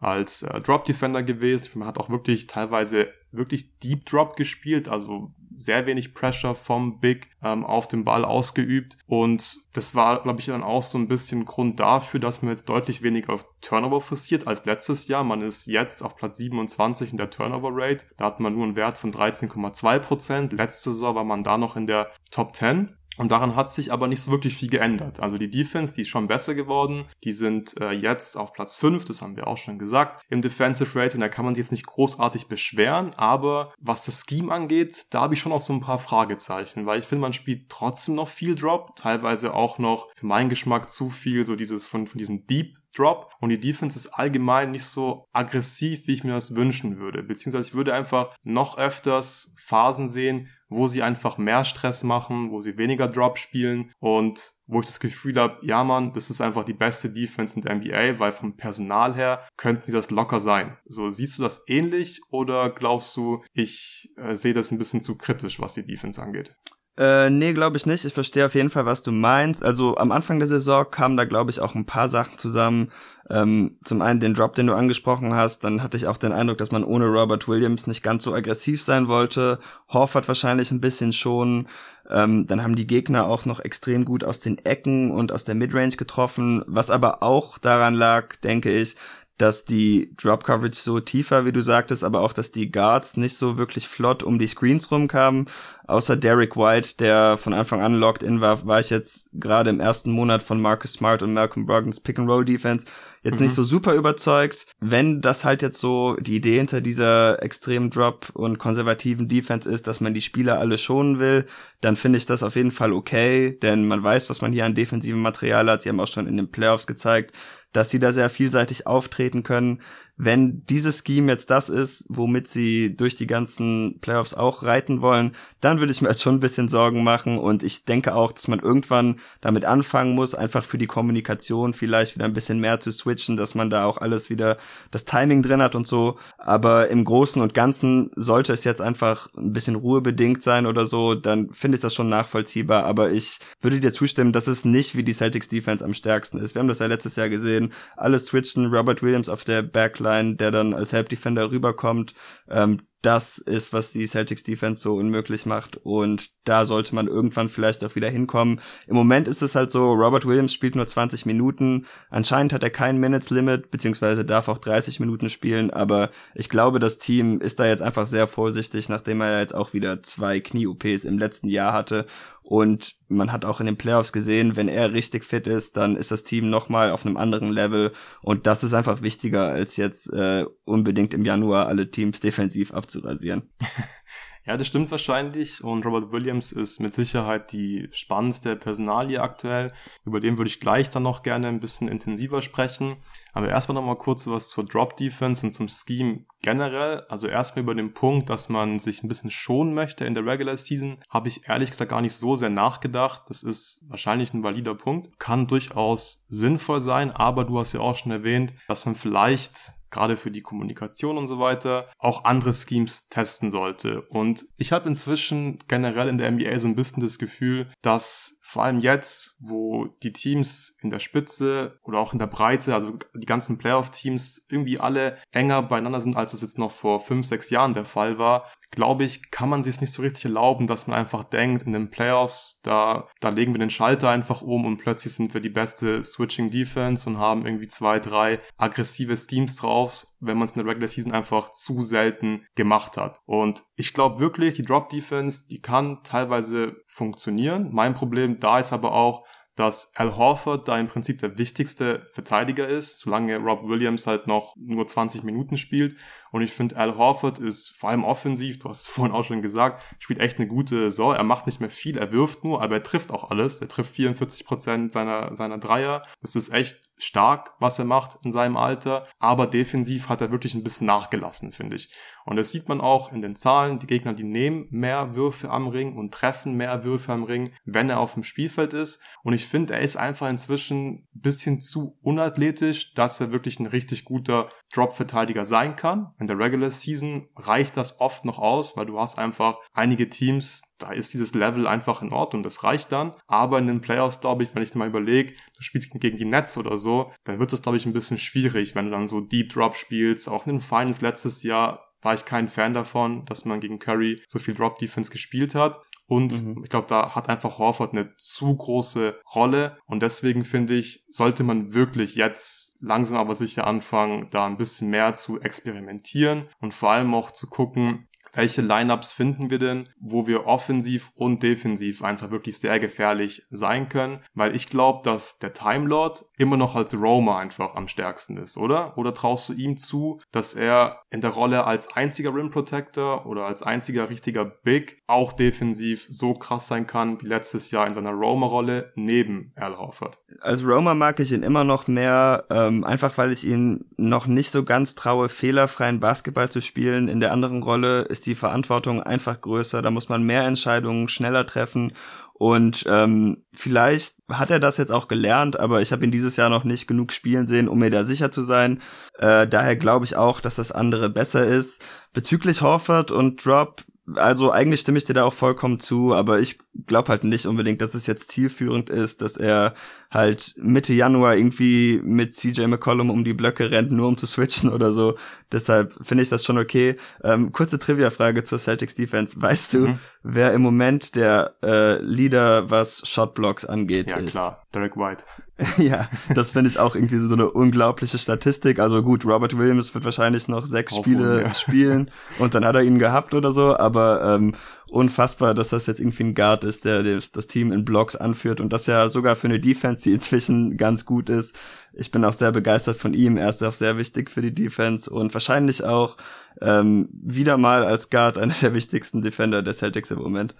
als 0.00 0.42
äh, 0.42 0.60
Drop 0.60 0.84
Defender 0.84 1.22
gewesen. 1.22 1.78
Man 1.78 1.86
hat 1.86 1.98
auch 1.98 2.10
wirklich 2.10 2.46
teilweise 2.46 3.08
wirklich 3.32 3.78
Deep 3.78 4.06
Drop 4.06 4.36
gespielt, 4.36 4.88
also 4.88 5.32
sehr 5.60 5.84
wenig 5.86 6.14
Pressure 6.14 6.54
vom 6.54 7.00
Big 7.00 7.28
ähm, 7.42 7.64
auf 7.64 7.86
dem 7.86 8.04
Ball 8.04 8.24
ausgeübt. 8.24 8.96
Und 9.06 9.58
das 9.74 9.94
war, 9.94 10.22
glaube 10.22 10.40
ich, 10.40 10.46
dann 10.46 10.62
auch 10.62 10.82
so 10.82 10.96
ein 10.96 11.06
bisschen 11.06 11.44
Grund 11.44 11.78
dafür, 11.78 12.18
dass 12.18 12.40
man 12.40 12.52
jetzt 12.52 12.68
deutlich 12.68 13.02
weniger 13.02 13.34
auf 13.34 13.46
Turnover 13.60 14.00
forciert 14.00 14.46
als 14.46 14.64
letztes 14.64 15.06
Jahr. 15.08 15.22
Man 15.22 15.42
ist 15.42 15.66
jetzt 15.66 16.02
auf 16.02 16.16
Platz 16.16 16.38
27 16.38 17.12
in 17.12 17.18
der 17.18 17.30
Turnover 17.30 17.70
Rate. 17.72 18.06
Da 18.16 18.24
hat 18.24 18.40
man 18.40 18.54
nur 18.54 18.64
einen 18.64 18.76
Wert 18.76 18.96
von 18.96 19.12
13,2 19.12 19.98
Prozent. 19.98 20.52
Letzte 20.54 20.92
Saison 20.92 21.14
war 21.14 21.24
man 21.24 21.44
da 21.44 21.58
noch 21.58 21.76
in 21.76 21.86
der 21.86 22.10
Top 22.30 22.56
10. 22.56 22.96
Und 23.20 23.32
daran 23.32 23.54
hat 23.54 23.70
sich 23.70 23.92
aber 23.92 24.06
nicht 24.06 24.22
so 24.22 24.30
wirklich 24.30 24.56
viel 24.56 24.70
geändert. 24.70 25.20
Also 25.20 25.36
die 25.36 25.50
Defense, 25.50 25.92
die 25.92 26.00
ist 26.00 26.08
schon 26.08 26.26
besser 26.26 26.54
geworden. 26.54 27.04
Die 27.22 27.34
sind 27.34 27.78
äh, 27.78 27.90
jetzt 27.90 28.34
auf 28.38 28.54
Platz 28.54 28.76
5, 28.76 29.04
das 29.04 29.20
haben 29.20 29.36
wir 29.36 29.46
auch 29.46 29.58
schon 29.58 29.78
gesagt, 29.78 30.24
im 30.30 30.40
Defensive 30.40 30.98
Rating. 30.98 31.20
Da 31.20 31.28
kann 31.28 31.44
man 31.44 31.54
sich 31.54 31.64
jetzt 31.64 31.70
nicht 31.70 31.86
großartig 31.86 32.46
beschweren. 32.46 33.10
Aber 33.16 33.74
was 33.78 34.06
das 34.06 34.24
Scheme 34.26 34.50
angeht, 34.50 35.04
da 35.10 35.20
habe 35.20 35.34
ich 35.34 35.40
schon 35.40 35.52
auch 35.52 35.60
so 35.60 35.74
ein 35.74 35.82
paar 35.82 35.98
Fragezeichen, 35.98 36.86
weil 36.86 36.98
ich 36.98 37.04
finde, 37.04 37.20
man 37.20 37.34
spielt 37.34 37.68
trotzdem 37.68 38.14
noch 38.14 38.28
viel 38.28 38.54
Drop, 38.54 38.96
teilweise 38.96 39.52
auch 39.52 39.78
noch 39.78 40.08
für 40.14 40.24
meinen 40.24 40.48
Geschmack 40.48 40.88
zu 40.88 41.10
viel 41.10 41.44
so 41.44 41.56
dieses 41.56 41.84
von, 41.84 42.06
von 42.06 42.16
diesem 42.16 42.46
Deep 42.46 42.78
Drop 42.96 43.30
und 43.40 43.50
die 43.50 43.60
Defense 43.60 43.96
ist 43.96 44.08
allgemein 44.08 44.72
nicht 44.72 44.84
so 44.84 45.28
aggressiv, 45.32 46.06
wie 46.06 46.14
ich 46.14 46.24
mir 46.24 46.32
das 46.32 46.56
wünschen 46.56 46.98
würde. 46.98 47.22
Beziehungsweise 47.22 47.68
ich 47.68 47.74
würde 47.74 47.94
einfach 47.94 48.34
noch 48.42 48.78
öfters 48.78 49.54
Phasen 49.58 50.08
sehen, 50.08 50.48
wo 50.70 50.86
sie 50.86 51.02
einfach 51.02 51.36
mehr 51.36 51.64
Stress 51.64 52.02
machen, 52.04 52.50
wo 52.50 52.60
sie 52.60 52.78
weniger 52.78 53.08
Drop 53.08 53.36
spielen 53.36 53.92
und 53.98 54.54
wo 54.66 54.80
ich 54.80 54.86
das 54.86 55.00
Gefühl 55.00 55.34
habe, 55.36 55.58
ja 55.62 55.84
man, 55.84 56.12
das 56.12 56.30
ist 56.30 56.40
einfach 56.40 56.64
die 56.64 56.72
beste 56.72 57.10
Defense 57.10 57.56
in 57.56 57.62
der 57.62 57.74
NBA, 57.74 58.18
weil 58.18 58.32
vom 58.32 58.56
Personal 58.56 59.14
her 59.14 59.46
könnten 59.56 59.84
sie 59.84 59.92
das 59.92 60.10
locker 60.10 60.40
sein. 60.40 60.76
So, 60.86 61.10
siehst 61.10 61.38
du 61.38 61.42
das 61.42 61.64
ähnlich 61.66 62.20
oder 62.30 62.70
glaubst 62.70 63.16
du, 63.16 63.42
ich 63.52 64.14
äh, 64.16 64.36
sehe 64.36 64.54
das 64.54 64.70
ein 64.70 64.78
bisschen 64.78 65.02
zu 65.02 65.16
kritisch, 65.16 65.60
was 65.60 65.74
die 65.74 65.82
Defense 65.82 66.22
angeht? 66.22 66.54
Äh, 67.00 67.30
nee, 67.30 67.54
glaube 67.54 67.78
ich 67.78 67.86
nicht. 67.86 68.04
Ich 68.04 68.12
verstehe 68.12 68.44
auf 68.44 68.54
jeden 68.54 68.68
Fall, 68.68 68.84
was 68.84 69.02
du 69.02 69.10
meinst. 69.10 69.64
Also 69.64 69.96
am 69.96 70.12
Anfang 70.12 70.38
der 70.38 70.48
Saison 70.48 70.84
kamen 70.90 71.16
da, 71.16 71.24
glaube 71.24 71.50
ich, 71.50 71.60
auch 71.60 71.74
ein 71.74 71.86
paar 71.86 72.10
Sachen 72.10 72.36
zusammen. 72.36 72.90
Ähm, 73.30 73.76
zum 73.84 74.02
einen 74.02 74.18
den 74.18 74.34
Drop, 74.34 74.54
den 74.54 74.66
du 74.66 74.74
angesprochen 74.74 75.34
hast. 75.34 75.62
Dann 75.62 75.82
hatte 75.82 75.96
ich 75.96 76.06
auch 76.06 76.16
den 76.16 76.32
Eindruck, 76.32 76.58
dass 76.58 76.72
man 76.72 76.82
ohne 76.82 77.06
Robert 77.06 77.46
Williams 77.46 77.86
nicht 77.86 78.02
ganz 78.02 78.24
so 78.24 78.34
aggressiv 78.34 78.82
sein 78.82 79.06
wollte. 79.06 79.60
Horford 79.88 80.26
wahrscheinlich 80.26 80.72
ein 80.72 80.80
bisschen 80.80 81.12
schon. 81.12 81.68
Ähm, 82.10 82.48
dann 82.48 82.62
haben 82.62 82.74
die 82.74 82.88
Gegner 82.88 83.26
auch 83.26 83.44
noch 83.44 83.60
extrem 83.60 84.04
gut 84.04 84.24
aus 84.24 84.40
den 84.40 84.58
Ecken 84.58 85.12
und 85.12 85.30
aus 85.30 85.44
der 85.44 85.54
Midrange 85.54 85.96
getroffen, 85.96 86.64
was 86.66 86.90
aber 86.90 87.22
auch 87.22 87.56
daran 87.58 87.94
lag, 87.94 88.34
denke 88.36 88.76
ich, 88.76 88.96
dass 89.40 89.64
die 89.64 90.14
Drop 90.16 90.44
Coverage 90.44 90.78
so 90.78 91.00
tiefer, 91.00 91.46
wie 91.46 91.52
du 91.52 91.62
sagtest, 91.62 92.04
aber 92.04 92.20
auch, 92.20 92.32
dass 92.32 92.50
die 92.50 92.70
Guards 92.70 93.16
nicht 93.16 93.36
so 93.36 93.56
wirklich 93.56 93.88
flott 93.88 94.22
um 94.22 94.38
die 94.38 94.46
Screens 94.46 94.90
rumkamen. 94.90 95.46
Außer 95.86 96.16
Derek 96.16 96.56
White, 96.56 96.96
der 96.98 97.38
von 97.38 97.54
Anfang 97.54 97.80
an 97.80 97.94
locked 97.94 98.22
in 98.22 98.40
war, 98.40 98.66
war 98.66 98.80
ich 98.80 98.90
jetzt 98.90 99.28
gerade 99.32 99.70
im 99.70 99.80
ersten 99.80 100.10
Monat 100.10 100.42
von 100.42 100.60
Marcus 100.60 100.92
Smart 100.92 101.22
und 101.22 101.32
Malcolm 101.32 101.64
Brogdons 101.64 102.00
Pick 102.00 102.18
and 102.18 102.28
Roll 102.28 102.44
Defense 102.44 102.86
jetzt 103.22 103.36
mhm. 103.36 103.46
nicht 103.46 103.54
so 103.54 103.64
super 103.64 103.94
überzeugt. 103.94 104.66
Wenn 104.80 105.20
das 105.20 105.44
halt 105.44 105.62
jetzt 105.62 105.78
so 105.78 106.16
die 106.20 106.36
Idee 106.36 106.58
hinter 106.58 106.80
dieser 106.80 107.42
extremen 107.42 107.90
Drop 107.90 108.30
und 108.34 108.58
konservativen 108.58 109.28
Defense 109.28 109.70
ist, 109.70 109.86
dass 109.86 110.00
man 110.00 110.14
die 110.14 110.20
Spieler 110.20 110.58
alle 110.58 110.78
schonen 110.78 111.18
will, 111.18 111.46
dann 111.80 111.96
finde 111.96 112.18
ich 112.18 112.26
das 112.26 112.42
auf 112.42 112.56
jeden 112.56 112.70
Fall 112.70 112.92
okay, 112.92 113.58
denn 113.62 113.86
man 113.86 114.02
weiß, 114.02 114.30
was 114.30 114.40
man 114.40 114.52
hier 114.52 114.64
an 114.64 114.74
defensivem 114.74 115.22
Material 115.22 115.70
hat. 115.70 115.82
Sie 115.82 115.88
haben 115.88 116.00
auch 116.00 116.06
schon 116.06 116.26
in 116.26 116.36
den 116.36 116.50
Playoffs 116.50 116.86
gezeigt, 116.86 117.34
dass 117.72 117.90
sie 117.90 117.98
da 117.98 118.12
sehr 118.12 118.30
vielseitig 118.30 118.86
auftreten 118.86 119.42
können 119.42 119.80
wenn 120.22 120.66
dieses 120.66 121.02
Scheme 121.06 121.32
jetzt 121.32 121.48
das 121.48 121.70
ist, 121.70 122.04
womit 122.08 122.46
sie 122.46 122.94
durch 122.94 123.16
die 123.16 123.26
ganzen 123.26 123.98
Playoffs 124.02 124.34
auch 124.34 124.62
reiten 124.62 125.00
wollen, 125.00 125.34
dann 125.62 125.78
würde 125.78 125.92
ich 125.92 126.02
mir 126.02 126.10
jetzt 126.10 126.20
schon 126.20 126.36
ein 126.36 126.40
bisschen 126.40 126.68
Sorgen 126.68 127.02
machen 127.02 127.38
und 127.38 127.62
ich 127.62 127.86
denke 127.86 128.14
auch, 128.14 128.30
dass 128.32 128.46
man 128.46 128.58
irgendwann 128.58 129.16
damit 129.40 129.64
anfangen 129.64 130.14
muss, 130.14 130.34
einfach 130.34 130.62
für 130.62 130.76
die 130.76 130.86
Kommunikation 130.86 131.72
vielleicht 131.72 132.16
wieder 132.16 132.26
ein 132.26 132.34
bisschen 132.34 132.60
mehr 132.60 132.80
zu 132.80 132.92
switchen, 132.92 133.36
dass 133.36 133.54
man 133.54 133.70
da 133.70 133.86
auch 133.86 133.96
alles 133.96 134.28
wieder 134.28 134.58
das 134.90 135.06
Timing 135.06 135.42
drin 135.42 135.62
hat 135.62 135.74
und 135.74 135.86
so. 135.86 136.18
Aber 136.36 136.88
im 136.88 137.04
Großen 137.04 137.40
und 137.40 137.54
Ganzen 137.54 138.10
sollte 138.14 138.52
es 138.52 138.64
jetzt 138.64 138.82
einfach 138.82 139.28
ein 139.34 139.54
bisschen 139.54 139.74
ruhebedingt 139.74 140.42
sein 140.42 140.66
oder 140.66 140.86
so, 140.86 141.14
dann 141.14 141.50
finde 141.54 141.76
ich 141.76 141.82
das 141.82 141.94
schon 141.94 142.10
nachvollziehbar. 142.10 142.84
Aber 142.84 143.10
ich 143.10 143.38
würde 143.62 143.80
dir 143.80 143.92
zustimmen, 143.92 144.32
dass 144.32 144.48
es 144.48 144.66
nicht 144.66 144.96
wie 144.96 145.02
die 145.02 145.14
Celtics 145.14 145.48
Defense 145.48 145.82
am 145.82 145.94
stärksten 145.94 146.38
ist. 146.38 146.54
Wir 146.54 146.60
haben 146.60 146.68
das 146.68 146.80
ja 146.80 146.86
letztes 146.86 147.16
Jahr 147.16 147.30
gesehen. 147.30 147.59
Alles 147.96 148.26
switchen, 148.26 148.66
Robert 148.66 149.02
Williams 149.02 149.28
auf 149.28 149.44
der 149.44 149.62
Backline 149.62 149.90
Backline, 149.90 150.36
der 150.36 150.50
dann 150.50 150.74
als 150.74 150.92
Help 150.92 151.08
Defender 151.08 151.50
rüberkommt. 151.50 152.14
Ähm, 152.48 152.80
das 153.02 153.38
ist, 153.38 153.72
was 153.72 153.92
die 153.92 154.06
Celtics 154.06 154.42
Defense 154.42 154.82
so 154.82 154.94
unmöglich 154.94 155.46
macht. 155.46 155.78
Und 155.78 156.30
da 156.44 156.66
sollte 156.66 156.94
man 156.94 157.06
irgendwann 157.06 157.48
vielleicht 157.48 157.82
auch 157.82 157.94
wieder 157.94 158.10
hinkommen. 158.10 158.60
Im 158.86 158.94
Moment 158.94 159.26
ist 159.26 159.40
es 159.40 159.54
halt 159.54 159.70
so, 159.70 159.92
Robert 159.92 160.26
Williams 160.26 160.52
spielt 160.52 160.76
nur 160.76 160.86
20 160.86 161.24
Minuten. 161.24 161.86
Anscheinend 162.10 162.52
hat 162.52 162.62
er 162.62 162.68
kein 162.68 162.98
Minutes 162.98 163.30
Limit, 163.30 163.70
beziehungsweise 163.70 164.26
darf 164.26 164.48
auch 164.48 164.58
30 164.58 165.00
Minuten 165.00 165.30
spielen. 165.30 165.70
Aber 165.70 166.10
ich 166.34 166.50
glaube, 166.50 166.78
das 166.78 166.98
Team 166.98 167.40
ist 167.40 167.58
da 167.58 167.66
jetzt 167.66 167.80
einfach 167.80 168.06
sehr 168.06 168.26
vorsichtig, 168.26 168.90
nachdem 168.90 169.22
er 169.22 169.40
jetzt 169.40 169.54
auch 169.54 169.72
wieder 169.72 170.02
zwei 170.02 170.40
Knie-OPs 170.40 171.04
im 171.04 171.18
letzten 171.18 171.48
Jahr 171.48 171.72
hatte. 171.72 172.04
Und 172.50 172.96
man 173.06 173.30
hat 173.30 173.44
auch 173.44 173.60
in 173.60 173.66
den 173.66 173.76
Playoffs 173.76 174.12
gesehen, 174.12 174.56
wenn 174.56 174.66
er 174.66 174.92
richtig 174.92 175.24
fit 175.24 175.46
ist, 175.46 175.76
dann 175.76 175.94
ist 175.94 176.10
das 176.10 176.24
Team 176.24 176.50
nochmal 176.50 176.90
auf 176.90 177.06
einem 177.06 177.16
anderen 177.16 177.52
Level. 177.52 177.92
Und 178.22 178.48
das 178.48 178.64
ist 178.64 178.74
einfach 178.74 179.02
wichtiger, 179.02 179.46
als 179.46 179.76
jetzt 179.76 180.12
äh, 180.12 180.46
unbedingt 180.64 181.14
im 181.14 181.24
Januar 181.24 181.68
alle 181.68 181.92
Teams 181.92 182.18
defensiv 182.18 182.74
abzurasieren. 182.74 183.48
Ja, 184.46 184.56
das 184.56 184.66
stimmt 184.66 184.90
wahrscheinlich. 184.90 185.62
Und 185.62 185.84
Robert 185.84 186.12
Williams 186.12 186.52
ist 186.52 186.80
mit 186.80 186.94
Sicherheit 186.94 187.52
die 187.52 187.88
spannendste 187.92 188.56
Personalie 188.56 189.20
aktuell. 189.20 189.72
Über 190.04 190.20
den 190.20 190.38
würde 190.38 190.48
ich 190.48 190.60
gleich 190.60 190.88
dann 190.88 191.02
noch 191.02 191.22
gerne 191.22 191.48
ein 191.48 191.60
bisschen 191.60 191.88
intensiver 191.88 192.40
sprechen. 192.40 192.96
Aber 193.32 193.48
erstmal 193.48 193.74
noch 193.74 193.84
mal 193.84 193.96
kurz 193.96 194.26
was 194.26 194.48
zur 194.48 194.64
Drop 194.64 194.96
Defense 194.96 195.44
und 195.44 195.52
zum 195.52 195.68
Scheme 195.68 196.24
generell. 196.42 197.02
Also 197.08 197.28
erstmal 197.28 197.64
über 197.64 197.74
den 197.74 197.92
Punkt, 197.92 198.30
dass 198.30 198.48
man 198.48 198.78
sich 198.78 199.02
ein 199.02 199.08
bisschen 199.08 199.30
schonen 199.30 199.74
möchte 199.74 200.04
in 200.04 200.14
der 200.14 200.24
Regular 200.24 200.56
Season, 200.56 200.98
habe 201.10 201.28
ich 201.28 201.48
ehrlich 201.48 201.70
gesagt 201.70 201.90
gar 201.90 202.00
nicht 202.00 202.14
so 202.14 202.36
sehr 202.36 202.50
nachgedacht. 202.50 203.24
Das 203.28 203.42
ist 203.42 203.84
wahrscheinlich 203.88 204.32
ein 204.32 204.42
valider 204.42 204.74
Punkt. 204.74 205.18
Kann 205.18 205.46
durchaus 205.48 206.24
sinnvoll 206.28 206.80
sein, 206.80 207.10
aber 207.10 207.44
du 207.44 207.58
hast 207.58 207.74
ja 207.74 207.80
auch 207.80 207.96
schon 207.96 208.12
erwähnt, 208.12 208.54
dass 208.68 208.84
man 208.86 208.94
vielleicht 208.94 209.74
gerade 209.90 210.16
für 210.16 210.30
die 210.30 210.42
Kommunikation 210.42 211.18
und 211.18 211.26
so 211.26 211.38
weiter, 211.38 211.90
auch 211.98 212.24
andere 212.24 212.54
Schemes 212.54 213.08
testen 213.08 213.50
sollte. 213.50 214.02
Und 214.02 214.46
ich 214.56 214.72
habe 214.72 214.88
inzwischen 214.88 215.58
generell 215.68 216.08
in 216.08 216.18
der 216.18 216.30
NBA 216.30 216.58
so 216.58 216.68
ein 216.68 216.76
bisschen 216.76 217.02
das 217.02 217.18
Gefühl, 217.18 217.68
dass 217.82 218.39
vor 218.50 218.64
allem 218.64 218.80
jetzt, 218.80 219.36
wo 219.38 219.86
die 220.02 220.12
Teams 220.12 220.76
in 220.80 220.90
der 220.90 220.98
Spitze 220.98 221.78
oder 221.84 222.00
auch 222.00 222.12
in 222.12 222.18
der 222.18 222.26
Breite, 222.26 222.74
also 222.74 222.98
die 223.14 223.26
ganzen 223.26 223.58
Playoff-Teams 223.58 224.44
irgendwie 224.48 224.80
alle 224.80 225.18
enger 225.30 225.62
beieinander 225.62 226.00
sind, 226.00 226.16
als 226.16 226.32
es 226.32 226.42
jetzt 226.42 226.58
noch 226.58 226.72
vor 226.72 227.00
fünf, 227.00 227.26
sechs 227.26 227.50
Jahren 227.50 227.74
der 227.74 227.84
Fall 227.84 228.18
war, 228.18 228.50
glaube 228.72 229.04
ich, 229.04 229.30
kann 229.30 229.48
man 229.48 229.62
sich 229.62 229.76
es 229.76 229.80
nicht 229.80 229.92
so 229.92 230.02
richtig 230.02 230.24
erlauben, 230.24 230.66
dass 230.66 230.88
man 230.88 230.98
einfach 230.98 231.22
denkt, 231.22 231.62
in 231.62 231.72
den 231.72 231.90
Playoffs, 231.90 232.60
da, 232.64 233.08
da 233.20 233.28
legen 233.28 233.54
wir 233.54 233.60
den 233.60 233.70
Schalter 233.70 234.10
einfach 234.10 234.42
um 234.42 234.64
und 234.64 234.78
plötzlich 234.78 235.14
sind 235.14 235.32
wir 235.32 235.40
die 235.40 235.48
beste 235.48 236.02
Switching 236.02 236.50
Defense 236.50 237.08
und 237.08 237.18
haben 237.18 237.46
irgendwie 237.46 237.68
zwei, 237.68 238.00
drei 238.00 238.40
aggressive 238.56 239.16
Schemes 239.16 239.56
drauf, 239.56 240.06
wenn 240.20 240.38
man 240.38 240.46
es 240.46 240.52
in 240.52 240.62
der 240.62 240.70
Regular 240.70 240.88
Season 240.88 241.12
einfach 241.12 241.50
zu 241.50 241.82
selten 241.82 242.46
gemacht 242.54 242.96
hat. 242.96 243.20
Und 243.24 243.62
ich 243.74 243.94
glaube 243.94 244.20
wirklich, 244.20 244.54
die 244.54 244.62
Drop 244.62 244.88
Defense, 244.88 245.46
die 245.48 245.60
kann 245.60 246.02
teilweise 246.04 246.76
funktionieren. 246.86 247.70
Mein 247.72 247.94
Problem 247.94 248.38
da 248.38 248.58
ist 248.60 248.72
aber 248.72 248.92
auch, 248.92 249.26
dass 249.56 249.92
Al 249.96 250.16
Horford 250.16 250.68
da 250.68 250.78
im 250.78 250.86
Prinzip 250.86 251.18
der 251.18 251.36
wichtigste 251.36 252.06
Verteidiger 252.12 252.66
ist, 252.66 253.00
solange 253.00 253.36
Rob 253.36 253.68
Williams 253.68 254.06
halt 254.06 254.26
noch 254.26 254.54
nur 254.56 254.86
20 254.86 255.22
Minuten 255.22 255.58
spielt. 255.58 255.96
Und 256.32 256.42
ich 256.42 256.52
finde, 256.52 256.76
Al 256.76 256.96
Horford 256.96 257.38
ist 257.38 257.70
vor 257.76 257.90
allem 257.90 258.04
offensiv, 258.04 258.58
du 258.58 258.68
hast 258.68 258.82
es 258.82 258.86
vorhin 258.88 259.14
auch 259.14 259.24
schon 259.24 259.42
gesagt, 259.42 259.82
spielt 259.98 260.20
echt 260.20 260.38
eine 260.38 260.48
gute 260.48 260.90
Saison. 260.90 261.14
Er 261.14 261.24
macht 261.24 261.46
nicht 261.46 261.60
mehr 261.60 261.70
viel, 261.70 261.98
er 261.98 262.12
wirft 262.12 262.44
nur, 262.44 262.62
aber 262.62 262.76
er 262.76 262.82
trifft 262.82 263.10
auch 263.10 263.30
alles. 263.30 263.60
Er 263.60 263.68
trifft 263.68 263.94
44 263.94 264.44
Prozent 264.44 264.92
seiner, 264.92 265.34
seiner 265.34 265.58
Dreier. 265.58 266.02
Das 266.22 266.36
ist 266.36 266.52
echt 266.52 266.90
stark, 267.02 267.54
was 267.58 267.78
er 267.78 267.84
macht 267.84 268.18
in 268.24 268.32
seinem 268.32 268.56
Alter. 268.56 269.06
Aber 269.18 269.46
defensiv 269.46 270.08
hat 270.08 270.20
er 270.20 270.30
wirklich 270.30 270.54
ein 270.54 270.62
bisschen 270.62 270.86
nachgelassen, 270.86 271.52
finde 271.52 271.76
ich. 271.76 271.92
Und 272.24 272.36
das 272.36 272.50
sieht 272.50 272.68
man 272.68 272.80
auch 272.80 273.12
in 273.12 273.22
den 273.22 273.36
Zahlen. 273.36 273.78
Die 273.78 273.86
Gegner, 273.86 274.12
die 274.12 274.24
nehmen 274.24 274.66
mehr 274.70 275.14
Würfe 275.14 275.50
am 275.50 275.68
Ring 275.68 275.96
und 275.96 276.12
treffen 276.12 276.54
mehr 276.54 276.84
Würfe 276.84 277.12
am 277.12 277.24
Ring, 277.24 277.52
wenn 277.64 277.90
er 277.90 278.00
auf 278.00 278.14
dem 278.14 278.24
Spielfeld 278.24 278.72
ist. 278.72 279.00
Und 279.22 279.32
ich 279.32 279.46
finde, 279.46 279.74
er 279.74 279.80
ist 279.80 279.96
einfach 279.96 280.28
inzwischen 280.28 281.08
ein 281.14 281.20
bisschen 281.20 281.60
zu 281.60 281.98
unathletisch, 282.02 282.94
dass 282.94 283.20
er 283.20 283.32
wirklich 283.32 283.58
ein 283.60 283.66
richtig 283.66 284.04
guter 284.04 284.50
Drop-Verteidiger 284.72 285.44
sein 285.44 285.76
kann. 285.76 286.14
In 286.18 286.26
der 286.26 286.38
Regular 286.38 286.70
Season 286.70 287.28
reicht 287.36 287.76
das 287.76 288.00
oft 288.00 288.24
noch 288.24 288.38
aus, 288.38 288.76
weil 288.76 288.86
du 288.86 288.98
hast 288.98 289.18
einfach 289.18 289.56
einige 289.72 290.08
Teams, 290.08 290.62
da 290.78 290.92
ist 290.92 291.12
dieses 291.12 291.34
Level 291.34 291.66
einfach 291.66 292.02
in 292.02 292.12
Ordnung, 292.12 292.42
das 292.42 292.62
reicht 292.62 292.92
dann. 292.92 293.14
Aber 293.26 293.58
in 293.58 293.66
den 293.66 293.80
Playoffs, 293.80 294.20
glaube 294.20 294.42
ich, 294.42 294.54
wenn 294.54 294.62
ich 294.62 294.70
dir 294.70 294.78
mal 294.78 294.88
überlege, 294.88 295.32
du 295.32 295.62
spielst 295.62 295.90
gegen 295.92 296.16
die 296.16 296.24
Nets 296.24 296.56
oder 296.56 296.78
so, 296.78 297.12
dann 297.24 297.38
wird 297.38 297.52
es, 297.52 297.62
glaube 297.62 297.76
ich, 297.76 297.86
ein 297.86 297.92
bisschen 297.92 298.18
schwierig, 298.18 298.74
wenn 298.74 298.86
du 298.86 298.90
dann 298.92 299.08
so 299.08 299.20
Deep 299.20 299.50
Drop 299.50 299.76
spielst. 299.76 300.28
Auch 300.28 300.46
in 300.46 300.54
den 300.54 300.60
Finals 300.60 301.00
letztes 301.00 301.42
Jahr 301.42 301.90
war 302.02 302.14
ich 302.14 302.24
kein 302.24 302.48
Fan 302.48 302.74
davon, 302.74 303.24
dass 303.26 303.44
man 303.44 303.60
gegen 303.60 303.78
Curry 303.78 304.22
so 304.28 304.38
viel 304.38 304.54
Drop 304.54 304.78
Defense 304.78 305.10
gespielt 305.10 305.54
hat. 305.54 305.80
Und 306.10 306.44
mhm. 306.44 306.64
ich 306.64 306.70
glaube, 306.70 306.88
da 306.88 307.14
hat 307.14 307.28
einfach 307.28 307.58
Horford 307.58 307.92
eine 307.92 308.16
zu 308.16 308.56
große 308.56 309.20
Rolle. 309.32 309.78
Und 309.86 310.02
deswegen 310.02 310.44
finde 310.44 310.74
ich, 310.74 311.06
sollte 311.08 311.44
man 311.44 311.72
wirklich 311.72 312.16
jetzt 312.16 312.76
langsam 312.80 313.18
aber 313.18 313.36
sicher 313.36 313.64
anfangen, 313.64 314.26
da 314.32 314.44
ein 314.44 314.56
bisschen 314.56 314.90
mehr 314.90 315.14
zu 315.14 315.40
experimentieren 315.40 316.48
und 316.60 316.74
vor 316.74 316.90
allem 316.90 317.14
auch 317.14 317.30
zu 317.30 317.46
gucken, 317.46 318.08
welche 318.32 318.62
Lineups 318.62 319.12
finden 319.12 319.50
wir 319.50 319.58
denn, 319.58 319.88
wo 319.98 320.26
wir 320.26 320.46
offensiv 320.46 321.10
und 321.14 321.42
defensiv 321.42 322.02
einfach 322.02 322.30
wirklich 322.30 322.58
sehr 322.58 322.78
gefährlich 322.78 323.42
sein 323.50 323.88
können, 323.88 324.20
weil 324.34 324.54
ich 324.54 324.68
glaube, 324.68 325.00
dass 325.04 325.38
der 325.38 325.52
Time 325.52 325.86
Lord 325.86 326.24
immer 326.36 326.56
noch 326.56 326.76
als 326.76 326.94
Roamer 326.94 327.38
einfach 327.38 327.74
am 327.74 327.88
stärksten 327.88 328.36
ist, 328.36 328.56
oder? 328.56 328.96
Oder 328.96 329.14
traust 329.14 329.48
du 329.48 329.52
ihm 329.52 329.76
zu, 329.76 330.20
dass 330.32 330.54
er 330.54 331.02
in 331.10 331.20
der 331.20 331.30
Rolle 331.30 331.64
als 331.64 331.94
einziger 331.96 332.34
Rim 332.34 332.50
Protector 332.50 333.26
oder 333.26 333.46
als 333.46 333.62
einziger 333.62 334.08
richtiger 334.10 334.44
Big 334.44 335.02
auch 335.06 335.32
defensiv 335.32 336.06
so 336.08 336.34
krass 336.34 336.68
sein 336.68 336.86
kann 336.86 337.20
wie 337.20 337.26
letztes 337.26 337.70
Jahr 337.70 337.86
in 337.86 337.94
seiner 337.94 338.12
Roamer-Rolle 338.12 338.92
neben 338.94 339.52
Al 339.56 339.76
Horford? 339.76 340.18
Als 340.40 340.64
Roamer 340.64 340.94
mag 340.94 341.20
ich 341.20 341.32
ihn 341.32 341.42
immer 341.42 341.64
noch 341.64 341.88
mehr, 341.88 342.44
ähm, 342.50 342.84
einfach 342.84 343.18
weil 343.18 343.32
ich 343.32 343.44
ihn 343.44 343.84
noch 343.96 344.26
nicht 344.26 344.52
so 344.52 344.64
ganz 344.64 344.94
traue, 344.94 345.28
fehlerfreien 345.28 346.00
Basketball 346.00 346.50
zu 346.50 346.60
spielen. 346.60 347.08
In 347.08 347.20
der 347.20 347.32
anderen 347.32 347.62
Rolle 347.62 348.02
ist 348.02 348.19
die 348.26 348.34
Verantwortung 348.34 349.02
einfach 349.02 349.40
größer, 349.40 349.82
da 349.82 349.90
muss 349.90 350.08
man 350.08 350.22
mehr 350.22 350.44
Entscheidungen 350.44 351.08
schneller 351.08 351.46
treffen 351.46 351.92
und 352.40 352.84
ähm, 352.88 353.44
vielleicht 353.52 354.14
hat 354.30 354.50
er 354.50 354.60
das 354.60 354.78
jetzt 354.78 354.92
auch 354.92 355.08
gelernt, 355.08 355.60
aber 355.60 355.82
ich 355.82 355.92
habe 355.92 356.04
ihn 356.04 356.10
dieses 356.10 356.36
Jahr 356.38 356.48
noch 356.48 356.64
nicht 356.64 356.86
genug 356.86 357.12
spielen 357.12 357.46
sehen, 357.46 357.68
um 357.68 357.78
mir 357.78 357.90
da 357.90 358.04
sicher 358.04 358.30
zu 358.30 358.40
sein. 358.40 358.80
Äh, 359.18 359.46
daher 359.46 359.76
glaube 359.76 360.06
ich 360.06 360.16
auch, 360.16 360.40
dass 360.40 360.54
das 360.54 360.72
andere 360.72 361.10
besser 361.10 361.44
ist. 361.46 361.84
Bezüglich 362.14 362.62
Horford 362.62 363.10
und 363.10 363.44
Drop, 363.44 363.82
also 364.16 364.50
eigentlich 364.50 364.80
stimme 364.80 364.98
ich 364.98 365.04
dir 365.04 365.14
da 365.14 365.24
auch 365.24 365.32
vollkommen 365.32 365.80
zu, 365.80 366.14
aber 366.14 366.40
ich 366.40 366.58
glaube 366.86 367.08
halt 367.08 367.24
nicht 367.24 367.46
unbedingt, 367.46 367.80
dass 367.80 367.94
es 367.94 368.06
jetzt 368.06 368.30
zielführend 368.30 368.90
ist, 368.90 369.22
dass 369.22 369.36
er 369.36 369.74
halt 370.10 370.54
Mitte 370.56 370.92
Januar 370.92 371.36
irgendwie 371.36 372.00
mit 372.02 372.34
CJ 372.34 372.66
McCollum 372.66 373.10
um 373.10 373.24
die 373.24 373.34
Blöcke 373.34 373.70
rennt, 373.70 373.92
nur 373.92 374.08
um 374.08 374.16
zu 374.16 374.26
switchen 374.26 374.70
oder 374.70 374.92
so. 374.92 375.16
Deshalb 375.52 375.94
finde 376.02 376.22
ich 376.22 376.28
das 376.28 376.44
schon 376.44 376.58
okay. 376.58 376.96
Ähm, 377.22 377.52
kurze 377.52 377.78
Trivia-Frage 377.78 378.42
zur 378.42 378.58
Celtics 378.58 378.94
Defense. 378.94 379.40
Weißt 379.40 379.74
du, 379.74 379.78
mhm. 379.88 379.98
wer 380.22 380.52
im 380.52 380.62
Moment 380.62 381.14
der 381.14 381.54
äh, 381.62 382.02
Leader, 382.02 382.70
was 382.70 383.02
Shotblocks 383.08 383.64
angeht, 383.64 384.10
ja, 384.10 384.16
ist? 384.16 384.34
Ja, 384.34 384.40
klar. 384.40 384.62
Derek 384.74 384.96
White. 384.96 385.24
ja, 385.78 386.08
das 386.34 386.52
finde 386.52 386.70
ich 386.70 386.78
auch 386.78 386.94
irgendwie 386.94 387.16
so 387.16 387.32
eine 387.32 387.50
unglaubliche 387.50 388.18
Statistik. 388.18 388.78
Also 388.78 389.02
gut, 389.02 389.24
Robert 389.24 389.56
Williams 389.56 389.94
wird 389.94 390.04
wahrscheinlich 390.04 390.48
noch 390.48 390.66
sechs 390.66 390.92
Aufrufen, 390.92 391.12
Spiele 391.12 391.54
spielen 391.54 392.10
und 392.38 392.54
dann 392.54 392.64
hat 392.64 392.74
er 392.74 392.82
ihn 392.82 392.98
gehabt 392.98 393.34
oder 393.34 393.52
so, 393.52 393.76
aber 393.76 394.22
ähm, 394.22 394.54
unfassbar, 394.88 395.54
dass 395.54 395.70
das 395.70 395.86
jetzt 395.86 396.00
irgendwie 396.00 396.24
ein 396.24 396.34
Guard 396.34 396.64
ist, 396.64 396.84
der 396.84 397.02
das, 397.02 397.32
das 397.32 397.46
Team 397.46 397.72
in 397.72 397.84
Blocks 397.84 398.16
anführt 398.16 398.60
und 398.60 398.72
das 398.72 398.86
ja 398.86 399.08
sogar 399.08 399.36
für 399.36 399.48
eine 399.48 399.60
Defense, 399.60 400.02
die 400.02 400.12
inzwischen 400.12 400.76
ganz 400.76 401.04
gut 401.04 401.28
ist. 401.28 401.56
Ich 401.92 402.10
bin 402.10 402.24
auch 402.24 402.32
sehr 402.32 402.52
begeistert 402.52 402.96
von 402.96 403.14
ihm. 403.14 403.36
Er 403.36 403.48
ist 403.48 403.62
auch 403.62 403.72
sehr 403.72 403.98
wichtig 403.98 404.30
für 404.30 404.42
die 404.42 404.54
Defense 404.54 405.10
und 405.10 405.34
wahrscheinlich 405.34 405.84
auch 405.84 406.16
ähm, 406.60 407.08
wieder 407.12 407.56
mal 407.56 407.84
als 407.84 408.10
Guard 408.10 408.38
einer 408.38 408.54
der 408.60 408.74
wichtigsten 408.74 409.22
Defender 409.22 409.62
der 409.62 409.74
Celtics 409.74 410.10
im 410.10 410.18
Moment. 410.18 410.54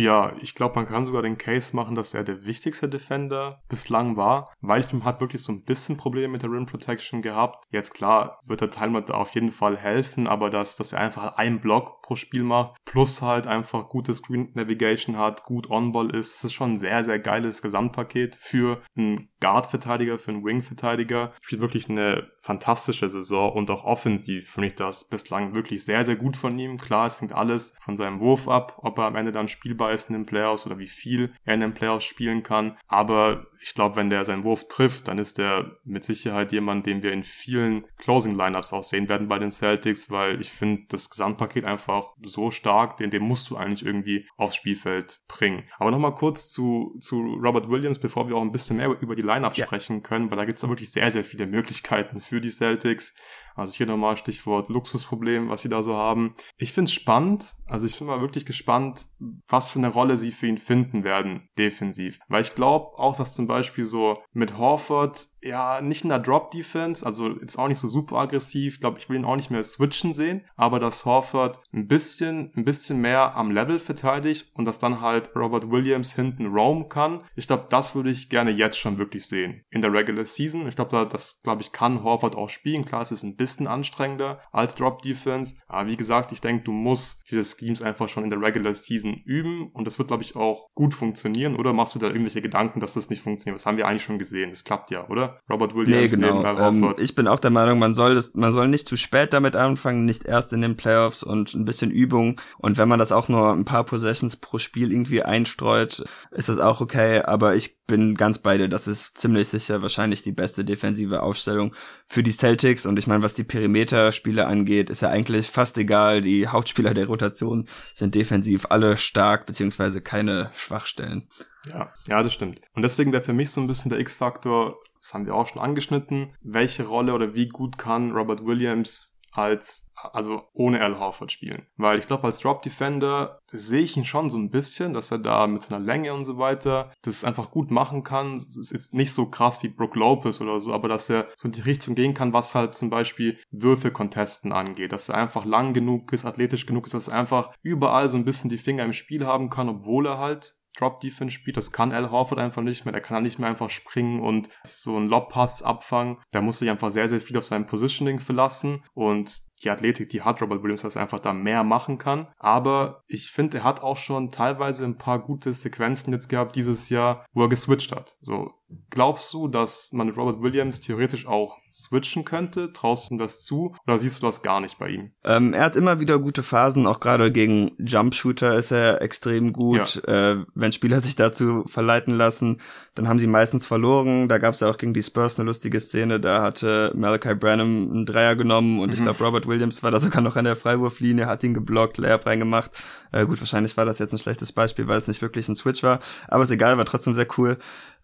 Ja, 0.00 0.32
ich 0.40 0.54
glaube, 0.54 0.76
man 0.76 0.86
kann 0.86 1.06
sogar 1.06 1.22
den 1.22 1.38
Case 1.38 1.74
machen, 1.74 1.96
dass 1.96 2.14
er 2.14 2.22
der 2.22 2.44
wichtigste 2.44 2.88
Defender 2.88 3.60
bislang 3.68 4.16
war. 4.16 4.52
Weilfilm 4.60 5.04
hat 5.04 5.20
wirklich 5.20 5.42
so 5.42 5.50
ein 5.50 5.64
bisschen 5.64 5.96
Probleme 5.96 6.28
mit 6.28 6.42
der 6.44 6.52
Rim 6.52 6.66
Protection 6.66 7.20
gehabt. 7.20 7.64
Jetzt 7.72 7.94
klar 7.94 8.38
wird 8.46 8.60
der 8.60 8.70
Teilmann 8.70 9.06
da 9.06 9.14
auf 9.14 9.34
jeden 9.34 9.50
Fall 9.50 9.76
helfen, 9.76 10.28
aber 10.28 10.50
dass, 10.50 10.76
dass 10.76 10.92
er 10.92 11.00
einfach 11.00 11.36
einen 11.36 11.60
Block 11.60 11.97
pro 12.08 12.16
Spiel 12.16 12.42
macht, 12.42 12.82
plus 12.86 13.20
halt 13.20 13.46
einfach 13.46 13.90
gute 13.90 14.14
Screen 14.14 14.50
Navigation 14.54 15.18
hat, 15.18 15.44
gut 15.44 15.68
On-Ball 15.68 16.10
ist, 16.16 16.34
das 16.34 16.44
ist 16.44 16.54
schon 16.54 16.72
ein 16.72 16.78
sehr, 16.78 17.04
sehr 17.04 17.18
geiles 17.18 17.60
Gesamtpaket 17.60 18.34
für 18.34 18.82
einen 18.96 19.28
Guard-Verteidiger, 19.40 20.18
für 20.18 20.30
einen 20.30 20.44
Wing-Verteidiger. 20.44 21.34
Spielt 21.42 21.60
wirklich 21.60 21.90
eine 21.90 22.30
fantastische 22.40 23.10
Saison 23.10 23.52
und 23.52 23.70
auch 23.70 23.84
offensiv 23.84 24.50
finde 24.50 24.68
ich 24.68 24.74
das 24.74 25.06
bislang 25.08 25.54
wirklich 25.54 25.84
sehr, 25.84 26.04
sehr 26.06 26.16
gut 26.16 26.38
von 26.38 26.58
ihm. 26.58 26.78
Klar, 26.78 27.06
es 27.06 27.20
hängt 27.20 27.32
alles 27.32 27.76
von 27.80 27.98
seinem 27.98 28.20
Wurf 28.20 28.48
ab, 28.48 28.78
ob 28.78 28.96
er 28.98 29.04
am 29.04 29.16
Ende 29.16 29.30
dann 29.30 29.48
spielbar 29.48 29.92
ist 29.92 30.08
in 30.08 30.14
den 30.14 30.26
Playoffs 30.26 30.64
oder 30.64 30.78
wie 30.78 30.86
viel 30.86 31.34
er 31.44 31.54
in 31.54 31.60
den 31.60 31.74
Playoffs 31.74 32.06
spielen 32.06 32.42
kann. 32.42 32.78
Aber 32.86 33.46
ich 33.60 33.74
glaube, 33.74 33.96
wenn 33.96 34.10
der 34.10 34.24
seinen 34.24 34.44
Wurf 34.44 34.68
trifft, 34.68 35.08
dann 35.08 35.18
ist 35.18 35.38
er 35.38 35.78
mit 35.84 36.04
Sicherheit 36.04 36.52
jemand, 36.52 36.86
den 36.86 37.02
wir 37.02 37.12
in 37.12 37.22
vielen 37.22 37.84
Closing-Lineups 37.98 38.72
auch 38.72 38.82
sehen 38.82 39.08
werden 39.08 39.28
bei 39.28 39.38
den 39.38 39.50
Celtics, 39.50 40.10
weil 40.10 40.40
ich 40.40 40.50
finde 40.50 40.82
das 40.88 41.10
Gesamtpaket 41.10 41.64
einfach 41.64 42.12
so 42.22 42.50
stark, 42.50 42.96
den, 42.96 43.10
den 43.10 43.22
musst 43.22 43.50
du 43.50 43.56
eigentlich 43.56 43.84
irgendwie 43.84 44.26
aufs 44.36 44.56
Spielfeld 44.56 45.20
bringen. 45.28 45.64
Aber 45.78 45.90
nochmal 45.90 46.14
kurz 46.14 46.52
zu, 46.52 46.96
zu 47.00 47.20
Robert 47.42 47.68
Williams, 47.68 47.98
bevor 47.98 48.28
wir 48.28 48.36
auch 48.36 48.42
ein 48.42 48.52
bisschen 48.52 48.76
mehr 48.76 48.88
über 49.00 49.16
die 49.16 49.22
Lineup 49.22 49.56
ja. 49.56 49.64
sprechen 49.64 50.02
können, 50.02 50.30
weil 50.30 50.38
da 50.38 50.44
gibt 50.44 50.58
es 50.58 50.68
wirklich 50.68 50.90
sehr, 50.90 51.10
sehr 51.10 51.24
viele 51.24 51.46
Möglichkeiten 51.46 52.20
für 52.20 52.40
die 52.40 52.50
Celtics. 52.50 53.14
Also 53.58 53.74
hier 53.74 53.86
nochmal 53.86 54.16
Stichwort 54.16 54.68
Luxusproblem, 54.68 55.48
was 55.48 55.62
sie 55.62 55.68
da 55.68 55.82
so 55.82 55.96
haben. 55.96 56.34
Ich 56.58 56.72
finde 56.72 56.88
es 56.88 56.94
spannend. 56.94 57.56
Also 57.66 57.86
ich 57.86 57.98
bin 57.98 58.06
mal 58.06 58.20
wirklich 58.20 58.46
gespannt, 58.46 59.06
was 59.48 59.68
für 59.68 59.80
eine 59.80 59.88
Rolle 59.88 60.16
sie 60.16 60.30
für 60.30 60.46
ihn 60.46 60.58
finden 60.58 61.02
werden, 61.02 61.48
defensiv. 61.58 62.20
Weil 62.28 62.42
ich 62.42 62.54
glaube 62.54 62.96
auch, 62.98 63.16
dass 63.16 63.34
zum 63.34 63.48
Beispiel 63.48 63.84
so 63.84 64.22
mit 64.32 64.56
Horford, 64.56 65.26
ja, 65.42 65.80
nicht 65.80 66.02
in 66.02 66.10
der 66.10 66.18
Drop-Defense, 66.18 67.04
also 67.04 67.28
jetzt 67.40 67.58
auch 67.58 67.68
nicht 67.68 67.78
so 67.78 67.88
super 67.88 68.16
aggressiv. 68.16 68.74
Ich 68.74 68.80
glaube, 68.80 68.98
ich 68.98 69.08
will 69.08 69.16
ihn 69.16 69.24
auch 69.24 69.36
nicht 69.36 69.50
mehr 69.50 69.62
switchen 69.64 70.12
sehen, 70.12 70.44
aber 70.56 70.80
dass 70.80 71.04
Horford 71.04 71.60
ein 71.72 71.86
bisschen, 71.86 72.52
ein 72.56 72.64
bisschen 72.64 73.00
mehr 73.00 73.36
am 73.36 73.50
Level 73.50 73.78
verteidigt 73.78 74.50
und 74.54 74.64
dass 74.64 74.78
dann 74.78 75.00
halt 75.00 75.34
Robert 75.36 75.70
Williams 75.70 76.14
hinten 76.14 76.46
roam 76.46 76.88
kann. 76.88 77.22
Ich 77.36 77.46
glaube, 77.46 77.66
das 77.68 77.94
würde 77.94 78.10
ich 78.10 78.30
gerne 78.30 78.50
jetzt 78.50 78.78
schon 78.78 78.98
wirklich 78.98 79.26
sehen. 79.26 79.62
In 79.70 79.82
der 79.82 79.92
Regular 79.92 80.24
Season. 80.24 80.66
Ich 80.66 80.74
glaube, 80.74 81.06
das, 81.10 81.40
glaube 81.42 81.62
ich, 81.62 81.72
kann 81.72 82.02
Horford 82.02 82.34
auch 82.34 82.48
spielen. 82.48 82.84
Klar, 82.84 83.02
es 83.02 83.12
ist 83.12 83.22
ein 83.22 83.36
bisschen 83.36 83.66
anstrengender 83.66 84.40
als 84.52 84.74
Drop 84.74 85.02
Defense. 85.02 85.56
Aber 85.66 85.88
wie 85.88 85.96
gesagt, 85.96 86.32
ich 86.32 86.40
denke, 86.40 86.64
du 86.64 86.72
musst 86.72 87.30
diese 87.30 87.44
Schemes 87.44 87.82
einfach 87.82 88.08
schon 88.08 88.24
in 88.24 88.30
der 88.30 88.40
Regular 88.40 88.74
Season 88.74 89.14
üben 89.24 89.70
und 89.72 89.86
das 89.86 89.98
wird, 89.98 90.08
glaube 90.08 90.22
ich, 90.22 90.36
auch 90.36 90.68
gut 90.74 90.94
funktionieren. 90.94 91.56
Oder 91.56 91.72
machst 91.72 91.94
du 91.94 91.98
da 91.98 92.08
irgendwelche 92.08 92.42
Gedanken, 92.42 92.80
dass 92.80 92.94
das 92.94 93.10
nicht 93.10 93.22
funktioniert? 93.22 93.58
Das 93.58 93.66
haben 93.66 93.76
wir 93.76 93.86
eigentlich 93.86 94.02
schon 94.02 94.18
gesehen. 94.18 94.50
Das 94.50 94.64
klappt 94.64 94.90
ja, 94.90 95.08
oder? 95.08 95.27
Robert 95.50 95.74
Williams 95.74 96.02
nee, 96.02 96.08
genau. 96.08 96.44
Ähm, 96.44 96.94
ich 96.98 97.14
bin 97.14 97.28
auch 97.28 97.40
der 97.40 97.50
Meinung, 97.50 97.78
man 97.78 97.94
soll 97.94 98.14
das, 98.14 98.34
man 98.34 98.52
soll 98.52 98.68
nicht 98.68 98.88
zu 98.88 98.96
spät 98.96 99.32
damit 99.32 99.56
anfangen, 99.56 100.04
nicht 100.04 100.24
erst 100.24 100.52
in 100.52 100.60
den 100.60 100.76
Playoffs 100.76 101.22
und 101.22 101.54
ein 101.54 101.64
bisschen 101.64 101.90
Übung. 101.90 102.40
Und 102.58 102.76
wenn 102.76 102.88
man 102.88 102.98
das 102.98 103.12
auch 103.12 103.28
nur 103.28 103.52
ein 103.52 103.64
paar 103.64 103.84
Possessions 103.84 104.36
pro 104.36 104.58
Spiel 104.58 104.92
irgendwie 104.92 105.22
einstreut, 105.22 106.04
ist 106.30 106.48
das 106.48 106.58
auch 106.58 106.80
okay. 106.80 107.22
Aber 107.22 107.54
ich 107.54 107.78
bin 107.86 108.14
ganz 108.14 108.38
bei 108.38 108.56
dir. 108.58 108.68
Das 108.68 108.86
ist 108.86 109.18
ziemlich 109.18 109.48
sicher 109.48 109.82
wahrscheinlich 109.82 110.22
die 110.22 110.32
beste 110.32 110.64
defensive 110.64 111.22
Aufstellung 111.22 111.74
für 112.06 112.22
die 112.22 112.30
Celtics. 112.30 112.86
Und 112.86 112.98
ich 112.98 113.06
meine, 113.06 113.22
was 113.22 113.34
die 113.34 113.44
Perimeter-Spiele 113.44 114.46
angeht, 114.46 114.90
ist 114.90 115.02
ja 115.02 115.08
eigentlich 115.08 115.48
fast 115.48 115.76
egal. 115.78 116.20
Die 116.20 116.46
Hauptspieler 116.46 116.94
der 116.94 117.06
Rotation 117.06 117.66
sind 117.94 118.14
defensiv 118.14 118.66
alle 118.70 118.96
stark, 118.96 119.46
beziehungsweise 119.46 120.00
keine 120.00 120.50
Schwachstellen. 120.54 121.28
Ja, 121.66 121.92
ja, 122.06 122.22
das 122.22 122.32
stimmt. 122.32 122.60
Und 122.74 122.82
deswegen 122.82 123.12
wäre 123.12 123.22
für 123.22 123.32
mich 123.32 123.50
so 123.50 123.60
ein 123.60 123.66
bisschen 123.66 123.90
der 123.90 124.00
X-Faktor, 124.00 124.74
das 125.00 125.14
haben 125.14 125.26
wir 125.26 125.34
auch 125.34 125.46
schon 125.46 125.62
angeschnitten, 125.62 126.34
welche 126.40 126.86
Rolle 126.86 127.14
oder 127.14 127.34
wie 127.34 127.48
gut 127.48 127.78
kann 127.78 128.12
Robert 128.12 128.44
Williams 128.44 129.18
als, 129.38 129.90
also 129.94 130.42
ohne 130.52 130.80
Al 130.80 130.98
Horford 130.98 131.30
spielen. 131.30 131.66
Weil 131.76 131.98
ich 131.98 132.06
glaube, 132.06 132.24
als 132.24 132.40
Drop 132.40 132.62
Defender 132.62 133.40
sehe 133.46 133.82
ich 133.82 133.96
ihn 133.96 134.04
schon 134.04 134.30
so 134.30 134.38
ein 134.38 134.50
bisschen, 134.50 134.92
dass 134.94 135.10
er 135.10 135.18
da 135.18 135.46
mit 135.46 135.62
seiner 135.62 135.84
Länge 135.84 136.12
und 136.14 136.24
so 136.24 136.38
weiter 136.38 136.92
das 137.02 137.24
einfach 137.24 137.50
gut 137.50 137.70
machen 137.70 138.02
kann. 138.02 138.38
Es 138.38 138.56
ist 138.56 138.72
jetzt 138.72 138.94
nicht 138.94 139.12
so 139.12 139.26
krass 139.26 139.62
wie 139.62 139.68
Brook 139.68 139.96
Lopez 139.96 140.40
oder 140.40 140.60
so, 140.60 140.72
aber 140.72 140.88
dass 140.88 141.10
er 141.10 141.28
so 141.36 141.46
in 141.46 141.52
die 141.52 141.60
Richtung 141.60 141.94
gehen 141.94 142.14
kann, 142.14 142.32
was 142.32 142.54
halt 142.54 142.74
zum 142.74 142.90
Beispiel 142.90 143.38
Würfelcontesten 143.50 144.52
angeht. 144.52 144.92
Dass 144.92 145.08
er 145.08 145.16
einfach 145.16 145.44
lang 145.44 145.74
genug 145.74 146.12
ist, 146.12 146.24
athletisch 146.24 146.66
genug 146.66 146.86
ist, 146.86 146.94
dass 146.94 147.08
er 147.08 147.18
einfach 147.18 147.52
überall 147.62 148.08
so 148.08 148.16
ein 148.16 148.24
bisschen 148.24 148.50
die 148.50 148.58
Finger 148.58 148.84
im 148.84 148.92
Spiel 148.92 149.26
haben 149.26 149.50
kann, 149.50 149.68
obwohl 149.68 150.06
er 150.06 150.18
halt 150.18 150.56
Drop 150.78 151.00
Defense 151.00 151.34
spielt. 151.34 151.56
Das 151.56 151.72
kann 151.72 151.92
Al 151.92 152.10
Horford 152.10 152.38
einfach 152.38 152.62
nicht 152.62 152.84
mehr. 152.84 152.92
Der 152.92 153.00
kann 153.00 153.22
nicht 153.22 153.38
mehr 153.38 153.48
einfach 153.48 153.70
springen 153.70 154.20
und 154.20 154.48
so 154.64 154.96
einen 154.96 155.08
Lobpass 155.08 155.62
abfangen. 155.62 156.18
Da 156.30 156.40
muss 156.40 156.58
sich 156.58 156.70
einfach 156.70 156.90
sehr, 156.90 157.08
sehr 157.08 157.20
viel 157.20 157.36
auf 157.36 157.44
sein 157.44 157.66
Positioning 157.66 158.20
verlassen 158.20 158.84
und 158.94 159.48
die 159.64 159.70
Athletik, 159.70 160.08
die 160.10 160.22
hat 160.22 160.40
Robert 160.40 160.62
Williams, 160.62 160.82
dass 160.82 160.96
er 160.96 161.02
einfach 161.02 161.18
da 161.18 161.32
mehr 161.32 161.64
machen 161.64 161.98
kann. 161.98 162.28
Aber 162.38 163.02
ich 163.06 163.30
finde, 163.30 163.58
er 163.58 163.64
hat 163.64 163.82
auch 163.82 163.96
schon 163.96 164.30
teilweise 164.30 164.84
ein 164.84 164.98
paar 164.98 165.18
gute 165.18 165.52
Sequenzen 165.52 166.12
jetzt 166.12 166.28
gehabt 166.28 166.54
dieses 166.54 166.88
Jahr, 166.90 167.26
wo 167.32 167.42
er 167.42 167.48
geswitcht 167.48 167.94
hat. 167.94 168.16
So, 168.20 168.52
glaubst 168.90 169.32
du, 169.32 169.48
dass 169.48 169.90
man 169.92 170.08
mit 170.08 170.16
Robert 170.16 170.42
Williams 170.42 170.80
theoretisch 170.80 171.26
auch 171.26 171.58
switchen 171.72 172.24
könnte? 172.24 172.72
Traust 172.72 173.08
du 173.08 173.14
ihm 173.14 173.18
das 173.18 173.44
zu? 173.44 173.74
Oder 173.86 173.98
siehst 173.98 174.22
du 174.22 174.26
das 174.26 174.42
gar 174.42 174.60
nicht 174.60 174.78
bei 174.78 174.88
ihm? 174.88 175.12
Ähm, 175.24 175.54
er 175.54 175.64
hat 175.64 175.76
immer 175.76 176.00
wieder 176.00 176.18
gute 176.18 176.42
Phasen, 176.42 176.86
auch 176.86 177.00
gerade 177.00 177.30
gegen 177.30 177.72
Jumpshooter 177.78 178.56
ist 178.56 178.70
er 178.70 179.00
extrem 179.02 179.52
gut. 179.52 180.02
Ja. 180.06 180.32
Äh, 180.32 180.44
wenn 180.54 180.72
Spieler 180.72 181.00
sich 181.00 181.16
dazu 181.16 181.64
verleiten 181.66 182.14
lassen, 182.16 182.60
dann 182.94 183.08
haben 183.08 183.18
sie 183.18 183.26
meistens 183.26 183.66
verloren. 183.66 184.28
Da 184.28 184.38
gab 184.38 184.54
es 184.54 184.60
ja 184.60 184.68
auch 184.68 184.78
gegen 184.78 184.94
die 184.94 185.02
Spurs 185.02 185.38
eine 185.38 185.46
lustige 185.46 185.80
Szene, 185.80 186.20
da 186.20 186.42
hatte 186.42 186.92
Malachi 186.94 187.34
Branham 187.34 187.90
einen 187.90 188.06
Dreier 188.06 188.36
genommen 188.36 188.80
und 188.80 188.88
mhm. 188.88 188.94
ich 188.94 189.02
glaube 189.02 189.22
Robert 189.22 189.46
Williams 189.46 189.82
war 189.82 189.90
da 189.90 190.00
sogar 190.00 190.22
noch 190.22 190.36
an 190.36 190.44
der 190.44 190.56
Freiwurflinie, 190.56 191.26
hat 191.26 191.44
ihn 191.44 191.54
geblockt, 191.54 191.98
Layup 191.98 192.26
reingemacht. 192.26 192.70
Äh, 193.12 193.26
gut, 193.26 193.40
wahrscheinlich 193.40 193.76
war 193.76 193.84
das 193.84 193.98
jetzt 193.98 194.12
ein 194.12 194.18
schlechtes 194.18 194.52
Beispiel, 194.52 194.88
weil 194.88 194.98
es 194.98 195.08
nicht 195.08 195.22
wirklich 195.22 195.48
ein 195.48 195.56
Switch 195.56 195.82
war, 195.82 196.00
aber 196.26 196.42
ist 196.42 196.50
egal, 196.50 196.76
war 196.76 196.84
trotzdem 196.84 197.14
sehr 197.14 197.28
cool. 197.38 197.58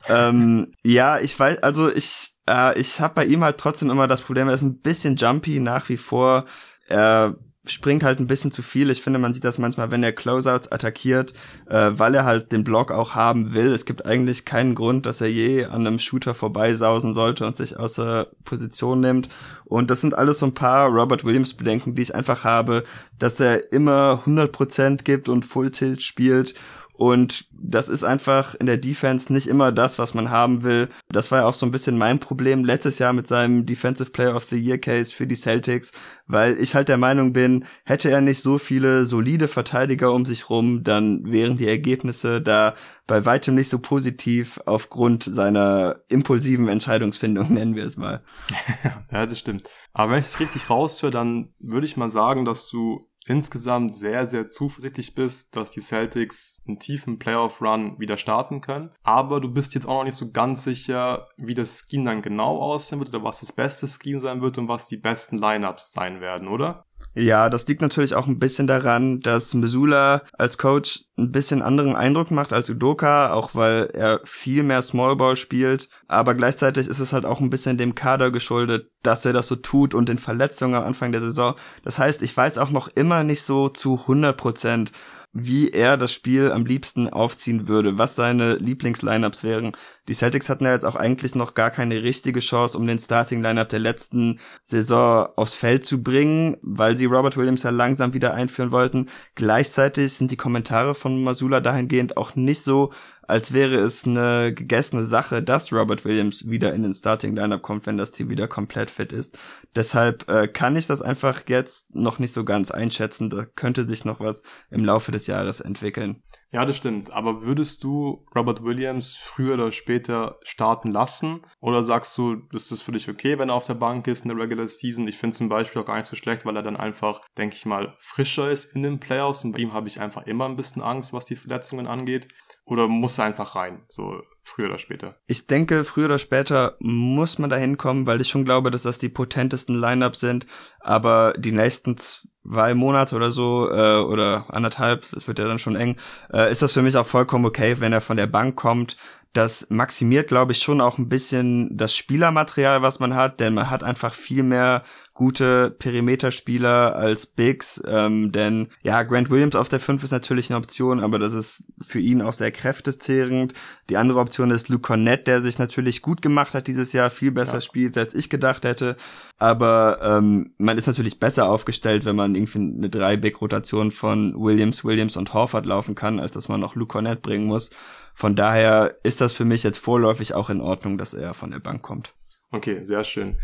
Ähm, 0.08 0.72
ja, 0.82 1.18
ich 1.18 1.38
weiß, 1.38 1.62
also 1.62 1.90
ich 1.90 2.34
äh, 2.48 2.78
ich 2.78 3.00
habe 3.00 3.14
bei 3.14 3.24
ihm 3.24 3.44
halt 3.44 3.58
trotzdem 3.58 3.90
immer 3.90 4.08
das 4.08 4.20
Problem, 4.20 4.48
er 4.48 4.54
ist 4.54 4.62
ein 4.62 4.80
bisschen 4.80 5.16
jumpy 5.16 5.60
nach 5.60 5.88
wie 5.88 5.96
vor. 5.96 6.44
Er 6.86 7.36
springt 7.66 8.04
halt 8.04 8.20
ein 8.20 8.26
bisschen 8.26 8.52
zu 8.52 8.60
viel. 8.60 8.90
Ich 8.90 9.02
finde, 9.02 9.18
man 9.18 9.32
sieht 9.32 9.44
das 9.44 9.56
manchmal, 9.56 9.90
wenn 9.90 10.02
er 10.02 10.12
Closeouts 10.12 10.70
attackiert, 10.70 11.32
äh, 11.66 11.92
weil 11.92 12.14
er 12.14 12.24
halt 12.24 12.52
den 12.52 12.62
Block 12.62 12.92
auch 12.92 13.14
haben 13.14 13.54
will. 13.54 13.72
Es 13.72 13.86
gibt 13.86 14.04
eigentlich 14.04 14.44
keinen 14.44 14.74
Grund, 14.74 15.06
dass 15.06 15.22
er 15.22 15.30
je 15.30 15.64
an 15.64 15.86
einem 15.86 15.98
Shooter 15.98 16.34
vorbeisausen 16.34 17.14
sollte 17.14 17.46
und 17.46 17.56
sich 17.56 17.78
außer 17.78 18.28
Position 18.44 19.00
nimmt. 19.00 19.28
Und 19.64 19.90
das 19.90 20.02
sind 20.02 20.14
alles 20.14 20.40
so 20.40 20.46
ein 20.46 20.54
paar 20.54 20.88
Robert 20.88 21.24
Williams 21.24 21.54
Bedenken, 21.54 21.94
die 21.94 22.02
ich 22.02 22.14
einfach 22.14 22.44
habe, 22.44 22.84
dass 23.18 23.40
er 23.40 23.72
immer 23.72 24.22
100% 24.26 25.02
gibt 25.02 25.30
und 25.30 25.46
Full 25.46 25.70
Tilt 25.70 26.02
spielt 26.02 26.54
und 26.96 27.46
das 27.50 27.88
ist 27.88 28.04
einfach 28.04 28.54
in 28.54 28.66
der 28.66 28.76
Defense 28.76 29.32
nicht 29.32 29.48
immer 29.48 29.72
das, 29.72 29.98
was 29.98 30.14
man 30.14 30.30
haben 30.30 30.62
will. 30.62 30.88
Das 31.08 31.32
war 31.32 31.40
ja 31.40 31.46
auch 31.46 31.54
so 31.54 31.66
ein 31.66 31.72
bisschen 31.72 31.98
mein 31.98 32.20
Problem 32.20 32.64
letztes 32.64 33.00
Jahr 33.00 33.12
mit 33.12 33.26
seinem 33.26 33.66
Defensive 33.66 34.10
Player 34.10 34.36
of 34.36 34.44
the 34.44 34.56
Year 34.56 34.78
Case 34.78 35.12
für 35.12 35.26
die 35.26 35.34
Celtics, 35.34 35.90
weil 36.28 36.56
ich 36.56 36.76
halt 36.76 36.88
der 36.88 36.96
Meinung 36.96 37.32
bin, 37.32 37.64
hätte 37.84 38.10
er 38.10 38.20
nicht 38.20 38.40
so 38.40 38.58
viele 38.58 39.04
solide 39.06 39.48
Verteidiger 39.48 40.12
um 40.12 40.24
sich 40.24 40.48
rum, 40.50 40.84
dann 40.84 41.24
wären 41.24 41.56
die 41.56 41.66
Ergebnisse 41.66 42.40
da 42.40 42.74
bei 43.08 43.24
weitem 43.26 43.56
nicht 43.56 43.68
so 43.68 43.80
positiv 43.80 44.60
aufgrund 44.64 45.24
seiner 45.24 45.96
impulsiven 46.08 46.68
Entscheidungsfindung, 46.68 47.52
nennen 47.52 47.74
wir 47.74 47.84
es 47.84 47.96
mal. 47.96 48.22
ja, 49.10 49.26
das 49.26 49.40
stimmt. 49.40 49.68
Aber 49.92 50.12
wenn 50.12 50.20
ich 50.20 50.26
es 50.26 50.38
richtig 50.38 50.70
raushöre, 50.70 51.10
dann 51.10 51.52
würde 51.58 51.86
ich 51.86 51.96
mal 51.96 52.08
sagen, 52.08 52.44
dass 52.44 52.68
du 52.68 53.08
insgesamt 53.26 53.94
sehr, 53.94 54.26
sehr 54.26 54.46
zuversichtlich 54.46 55.14
bist, 55.14 55.56
dass 55.56 55.70
die 55.70 55.80
Celtics 55.80 56.60
einen 56.66 56.78
tiefen 56.78 57.18
Playoff-Run 57.18 57.98
wieder 57.98 58.16
starten 58.16 58.60
können. 58.60 58.90
Aber 59.02 59.40
du 59.40 59.50
bist 59.50 59.74
jetzt 59.74 59.86
auch 59.86 59.98
noch 59.98 60.04
nicht 60.04 60.16
so 60.16 60.30
ganz 60.30 60.64
sicher, 60.64 61.28
wie 61.36 61.54
das 61.54 61.86
Scheme 61.88 62.04
dann 62.04 62.22
genau 62.22 62.60
aussehen 62.60 62.98
wird 62.98 63.08
oder 63.10 63.24
was 63.24 63.40
das 63.40 63.52
beste 63.52 63.88
Scheme 63.88 64.20
sein 64.20 64.42
wird 64.42 64.58
und 64.58 64.68
was 64.68 64.88
die 64.88 64.96
besten 64.96 65.38
Lineups 65.38 65.92
sein 65.92 66.20
werden, 66.20 66.48
oder? 66.48 66.84
Ja, 67.16 67.48
das 67.48 67.66
liegt 67.68 67.80
natürlich 67.80 68.14
auch 68.14 68.26
ein 68.26 68.40
bisschen 68.40 68.66
daran, 68.66 69.20
dass 69.20 69.54
Missoula 69.54 70.22
als 70.32 70.58
Coach 70.58 71.04
ein 71.16 71.30
bisschen 71.30 71.62
anderen 71.62 71.94
Eindruck 71.94 72.32
macht 72.32 72.52
als 72.52 72.68
Udoka, 72.68 73.32
auch 73.32 73.54
weil 73.54 73.86
er 73.94 74.20
viel 74.24 74.64
mehr 74.64 74.82
Smallball 74.82 75.36
spielt. 75.36 75.88
Aber 76.08 76.34
gleichzeitig 76.34 76.88
ist 76.88 76.98
es 76.98 77.12
halt 77.12 77.24
auch 77.24 77.40
ein 77.40 77.50
bisschen 77.50 77.78
dem 77.78 77.94
Kader 77.94 78.32
geschuldet, 78.32 78.90
dass 79.04 79.24
er 79.24 79.32
das 79.32 79.46
so 79.46 79.54
tut 79.54 79.94
und 79.94 80.08
den 80.08 80.18
Verletzungen 80.18 80.74
am 80.74 80.82
Anfang 80.82 81.12
der 81.12 81.20
Saison. 81.20 81.54
Das 81.84 82.00
heißt, 82.00 82.20
ich 82.20 82.36
weiß 82.36 82.58
auch 82.58 82.70
noch 82.70 82.88
immer 82.88 83.22
nicht 83.22 83.42
so 83.42 83.68
zu 83.68 84.00
100 84.00 84.36
Prozent, 84.36 84.90
wie 85.34 85.70
er 85.70 85.96
das 85.96 86.12
Spiel 86.12 86.52
am 86.52 86.64
liebsten 86.64 87.08
aufziehen 87.10 87.66
würde, 87.66 87.98
was 87.98 88.14
seine 88.14 88.54
Lieblingslineups 88.54 89.42
wären. 89.42 89.72
Die 90.08 90.14
Celtics 90.14 90.48
hatten 90.48 90.64
ja 90.64 90.72
jetzt 90.72 90.84
auch 90.84 90.94
eigentlich 90.94 91.34
noch 91.34 91.54
gar 91.54 91.70
keine 91.70 92.02
richtige 92.02 92.40
Chance, 92.40 92.78
um 92.78 92.86
den 92.86 93.00
Starting 93.00 93.42
Lineup 93.42 93.68
der 93.68 93.80
letzten 93.80 94.38
Saison 94.62 95.28
aufs 95.36 95.54
Feld 95.54 95.84
zu 95.84 96.02
bringen, 96.02 96.56
weil 96.62 96.96
sie 96.96 97.06
Robert 97.06 97.36
Williams 97.36 97.64
ja 97.64 97.70
langsam 97.70 98.14
wieder 98.14 98.32
einführen 98.32 98.70
wollten. 98.70 99.06
Gleichzeitig 99.34 100.12
sind 100.12 100.30
die 100.30 100.36
Kommentare 100.36 100.94
von 100.94 101.22
Masula 101.24 101.60
dahingehend 101.60 102.16
auch 102.16 102.36
nicht 102.36 102.62
so, 102.62 102.92
als 103.26 103.52
wäre 103.52 103.76
es 103.76 104.06
eine 104.06 104.52
gegessene 104.54 105.04
Sache, 105.04 105.42
dass 105.42 105.72
Robert 105.72 106.04
Williams 106.04 106.48
wieder 106.48 106.74
in 106.74 106.82
den 106.82 106.92
Starting 106.92 107.36
Lineup 107.36 107.62
kommt, 107.62 107.86
wenn 107.86 107.96
das 107.96 108.12
Team 108.12 108.28
wieder 108.30 108.48
komplett 108.48 108.90
fit 108.90 109.12
ist. 109.12 109.38
Deshalb 109.74 110.28
äh, 110.28 110.48
kann 110.48 110.76
ich 110.76 110.86
das 110.86 111.02
einfach 111.02 111.42
jetzt 111.48 111.94
noch 111.94 112.18
nicht 112.18 112.32
so 112.32 112.44
ganz 112.44 112.70
einschätzen. 112.70 113.30
Da 113.30 113.44
könnte 113.44 113.86
sich 113.86 114.04
noch 114.04 114.20
was 114.20 114.42
im 114.70 114.84
Laufe 114.84 115.12
des 115.12 115.26
Jahres 115.26 115.60
entwickeln. 115.60 116.22
Ja, 116.54 116.64
das 116.64 116.76
stimmt. 116.76 117.12
Aber 117.12 117.42
würdest 117.42 117.82
du 117.82 118.24
Robert 118.32 118.62
Williams 118.62 119.16
früher 119.16 119.54
oder 119.54 119.72
später 119.72 120.38
starten 120.44 120.92
lassen? 120.92 121.42
Oder 121.58 121.82
sagst 121.82 122.16
du, 122.16 122.42
ist 122.52 122.70
das 122.70 122.80
für 122.80 122.92
dich 122.92 123.08
okay, 123.08 123.40
wenn 123.40 123.48
er 123.48 123.56
auf 123.56 123.66
der 123.66 123.74
Bank 123.74 124.06
ist 124.06 124.24
in 124.24 124.28
der 124.28 124.38
Regular 124.38 124.68
Season? 124.68 125.08
Ich 125.08 125.18
finde 125.18 125.36
zum 125.36 125.48
Beispiel 125.48 125.82
auch 125.82 125.86
gar 125.86 125.96
nicht 125.96 126.06
so 126.06 126.14
schlecht, 126.14 126.46
weil 126.46 126.54
er 126.54 126.62
dann 126.62 126.76
einfach, 126.76 127.22
denke 127.36 127.56
ich 127.56 127.66
mal, 127.66 127.96
frischer 127.98 128.50
ist 128.50 128.66
in 128.66 128.84
den 128.84 129.00
Playoffs. 129.00 129.44
Und 129.44 129.50
bei 129.50 129.58
ihm 129.58 129.72
habe 129.72 129.88
ich 129.88 130.00
einfach 130.00 130.26
immer 130.26 130.44
ein 130.44 130.54
bisschen 130.54 130.80
Angst, 130.80 131.12
was 131.12 131.24
die 131.24 131.34
Verletzungen 131.34 131.88
angeht. 131.88 132.28
Oder 132.66 132.88
muss 132.88 133.18
er 133.18 133.24
einfach 133.24 133.56
rein, 133.56 133.82
so 133.88 134.22
früher 134.42 134.66
oder 134.66 134.78
später? 134.78 135.16
Ich 135.26 135.46
denke, 135.46 135.84
früher 135.84 136.06
oder 136.06 136.18
später 136.18 136.76
muss 136.78 137.38
man 137.38 137.50
da 137.50 137.56
hinkommen, 137.56 138.06
weil 138.06 138.20
ich 138.20 138.28
schon 138.28 138.44
glaube, 138.44 138.70
dass 138.70 138.84
das 138.84 138.98
die 138.98 139.10
potentesten 139.10 139.74
Lineups 139.74 140.20
sind. 140.20 140.46
Aber 140.80 141.34
die 141.36 141.52
nächsten 141.52 141.96
zwei 141.98 142.74
Monate 142.74 143.16
oder 143.16 143.30
so 143.30 143.68
äh, 143.70 143.98
oder 143.98 144.46
anderthalb, 144.48 145.04
das 145.12 145.28
wird 145.28 145.38
ja 145.38 145.46
dann 145.46 145.58
schon 145.58 145.76
eng, 145.76 145.96
äh, 146.32 146.50
ist 146.50 146.62
das 146.62 146.72
für 146.72 146.82
mich 146.82 146.96
auch 146.96 147.06
vollkommen 147.06 147.44
okay, 147.44 147.80
wenn 147.80 147.92
er 147.92 148.00
von 148.00 148.16
der 148.16 148.26
Bank 148.26 148.56
kommt. 148.56 148.96
Das 149.34 149.68
maximiert, 149.68 150.28
glaube 150.28 150.52
ich, 150.52 150.58
schon 150.58 150.80
auch 150.80 150.96
ein 150.96 151.08
bisschen 151.08 151.76
das 151.76 151.94
Spielermaterial, 151.94 152.82
was 152.82 153.00
man 153.00 153.14
hat, 153.14 153.40
denn 153.40 153.54
man 153.54 153.68
hat 153.68 153.82
einfach 153.82 154.14
viel 154.14 154.42
mehr 154.42 154.84
gute 155.14 155.70
Perimeterspieler 155.70 156.96
als 156.96 157.26
Bigs, 157.26 157.80
ähm, 157.86 158.32
denn 158.32 158.68
ja, 158.82 159.04
Grant 159.04 159.30
Williams 159.30 159.54
auf 159.54 159.68
der 159.68 159.78
5 159.78 160.02
ist 160.02 160.10
natürlich 160.10 160.50
eine 160.50 160.58
Option, 160.58 160.98
aber 160.98 161.20
das 161.20 161.32
ist 161.32 161.64
für 161.80 162.00
ihn 162.00 162.20
auch 162.20 162.32
sehr 162.32 162.50
kräftezehrend. 162.50 163.54
Die 163.90 163.96
andere 163.96 164.18
Option 164.18 164.50
ist 164.50 164.68
Luke 164.68 164.82
Cornett, 164.82 165.28
der 165.28 165.40
sich 165.40 165.58
natürlich 165.58 166.02
gut 166.02 166.20
gemacht 166.20 166.54
hat 166.54 166.66
dieses 166.66 166.92
Jahr, 166.92 167.10
viel 167.10 167.30
besser 167.30 167.54
ja. 167.54 167.60
spielt, 167.60 167.96
als 167.96 168.12
ich 168.12 168.28
gedacht 168.28 168.64
hätte, 168.64 168.96
aber 169.38 169.98
ähm, 170.02 170.52
man 170.58 170.76
ist 170.78 170.88
natürlich 170.88 171.20
besser 171.20 171.48
aufgestellt, 171.48 172.04
wenn 172.04 172.16
man 172.16 172.34
irgendwie 172.34 172.58
eine 172.58 172.90
drei-Big-Rotation 172.90 173.92
von 173.92 174.34
Williams, 174.36 174.84
Williams 174.84 175.16
und 175.16 175.32
Horford 175.32 175.64
laufen 175.64 175.94
kann, 175.94 176.18
als 176.18 176.32
dass 176.32 176.48
man 176.48 176.60
noch 176.60 176.74
Luke 176.74 176.90
Cornett 176.90 177.22
bringen 177.22 177.46
muss. 177.46 177.70
Von 178.14 178.34
daher 178.34 178.96
ist 179.04 179.20
das 179.20 179.32
für 179.32 179.44
mich 179.44 179.62
jetzt 179.62 179.78
vorläufig 179.78 180.34
auch 180.34 180.50
in 180.50 180.60
Ordnung, 180.60 180.98
dass 180.98 181.14
er 181.14 181.34
von 181.34 181.52
der 181.52 181.60
Bank 181.60 181.82
kommt. 181.82 182.14
Okay, 182.50 182.82
sehr 182.82 183.04
schön. 183.04 183.36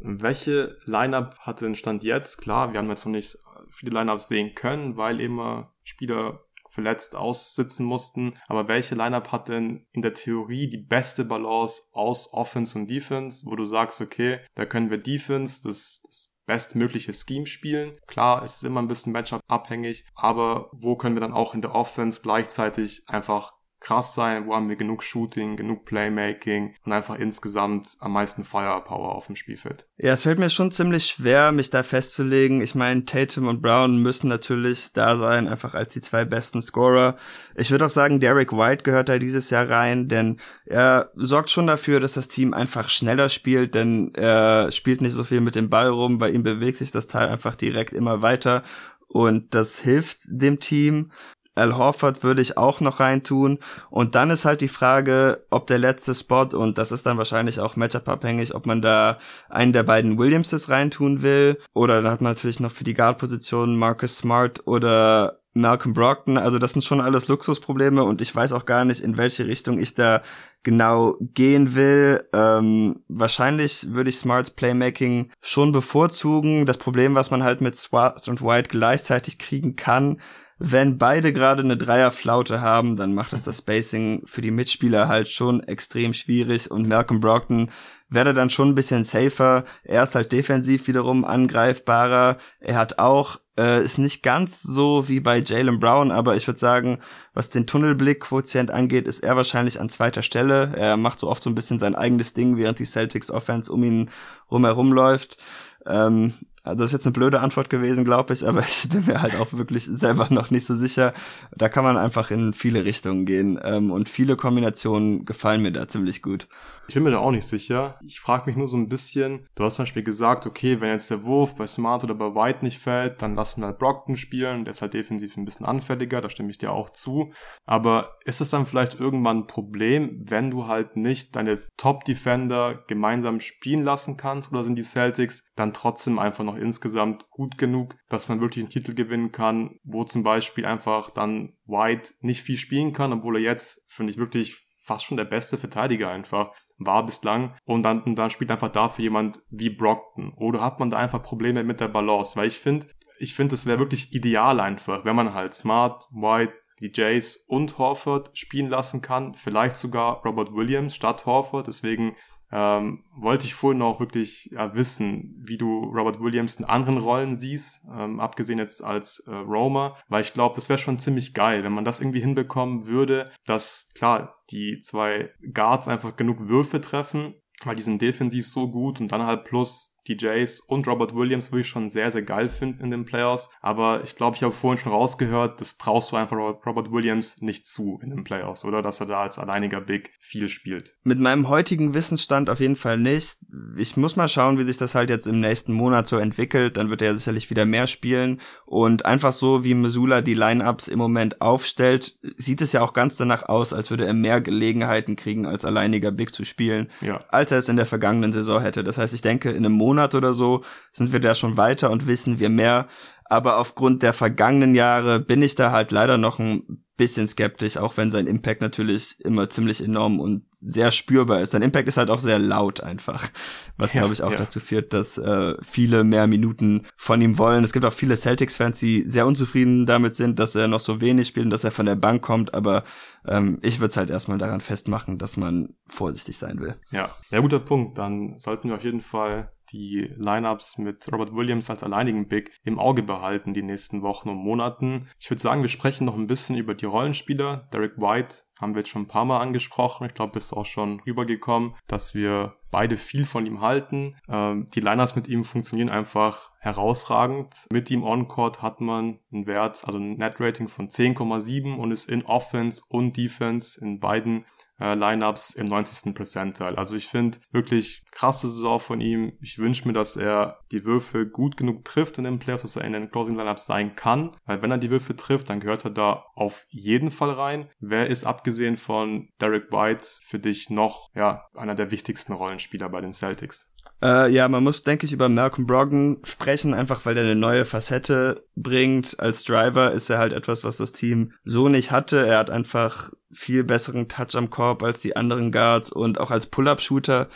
Welche 0.00 0.78
Lineup 0.84 1.38
hatte 1.40 1.64
den 1.64 1.74
Stand 1.74 2.04
jetzt? 2.04 2.38
Klar, 2.38 2.72
wir 2.72 2.78
haben 2.78 2.88
jetzt 2.88 3.04
noch 3.04 3.12
nicht 3.12 3.38
viele 3.70 3.98
Lineups 3.98 4.28
sehen 4.28 4.54
können, 4.54 4.96
weil 4.96 5.20
immer 5.20 5.74
Spieler 5.82 6.44
verletzt 6.70 7.16
aussitzen 7.16 7.84
mussten. 7.84 8.34
Aber 8.46 8.68
welche 8.68 8.94
Lineup 8.94 9.32
hat 9.32 9.48
denn 9.48 9.86
in 9.92 10.02
der 10.02 10.14
Theorie 10.14 10.68
die 10.68 10.78
beste 10.78 11.24
Balance 11.24 11.82
aus 11.92 12.32
Offense 12.32 12.78
und 12.78 12.88
Defense, 12.88 13.44
wo 13.46 13.56
du 13.56 13.64
sagst, 13.64 14.00
okay, 14.00 14.40
da 14.54 14.66
können 14.66 14.90
wir 14.90 14.98
Defense, 14.98 15.62
das, 15.66 16.02
das 16.04 16.38
bestmögliche 16.46 17.12
Scheme 17.12 17.46
spielen. 17.46 17.98
Klar, 18.06 18.42
es 18.42 18.56
ist 18.56 18.62
immer 18.64 18.80
ein 18.80 18.88
bisschen 18.88 19.12
Matchup 19.12 19.42
abhängig, 19.48 20.04
aber 20.14 20.70
wo 20.72 20.96
können 20.96 21.14
wir 21.14 21.20
dann 21.20 21.34
auch 21.34 21.54
in 21.54 21.60
der 21.60 21.74
Offense 21.74 22.22
gleichzeitig 22.22 23.02
einfach 23.06 23.52
krass 23.80 24.14
sein, 24.14 24.46
wo 24.46 24.54
haben 24.54 24.68
wir 24.68 24.76
genug 24.76 25.02
Shooting, 25.02 25.56
genug 25.56 25.84
Playmaking 25.84 26.74
und 26.84 26.92
einfach 26.92 27.18
insgesamt 27.18 27.96
am 28.00 28.12
meisten 28.12 28.44
Firepower 28.44 29.14
auf 29.14 29.26
dem 29.26 29.36
Spielfeld. 29.36 29.86
Ja, 29.96 30.12
es 30.12 30.22
fällt 30.22 30.38
mir 30.38 30.50
schon 30.50 30.70
ziemlich 30.70 31.06
schwer, 31.06 31.52
mich 31.52 31.70
da 31.70 31.82
festzulegen. 31.82 32.60
Ich 32.60 32.74
meine, 32.74 33.04
Tatum 33.04 33.46
und 33.46 33.62
Brown 33.62 34.02
müssen 34.02 34.28
natürlich 34.28 34.92
da 34.92 35.16
sein, 35.16 35.48
einfach 35.48 35.74
als 35.74 35.92
die 35.92 36.00
zwei 36.00 36.24
besten 36.24 36.60
Scorer. 36.60 37.16
Ich 37.56 37.70
würde 37.70 37.86
auch 37.86 37.90
sagen, 37.90 38.20
Derek 38.20 38.52
White 38.52 38.82
gehört 38.82 39.08
da 39.08 39.18
dieses 39.18 39.50
Jahr 39.50 39.68
rein, 39.68 40.08
denn 40.08 40.38
er 40.66 41.10
sorgt 41.14 41.50
schon 41.50 41.66
dafür, 41.66 42.00
dass 42.00 42.14
das 42.14 42.28
Team 42.28 42.54
einfach 42.54 42.90
schneller 42.90 43.28
spielt, 43.28 43.74
denn 43.74 44.12
er 44.14 44.70
spielt 44.70 45.00
nicht 45.00 45.12
so 45.12 45.24
viel 45.24 45.40
mit 45.40 45.54
dem 45.54 45.70
Ball 45.70 45.88
rum, 45.88 46.18
bei 46.18 46.30
ihm 46.30 46.42
bewegt 46.42 46.78
sich 46.78 46.90
das 46.90 47.06
Teil 47.06 47.28
einfach 47.28 47.56
direkt 47.56 47.92
immer 47.92 48.22
weiter 48.22 48.62
und 49.08 49.54
das 49.54 49.78
hilft 49.78 50.18
dem 50.26 50.60
Team. 50.60 51.10
Al 51.58 51.76
Horford 51.76 52.22
würde 52.22 52.40
ich 52.40 52.56
auch 52.56 52.80
noch 52.80 53.00
reintun. 53.00 53.58
Und 53.90 54.14
dann 54.14 54.30
ist 54.30 54.44
halt 54.44 54.60
die 54.60 54.68
Frage, 54.68 55.44
ob 55.50 55.66
der 55.66 55.78
letzte 55.78 56.14
Spot, 56.14 56.48
und 56.52 56.78
das 56.78 56.92
ist 56.92 57.06
dann 57.06 57.18
wahrscheinlich 57.18 57.60
auch 57.60 57.76
Matchup-abhängig, 57.76 58.54
ob 58.54 58.66
man 58.66 58.80
da 58.80 59.18
einen 59.48 59.72
der 59.72 59.82
beiden 59.82 60.18
Williamses 60.18 60.68
reintun 60.68 61.22
will. 61.22 61.58
Oder 61.74 62.02
dann 62.02 62.12
hat 62.12 62.20
man 62.20 62.32
natürlich 62.32 62.60
noch 62.60 62.72
für 62.72 62.84
die 62.84 62.94
Guard-Position 62.94 63.76
Marcus 63.76 64.16
Smart 64.16 64.66
oder 64.66 65.38
Malcolm 65.58 65.92
Brockton. 65.92 66.38
Also 66.38 66.58
das 66.58 66.72
sind 66.72 66.82
schon 66.82 67.00
alles 67.00 67.28
Luxusprobleme 67.28 68.02
und 68.04 68.22
ich 68.22 68.34
weiß 68.34 68.52
auch 68.52 68.64
gar 68.64 68.84
nicht, 68.84 69.00
in 69.00 69.16
welche 69.16 69.46
Richtung 69.46 69.78
ich 69.78 69.94
da 69.94 70.22
genau 70.62 71.16
gehen 71.20 71.74
will. 71.74 72.24
Ähm, 72.32 73.02
wahrscheinlich 73.08 73.92
würde 73.92 74.10
ich 74.10 74.18
Smarts 74.18 74.50
Playmaking 74.50 75.30
schon 75.40 75.72
bevorzugen. 75.72 76.66
Das 76.66 76.78
Problem, 76.78 77.14
was 77.14 77.30
man 77.30 77.42
halt 77.42 77.60
mit 77.60 77.76
Swart 77.76 78.26
und 78.28 78.42
White 78.42 78.70
gleichzeitig 78.70 79.38
kriegen 79.38 79.76
kann, 79.76 80.20
wenn 80.58 80.98
beide 80.98 81.32
gerade 81.32 81.62
eine 81.62 81.76
Dreierflaute 81.76 82.60
haben, 82.60 82.96
dann 82.96 83.14
macht 83.14 83.32
es 83.32 83.44
das 83.44 83.58
Spacing 83.58 84.22
für 84.24 84.40
die 84.40 84.50
Mitspieler 84.50 85.08
halt 85.08 85.28
schon 85.28 85.62
extrem 85.62 86.12
schwierig 86.12 86.70
und 86.70 86.88
Malcolm 86.88 87.20
Brockton 87.20 87.70
wäre 88.08 88.34
dann 88.34 88.50
schon 88.50 88.70
ein 88.70 88.74
bisschen 88.74 89.04
safer. 89.04 89.64
Er 89.84 90.02
ist 90.02 90.14
halt 90.14 90.32
defensiv 90.32 90.88
wiederum 90.88 91.24
angreifbarer. 91.24 92.38
Er 92.60 92.76
hat 92.76 92.98
auch 92.98 93.38
äh, 93.58 93.82
ist 93.82 93.98
nicht 93.98 94.22
ganz 94.22 94.62
so 94.62 95.08
wie 95.08 95.20
bei 95.20 95.38
Jalen 95.38 95.80
Brown, 95.80 96.12
aber 96.12 96.36
ich 96.36 96.46
würde 96.46 96.60
sagen, 96.60 97.00
was 97.34 97.50
den 97.50 97.66
Tunnelblick-Quotient 97.66 98.70
angeht, 98.70 99.08
ist 99.08 99.20
er 99.20 99.36
wahrscheinlich 99.36 99.80
an 99.80 99.88
zweiter 99.88 100.22
Stelle. 100.22 100.72
Er 100.76 100.96
macht 100.96 101.18
so 101.18 101.28
oft 101.28 101.42
so 101.42 101.50
ein 101.50 101.56
bisschen 101.56 101.78
sein 101.78 101.96
eigenes 101.96 102.34
Ding, 102.34 102.56
während 102.56 102.78
die 102.78 102.84
Celtics 102.84 103.30
Offense 103.30 103.70
um 103.72 103.82
ihn 103.82 104.10
rumherum 104.50 104.92
läuft. 104.92 105.38
Ähm, 105.86 106.34
Also 106.62 106.78
das 106.78 106.86
ist 106.86 106.92
jetzt 106.92 107.06
eine 107.06 107.12
blöde 107.12 107.40
Antwort 107.40 107.70
gewesen, 107.70 108.04
glaube 108.04 108.34
ich, 108.34 108.46
aber 108.46 108.60
ich 108.68 108.88
bin 108.88 109.06
mir 109.06 109.22
halt 109.22 109.36
auch 109.36 109.52
wirklich 109.52 109.84
selber 109.84 110.28
noch 110.30 110.50
nicht 110.50 110.64
so 110.64 110.74
sicher. 110.74 111.14
Da 111.56 111.68
kann 111.68 111.84
man 111.84 111.96
einfach 111.96 112.30
in 112.30 112.52
viele 112.52 112.84
Richtungen 112.84 113.26
gehen 113.26 113.58
ähm, 113.62 113.90
und 113.90 114.08
viele 114.08 114.36
Kombinationen 114.36 115.24
gefallen 115.24 115.62
mir 115.62 115.72
da 115.72 115.88
ziemlich 115.88 116.22
gut. 116.22 116.48
Ich 116.88 116.94
bin 116.94 117.02
mir 117.02 117.10
da 117.10 117.18
auch 117.18 117.32
nicht 117.32 117.46
sicher. 117.46 117.98
Ich 118.06 118.18
frage 118.18 118.44
mich 118.46 118.56
nur 118.56 118.66
so 118.66 118.78
ein 118.78 118.88
bisschen, 118.88 119.46
du 119.56 119.64
hast 119.64 119.74
zum 119.74 119.82
Beispiel 119.82 120.02
gesagt, 120.02 120.46
okay, 120.46 120.80
wenn 120.80 120.88
jetzt 120.88 121.10
der 121.10 121.22
Wurf 121.22 121.54
bei 121.54 121.66
Smart 121.66 122.02
oder 122.02 122.14
bei 122.14 122.34
White 122.34 122.64
nicht 122.64 122.78
fällt, 122.78 123.20
dann 123.20 123.34
lassen 123.34 123.60
wir 123.60 123.66
halt 123.66 123.78
Brockton 123.78 124.16
spielen. 124.16 124.64
Der 124.64 124.70
ist 124.70 124.80
halt 124.80 124.94
defensiv 124.94 125.36
ein 125.36 125.44
bisschen 125.44 125.66
anfälliger, 125.66 126.22
da 126.22 126.30
stimme 126.30 126.50
ich 126.50 126.56
dir 126.56 126.72
auch 126.72 126.88
zu. 126.88 127.30
Aber 127.66 128.16
ist 128.24 128.40
es 128.40 128.48
dann 128.48 128.64
vielleicht 128.64 128.98
irgendwann 128.98 129.40
ein 129.40 129.46
Problem, 129.46 130.24
wenn 130.24 130.50
du 130.50 130.66
halt 130.66 130.96
nicht 130.96 131.36
deine 131.36 131.60
Top-Defender 131.76 132.82
gemeinsam 132.86 133.40
spielen 133.40 133.84
lassen 133.84 134.16
kannst? 134.16 134.50
Oder 134.50 134.64
sind 134.64 134.76
die 134.76 134.82
Celtics 134.82 135.46
dann 135.56 135.74
trotzdem 135.74 136.18
einfach 136.18 136.44
noch 136.48 136.56
insgesamt 136.56 137.28
gut 137.30 137.58
genug, 137.58 137.96
dass 138.08 138.28
man 138.28 138.40
wirklich 138.40 138.64
einen 138.64 138.70
Titel 138.70 138.94
gewinnen 138.94 139.32
kann, 139.32 139.78
wo 139.84 140.04
zum 140.04 140.22
Beispiel 140.22 140.66
einfach 140.66 141.10
dann 141.10 141.54
White 141.66 142.14
nicht 142.20 142.42
viel 142.42 142.58
spielen 142.58 142.92
kann, 142.92 143.12
obwohl 143.12 143.36
er 143.36 143.42
jetzt, 143.42 143.84
finde 143.88 144.12
ich, 144.12 144.18
wirklich 144.18 144.56
fast 144.82 145.04
schon 145.04 145.18
der 145.18 145.24
beste 145.24 145.58
Verteidiger 145.58 146.10
einfach 146.10 146.52
war 146.78 147.04
bislang 147.04 147.54
und 147.64 147.82
dann, 147.82 148.02
und 148.02 148.16
dann 148.16 148.30
spielt 148.30 148.50
einfach 148.50 148.70
dafür 148.70 149.02
jemand 149.02 149.40
wie 149.50 149.70
Brockton. 149.70 150.32
Oder 150.36 150.60
hat 150.60 150.80
man 150.80 150.90
da 150.90 150.96
einfach 150.96 151.22
Probleme 151.22 151.64
mit 151.64 151.80
der 151.80 151.88
Balance? 151.88 152.36
Weil 152.36 152.46
ich 152.46 152.58
finde, 152.58 152.86
ich 153.18 153.34
finde, 153.34 153.54
es 153.54 153.66
wäre 153.66 153.80
wirklich 153.80 154.14
ideal 154.14 154.60
einfach, 154.60 155.04
wenn 155.04 155.16
man 155.16 155.34
halt 155.34 155.54
Smart, 155.54 156.06
White, 156.12 156.56
die 156.80 156.92
Jays 156.94 157.36
und 157.48 157.78
Horford 157.78 158.30
spielen 158.38 158.68
lassen 158.68 159.02
kann. 159.02 159.34
Vielleicht 159.34 159.76
sogar 159.76 160.22
Robert 160.24 160.54
Williams 160.54 160.94
statt 160.94 161.26
Horford. 161.26 161.66
Deswegen 161.66 162.14
ähm, 162.50 163.04
wollte 163.14 163.46
ich 163.46 163.54
vorhin 163.54 163.82
auch 163.82 164.00
wirklich 164.00 164.48
ja, 164.52 164.74
wissen, 164.74 165.34
wie 165.38 165.58
du 165.58 165.84
Robert 165.84 166.20
Williams 166.20 166.56
in 166.56 166.64
anderen 166.64 166.98
Rollen 166.98 167.34
siehst, 167.34 167.84
ähm, 167.94 168.20
abgesehen 168.20 168.58
jetzt 168.58 168.82
als 168.82 169.20
äh, 169.26 169.34
Roma, 169.34 169.96
weil 170.08 170.22
ich 170.22 170.32
glaube, 170.32 170.54
das 170.54 170.68
wäre 170.68 170.78
schon 170.78 170.98
ziemlich 170.98 171.34
geil, 171.34 171.64
wenn 171.64 171.72
man 171.72 171.84
das 171.84 172.00
irgendwie 172.00 172.20
hinbekommen 172.20 172.86
würde, 172.86 173.30
dass 173.44 173.92
klar 173.94 174.36
die 174.50 174.80
zwei 174.80 175.30
Guards 175.52 175.88
einfach 175.88 176.16
genug 176.16 176.48
Würfe 176.48 176.80
treffen, 176.80 177.34
weil 177.64 177.76
die 177.76 177.82
sind 177.82 178.00
defensiv 178.00 178.46
so 178.46 178.70
gut 178.70 179.00
und 179.00 179.12
dann 179.12 179.26
halt 179.26 179.44
plus 179.44 179.94
DJs 180.08 180.60
und 180.60 180.86
Robert 180.86 181.14
Williams 181.14 181.52
würde 181.52 181.60
ich 181.62 181.68
schon 181.68 181.90
sehr, 181.90 182.10
sehr 182.10 182.22
geil 182.22 182.48
finden 182.48 182.84
in 182.84 182.90
den 182.90 183.04
Playoffs. 183.04 183.50
Aber 183.60 184.02
ich 184.04 184.16
glaube, 184.16 184.36
ich 184.36 184.42
habe 184.42 184.52
vorhin 184.52 184.78
schon 184.78 184.92
rausgehört, 184.92 185.60
das 185.60 185.78
traust 185.78 186.12
du 186.12 186.16
einfach 186.16 186.36
Robert 186.36 186.90
Williams 186.90 187.40
nicht 187.42 187.66
zu 187.66 187.98
in 188.02 188.10
den 188.10 188.24
Playoffs, 188.24 188.64
oder? 188.64 188.82
Dass 188.82 189.00
er 189.00 189.06
da 189.06 189.22
als 189.22 189.38
alleiniger 189.38 189.80
Big 189.80 190.10
viel 190.18 190.48
spielt. 190.48 190.94
Mit 191.04 191.18
meinem 191.18 191.48
heutigen 191.48 191.94
Wissensstand 191.94 192.50
auf 192.50 192.60
jeden 192.60 192.76
Fall 192.76 192.98
nicht. 192.98 193.38
Ich 193.76 193.96
muss 193.96 194.16
mal 194.16 194.28
schauen, 194.28 194.58
wie 194.58 194.64
sich 194.64 194.76
das 194.76 194.94
halt 194.94 195.10
jetzt 195.10 195.26
im 195.26 195.40
nächsten 195.40 195.72
Monat 195.72 196.06
so 196.06 196.16
entwickelt. 196.16 196.76
Dann 196.76 196.90
wird 196.90 197.02
er 197.02 197.14
sicherlich 197.14 197.50
wieder 197.50 197.64
mehr 197.64 197.86
spielen. 197.86 198.40
Und 198.66 199.04
einfach 199.04 199.32
so, 199.32 199.64
wie 199.64 199.74
Missoula 199.74 200.20
die 200.20 200.34
Lineups 200.34 200.88
im 200.88 200.98
Moment 200.98 201.40
aufstellt, 201.40 202.18
sieht 202.36 202.60
es 202.60 202.72
ja 202.72 202.82
auch 202.82 202.92
ganz 202.92 203.16
danach 203.16 203.48
aus, 203.48 203.72
als 203.72 203.90
würde 203.90 204.06
er 204.06 204.14
mehr 204.14 204.40
Gelegenheiten 204.40 205.16
kriegen, 205.16 205.46
als 205.46 205.64
alleiniger 205.64 206.10
Big 206.10 206.34
zu 206.34 206.44
spielen, 206.44 206.90
ja. 207.00 207.24
als 207.28 207.52
er 207.52 207.58
es 207.58 207.68
in 207.68 207.76
der 207.76 207.86
vergangenen 207.86 208.32
Saison 208.32 208.60
hätte. 208.60 208.84
Das 208.84 208.98
heißt, 208.98 209.14
ich 209.14 209.22
denke, 209.22 209.50
in 209.50 209.64
einem 209.64 209.74
Monat 209.74 209.97
Monat 209.98 210.14
oder 210.14 210.32
so 210.34 210.62
sind 210.92 211.12
wir 211.12 211.20
da 211.20 211.34
schon 211.34 211.56
weiter 211.56 211.90
und 211.90 212.06
wissen 212.06 212.38
wir 212.38 212.48
mehr. 212.48 212.86
Aber 213.30 213.58
aufgrund 213.58 214.02
der 214.02 214.14
vergangenen 214.14 214.74
Jahre 214.74 215.20
bin 215.20 215.42
ich 215.42 215.54
da 215.54 215.70
halt 215.70 215.90
leider 215.90 216.16
noch 216.16 216.38
ein 216.38 216.84
bisschen 216.96 217.26
skeptisch, 217.26 217.76
auch 217.76 217.96
wenn 217.96 218.10
sein 218.10 218.26
Impact 218.26 218.60
natürlich 218.60 219.20
immer 219.20 219.48
ziemlich 219.48 219.82
enorm 219.84 220.18
und 220.18 220.46
sehr 220.50 220.90
spürbar 220.90 221.40
ist. 221.40 221.50
Sein 221.50 221.62
Impact 221.62 221.88
ist 221.88 221.98
halt 221.98 222.10
auch 222.10 222.18
sehr 222.18 222.38
laut 222.38 222.80
einfach, 222.80 223.28
was 223.76 223.92
ja, 223.92 224.00
glaube 224.00 224.14
ich 224.14 224.22
auch 224.22 224.32
ja. 224.32 224.38
dazu 224.38 224.60
führt, 224.60 224.92
dass 224.94 225.16
äh, 225.18 225.54
viele 225.62 226.04
mehr 226.04 226.26
Minuten 226.26 226.86
von 226.96 227.20
ihm 227.20 227.38
wollen. 227.38 227.64
Es 227.64 227.72
gibt 227.72 227.84
auch 227.84 227.92
viele 227.92 228.16
Celtics-Fans, 228.16 228.80
die 228.80 229.06
sehr 229.06 229.26
unzufrieden 229.26 229.86
damit 229.86 230.16
sind, 230.16 230.38
dass 230.38 230.54
er 230.54 230.66
noch 230.66 230.80
so 230.80 231.00
wenig 231.00 231.28
spielt 231.28 231.44
und 231.44 231.50
dass 231.50 231.64
er 231.64 231.70
von 231.70 231.86
der 231.86 231.96
Bank 231.96 232.22
kommt, 232.22 232.52
aber 232.52 232.82
ähm, 233.26 233.58
ich 233.62 233.78
würde 233.78 233.90
es 233.90 233.96
halt 233.96 234.10
erstmal 234.10 234.38
daran 234.38 234.60
festmachen, 234.60 235.18
dass 235.18 235.36
man 235.36 235.74
vorsichtig 235.86 236.36
sein 236.36 236.58
will. 236.60 236.74
Ja, 236.90 237.10
ja, 237.30 237.40
guter 237.40 237.60
Punkt. 237.60 237.98
Dann 237.98 238.38
sollten 238.38 238.70
wir 238.70 238.76
auf 238.76 238.84
jeden 238.84 239.02
Fall 239.02 239.52
die 239.72 240.10
Lineups 240.16 240.78
mit 240.78 241.10
Robert 241.12 241.34
Williams 241.34 241.70
als 241.70 241.82
alleinigen 241.82 242.28
Big 242.28 242.58
im 242.64 242.78
Auge 242.78 243.02
behalten 243.02 243.52
die 243.52 243.62
nächsten 243.62 244.02
Wochen 244.02 244.28
und 244.28 244.36
Monaten. 244.36 245.08
Ich 245.18 245.30
würde 245.30 245.40
sagen, 245.40 245.62
wir 245.62 245.68
sprechen 245.68 246.04
noch 246.04 246.16
ein 246.16 246.26
bisschen 246.26 246.56
über 246.56 246.74
die 246.74 246.86
Rollenspieler. 246.86 247.68
Derek 247.72 247.98
White 247.98 248.42
haben 248.60 248.74
wir 248.74 248.80
jetzt 248.80 248.90
schon 248.90 249.02
ein 249.02 249.08
paar 249.08 249.24
Mal 249.24 249.40
angesprochen. 249.40 250.06
Ich 250.06 250.14
glaube, 250.14 250.38
ist 250.38 250.52
auch 250.52 250.66
schon 250.66 251.00
rübergekommen, 251.00 251.74
dass 251.86 252.14
wir 252.14 252.56
beide 252.70 252.96
viel 252.96 253.24
von 253.24 253.46
ihm 253.46 253.60
halten. 253.60 254.16
Ähm, 254.28 254.68
die 254.74 254.80
Lineups 254.80 255.16
mit 255.16 255.28
ihm 255.28 255.44
funktionieren 255.44 255.88
einfach 255.88 256.50
herausragend. 256.58 257.54
Mit 257.72 257.90
ihm 257.90 258.02
on-court 258.02 258.62
hat 258.62 258.80
man 258.80 259.20
einen 259.32 259.46
Wert, 259.46 259.82
also 259.86 259.98
ein 259.98 260.16
Net-Rating 260.16 260.68
von 260.68 260.88
10,7 260.88 261.76
und 261.76 261.92
ist 261.92 262.08
in 262.08 262.24
Offense 262.24 262.82
und 262.88 263.16
Defense 263.16 263.80
in 263.80 264.00
beiden 264.00 264.44
äh, 264.80 264.94
Lineups 264.94 265.54
im 265.54 265.66
90. 265.66 266.14
Percentile. 266.14 266.78
Also 266.78 266.96
ich 266.96 267.08
finde 267.08 267.38
wirklich 267.50 268.04
krasse 268.10 268.48
Saison 268.48 268.80
von 268.80 269.00
ihm. 269.00 269.32
Ich 269.40 269.58
wünsche 269.58 269.86
mir, 269.86 269.94
dass 269.94 270.16
er 270.16 270.60
die 270.72 270.84
Würfe 270.84 271.26
gut 271.26 271.56
genug 271.56 271.84
trifft 271.84 272.18
in 272.18 272.24
den 272.24 272.38
Playoffs, 272.38 272.62
dass 272.62 272.76
er 272.76 272.84
in 272.84 272.92
den 272.92 273.10
Closing 273.10 273.36
Lineups 273.36 273.66
sein 273.66 273.94
kann. 273.96 274.36
Weil 274.44 274.62
wenn 274.62 274.70
er 274.70 274.78
die 274.78 274.90
Würfe 274.90 275.16
trifft, 275.16 275.50
dann 275.50 275.60
gehört 275.60 275.84
er 275.84 275.90
da 275.90 276.24
auf 276.34 276.66
jeden 276.68 277.10
Fall 277.10 277.30
rein. 277.30 277.68
Wer 277.80 278.08
ist 278.08 278.24
abgesehen 278.24 278.76
von 278.76 279.28
Derek 279.40 279.70
White 279.70 280.06
für 280.22 280.38
dich 280.38 280.70
noch 280.70 281.10
ja 281.14 281.46
einer 281.54 281.74
der 281.74 281.90
wichtigsten 281.90 282.32
Rollenspieler 282.32 282.88
bei 282.88 283.00
den 283.00 283.12
Celtics? 283.12 283.72
Äh, 284.02 284.30
ja, 284.30 284.48
man 284.48 284.62
muss, 284.62 284.82
denke 284.82 285.06
ich, 285.06 285.12
über 285.12 285.28
Malcolm 285.28 285.66
Brogdon 285.66 286.18
sprechen, 286.24 286.74
einfach 286.74 287.04
weil 287.04 287.16
er 287.16 287.24
eine 287.24 287.34
neue 287.34 287.64
Facette 287.64 288.44
bringt. 288.56 289.18
Als 289.18 289.44
Driver 289.44 289.92
ist 289.92 290.08
er 290.10 290.18
halt 290.18 290.32
etwas, 290.32 290.64
was 290.64 290.76
das 290.76 290.92
Team 290.92 291.32
so 291.44 291.68
nicht 291.68 291.90
hatte. 291.90 292.26
Er 292.26 292.38
hat 292.38 292.50
einfach 292.50 293.10
viel 293.32 293.64
besseren 293.64 294.08
Touch 294.08 294.34
am 294.34 294.50
Korb 294.50 294.82
als 294.82 295.00
die 295.00 295.16
anderen 295.16 295.52
Guards 295.52 295.90
und 295.90 296.20
auch 296.20 296.30
als 296.30 296.46
Pull-Up-Shooter 296.46 297.28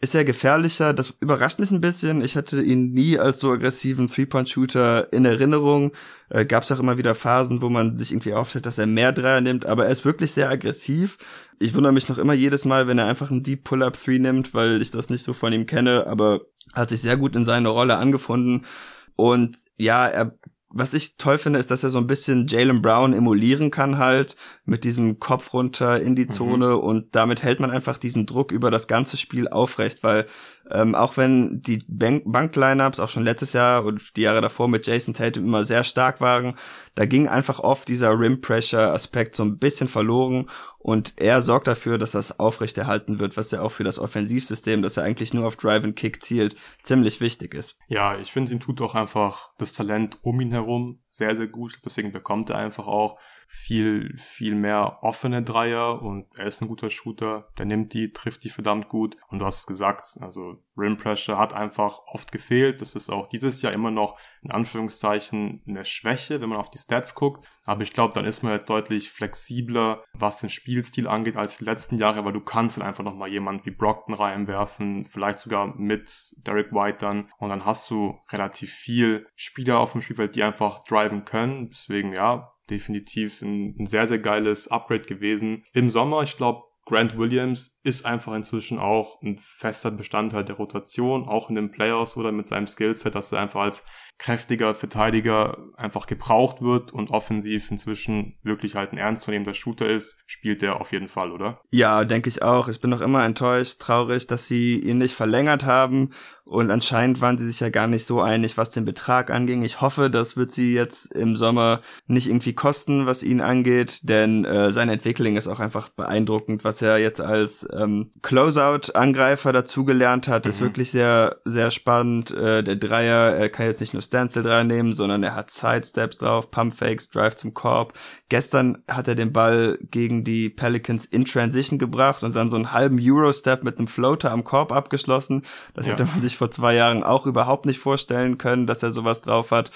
ist 0.00 0.14
er 0.14 0.24
gefährlicher. 0.24 0.92
Das 0.92 1.14
überrascht 1.20 1.58
mich 1.58 1.70
ein 1.70 1.80
bisschen. 1.80 2.22
Ich 2.22 2.36
hatte 2.36 2.62
ihn 2.62 2.90
nie 2.90 3.18
als 3.18 3.40
so 3.40 3.52
aggressiven 3.52 4.08
Three-Point-Shooter 4.08 5.12
in 5.12 5.24
Erinnerung. 5.24 5.92
Äh, 6.28 6.44
Gab 6.44 6.64
es 6.64 6.72
auch 6.72 6.80
immer 6.80 6.98
wieder 6.98 7.14
Phasen, 7.14 7.62
wo 7.62 7.70
man 7.70 7.96
sich 7.96 8.12
irgendwie 8.12 8.34
auffällt, 8.34 8.66
dass 8.66 8.78
er 8.78 8.86
mehr 8.86 9.12
Dreier 9.12 9.40
nimmt, 9.40 9.64
aber 9.64 9.86
er 9.86 9.92
ist 9.92 10.04
wirklich 10.04 10.32
sehr 10.32 10.50
aggressiv. 10.50 11.16
Ich 11.58 11.74
wundere 11.74 11.92
mich 11.92 12.08
noch 12.08 12.18
immer 12.18 12.34
jedes 12.34 12.64
Mal, 12.64 12.88
wenn 12.88 12.98
er 12.98 13.06
einfach 13.06 13.30
einen 13.30 13.42
Deep 13.42 13.64
Pull-Up 13.64 13.98
Three 13.98 14.18
nimmt, 14.18 14.52
weil 14.52 14.82
ich 14.82 14.90
das 14.90 15.08
nicht 15.08 15.22
so 15.22 15.32
von 15.32 15.52
ihm 15.52 15.66
kenne, 15.66 16.06
aber 16.06 16.42
hat 16.74 16.90
sich 16.90 17.00
sehr 17.00 17.16
gut 17.16 17.34
in 17.34 17.44
seine 17.44 17.68
Rolle 17.68 17.96
angefunden. 17.96 18.66
Und 19.14 19.56
ja, 19.78 20.06
er 20.06 20.38
was 20.78 20.94
ich 20.94 21.16
toll 21.16 21.38
finde, 21.38 21.58
ist, 21.58 21.70
dass 21.70 21.84
er 21.84 21.90
so 21.90 21.98
ein 21.98 22.06
bisschen 22.06 22.46
Jalen 22.46 22.82
Brown 22.82 23.12
emulieren 23.12 23.70
kann 23.70 23.98
halt 23.98 24.36
mit 24.64 24.84
diesem 24.84 25.18
Kopf 25.18 25.52
runter 25.52 26.00
in 26.00 26.16
die 26.16 26.24
mhm. 26.24 26.30
Zone 26.30 26.68
mhm. 26.68 26.80
und 26.80 27.14
damit 27.16 27.42
hält 27.42 27.60
man 27.60 27.70
einfach 27.70 27.98
diesen 27.98 28.26
Druck 28.26 28.52
über 28.52 28.70
das 28.70 28.86
ganze 28.86 29.16
Spiel 29.16 29.48
aufrecht, 29.48 30.02
weil 30.02 30.26
ähm, 30.70 30.94
auch 30.94 31.16
wenn 31.16 31.62
die 31.62 31.84
Bank, 31.86 32.24
Bank 32.26 32.56
Lineups 32.56 33.00
auch 33.00 33.08
schon 33.08 33.24
letztes 33.24 33.52
Jahr 33.52 33.84
und 33.84 34.16
die 34.16 34.22
Jahre 34.22 34.40
davor 34.40 34.68
mit 34.68 34.86
Jason 34.86 35.14
Tatum 35.14 35.44
immer 35.44 35.64
sehr 35.64 35.84
stark 35.84 36.20
waren, 36.20 36.54
da 36.94 37.06
ging 37.06 37.28
einfach 37.28 37.60
oft 37.60 37.88
dieser 37.88 38.18
Rim 38.18 38.40
Pressure 38.40 38.92
Aspekt 38.92 39.36
so 39.36 39.44
ein 39.44 39.58
bisschen 39.58 39.88
verloren 39.88 40.48
und 40.86 41.14
er 41.16 41.42
sorgt 41.42 41.66
dafür, 41.66 41.98
dass 41.98 42.12
das 42.12 42.38
aufrechterhalten 42.38 43.18
wird, 43.18 43.36
was 43.36 43.50
ja 43.50 43.60
auch 43.60 43.72
für 43.72 43.82
das 43.82 43.98
Offensivsystem, 43.98 44.82
das 44.82 44.96
er 44.96 45.02
eigentlich 45.02 45.34
nur 45.34 45.44
auf 45.44 45.56
Drive 45.56 45.82
and 45.82 45.96
Kick 45.96 46.24
zielt, 46.24 46.54
ziemlich 46.80 47.20
wichtig 47.20 47.54
ist. 47.54 47.76
Ja, 47.88 48.16
ich 48.20 48.30
finde, 48.30 48.52
ihm 48.52 48.60
tut 48.60 48.80
auch 48.80 48.94
einfach 48.94 49.50
das 49.58 49.72
Talent 49.72 50.20
um 50.22 50.40
ihn 50.40 50.52
herum 50.52 51.00
sehr, 51.16 51.34
sehr 51.34 51.48
gut. 51.48 51.80
Deswegen 51.84 52.12
bekommt 52.12 52.50
er 52.50 52.58
einfach 52.58 52.86
auch 52.86 53.18
viel, 53.48 54.16
viel 54.18 54.54
mehr 54.54 54.98
offene 55.02 55.42
Dreier 55.42 56.02
und 56.02 56.26
er 56.36 56.46
ist 56.46 56.60
ein 56.60 56.68
guter 56.68 56.90
Shooter, 56.90 57.48
der 57.58 57.64
nimmt 57.64 57.94
die, 57.94 58.12
trifft 58.12 58.42
die 58.42 58.50
verdammt 58.50 58.88
gut 58.88 59.16
und 59.28 59.38
du 59.38 59.46
hast 59.46 59.60
es 59.60 59.66
gesagt, 59.66 60.18
also 60.20 60.56
Rim 60.76 60.96
Pressure 60.96 61.38
hat 61.38 61.52
einfach 61.52 62.00
oft 62.06 62.32
gefehlt, 62.32 62.80
das 62.80 62.96
ist 62.96 63.08
auch 63.08 63.28
dieses 63.28 63.62
Jahr 63.62 63.72
immer 63.72 63.92
noch 63.92 64.18
in 64.42 64.50
Anführungszeichen 64.50 65.62
eine 65.66 65.84
Schwäche, 65.84 66.40
wenn 66.40 66.48
man 66.48 66.58
auf 66.58 66.70
die 66.70 66.78
Stats 66.78 67.14
guckt, 67.14 67.46
aber 67.64 67.82
ich 67.82 67.92
glaube, 67.92 68.14
dann 68.14 68.24
ist 68.24 68.42
man 68.42 68.52
jetzt 68.52 68.68
deutlich 68.68 69.10
flexibler, 69.10 70.02
was 70.12 70.40
den 70.40 70.50
Spielstil 70.76 71.08
angeht, 71.08 71.36
als 71.36 71.56
die 71.56 71.64
letzten 71.64 71.96
Jahre, 71.96 72.26
weil 72.26 72.34
du 72.34 72.40
kannst 72.40 72.76
dann 72.76 72.84
einfach 72.86 73.02
nochmal 73.02 73.30
jemand 73.30 73.64
wie 73.64 73.70
Brockton 73.70 74.14
reinwerfen, 74.14 75.06
vielleicht 75.06 75.38
sogar 75.38 75.74
mit 75.78 76.34
Derek 76.36 76.70
White 76.70 76.98
dann 77.00 77.30
und 77.38 77.48
dann 77.48 77.64
hast 77.64 77.90
du 77.90 78.18
relativ 78.30 78.72
viel 78.72 79.26
Spieler 79.34 79.80
auf 79.80 79.92
dem 79.92 80.02
Spielfeld, 80.02 80.36
die 80.36 80.42
einfach 80.42 80.84
driven 80.84 81.24
können, 81.24 81.70
deswegen 81.70 82.12
ja, 82.12 82.52
definitiv 82.68 83.40
ein, 83.40 83.74
ein 83.78 83.86
sehr, 83.86 84.06
sehr 84.06 84.18
geiles 84.18 84.68
Upgrade 84.68 85.06
gewesen. 85.06 85.64
Im 85.72 85.88
Sommer, 85.88 86.22
ich 86.22 86.36
glaube, 86.36 86.64
Grant 86.84 87.16
Williams 87.16 87.80
ist 87.82 88.04
einfach 88.04 88.34
inzwischen 88.34 88.78
auch 88.78 89.20
ein 89.22 89.38
fester 89.38 89.90
Bestandteil 89.90 90.44
der 90.44 90.56
Rotation, 90.56 91.26
auch 91.26 91.48
in 91.48 91.56
den 91.56 91.70
Playoffs 91.70 92.16
oder 92.16 92.32
mit 92.32 92.46
seinem 92.46 92.66
Skillset, 92.66 93.14
dass 93.14 93.32
er 93.32 93.40
einfach 93.40 93.62
als 93.62 93.84
kräftiger 94.18 94.74
Verteidiger 94.74 95.58
einfach 95.76 96.06
gebraucht 96.06 96.62
wird 96.62 96.92
und 96.92 97.10
offensiv 97.10 97.70
inzwischen 97.70 98.36
wirklich 98.42 98.74
halt 98.74 98.92
ein 98.92 98.98
ernstzunehmender 98.98 99.54
Shooter 99.54 99.88
ist, 99.88 100.18
spielt 100.26 100.62
er 100.62 100.80
auf 100.80 100.92
jeden 100.92 101.08
Fall, 101.08 101.32
oder? 101.32 101.60
Ja, 101.70 102.04
denke 102.04 102.28
ich 102.28 102.42
auch. 102.42 102.68
Ich 102.68 102.80
bin 102.80 102.90
noch 102.90 103.00
immer 103.00 103.24
enttäuscht, 103.24 103.80
traurig, 103.80 104.26
dass 104.26 104.48
sie 104.48 104.78
ihn 104.78 104.98
nicht 104.98 105.14
verlängert 105.14 105.64
haben 105.64 106.10
und 106.46 106.70
anscheinend 106.70 107.20
waren 107.20 107.36
sie 107.36 107.46
sich 107.46 107.58
ja 107.58 107.70
gar 107.70 107.88
nicht 107.88 108.06
so 108.06 108.20
einig, 108.20 108.56
was 108.56 108.70
den 108.70 108.84
Betrag 108.84 109.32
anging. 109.32 109.64
Ich 109.64 109.80
hoffe, 109.80 110.08
das 110.08 110.36
wird 110.36 110.52
sie 110.52 110.74
jetzt 110.74 111.12
im 111.12 111.34
Sommer 111.34 111.80
nicht 112.06 112.28
irgendwie 112.28 112.52
kosten, 112.52 113.04
was 113.04 113.24
ihn 113.24 113.40
angeht, 113.40 114.08
denn 114.08 114.44
äh, 114.44 114.70
seine 114.70 114.92
Entwicklung 114.92 115.36
ist 115.36 115.48
auch 115.48 115.58
einfach 115.58 115.88
beeindruckend, 115.88 116.62
was 116.62 116.82
er 116.82 116.98
jetzt 116.98 117.20
als 117.20 117.66
ähm, 117.76 118.12
Closeout-Angreifer 118.22 119.52
dazugelernt 119.52 120.28
hat. 120.28 120.44
Mhm. 120.44 120.50
Ist 120.50 120.60
wirklich 120.60 120.92
sehr, 120.92 121.40
sehr 121.44 121.72
spannend. 121.72 122.30
Äh, 122.30 122.62
der 122.62 122.76
Dreier, 122.76 123.34
er 123.34 123.48
kann 123.48 123.66
jetzt 123.66 123.80
nicht 123.80 123.92
nur 123.92 124.02
Standstill-Dreier 124.06 124.64
nehmen, 124.64 124.92
sondern 124.92 125.22
er 125.22 125.34
hat 125.34 125.50
Sidesteps 125.50 126.18
drauf, 126.18 126.50
Pump-Fakes, 126.50 127.10
Drive 127.10 127.36
zum 127.36 127.54
Korb. 127.54 127.92
Gestern 128.28 128.82
hat 128.88 129.08
er 129.08 129.14
den 129.14 129.32
Ball 129.32 129.78
gegen 129.90 130.24
die 130.24 130.48
Pelicans 130.48 131.04
in 131.04 131.24
Transition 131.24 131.78
gebracht 131.78 132.22
und 132.22 132.34
dann 132.34 132.48
so 132.48 132.56
einen 132.56 132.72
halben 132.72 132.98
Euro-Step 133.00 133.62
mit 133.62 133.78
einem 133.78 133.86
Floater 133.86 134.32
am 134.32 134.44
Korb 134.44 134.72
abgeschlossen. 134.72 135.42
Das 135.74 135.86
ja. 135.86 135.92
hätte 135.92 136.06
man 136.06 136.20
sich 136.20 136.36
vor 136.36 136.50
zwei 136.50 136.74
Jahren 136.74 137.02
auch 137.02 137.26
überhaupt 137.26 137.66
nicht 137.66 137.78
vorstellen 137.78 138.38
können, 138.38 138.66
dass 138.66 138.82
er 138.82 138.90
sowas 138.90 139.22
drauf 139.22 139.50
hat. 139.50 139.70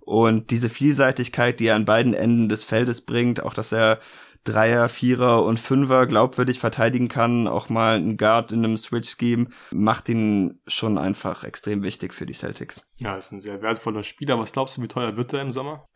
Und 0.00 0.52
diese 0.52 0.68
Vielseitigkeit, 0.68 1.58
die 1.58 1.66
er 1.66 1.74
an 1.74 1.84
beiden 1.84 2.14
Enden 2.14 2.48
des 2.48 2.62
Feldes 2.62 3.00
bringt, 3.00 3.42
auch 3.42 3.54
dass 3.54 3.72
er 3.72 3.98
Dreier, 4.46 4.88
Vierer 4.88 5.44
und 5.44 5.58
Fünfer 5.58 6.06
glaubwürdig 6.06 6.58
verteidigen 6.58 7.08
kann, 7.08 7.48
auch 7.48 7.68
mal 7.68 7.96
einen 7.96 8.16
Guard 8.16 8.52
in 8.52 8.64
einem 8.64 8.76
Switch-Scheme, 8.76 9.48
macht 9.72 10.08
ihn 10.08 10.60
schon 10.66 10.98
einfach 10.98 11.44
extrem 11.44 11.82
wichtig 11.82 12.14
für 12.14 12.26
die 12.26 12.32
Celtics. 12.32 12.86
Ja, 13.00 13.16
ist 13.16 13.32
ein 13.32 13.40
sehr 13.40 13.60
wertvoller 13.62 14.02
Spieler. 14.02 14.38
Was 14.38 14.52
glaubst 14.52 14.76
du, 14.76 14.82
wie 14.82 14.88
teuer 14.88 15.16
wird 15.16 15.32
er 15.32 15.42
im 15.42 15.50
Sommer? 15.50 15.86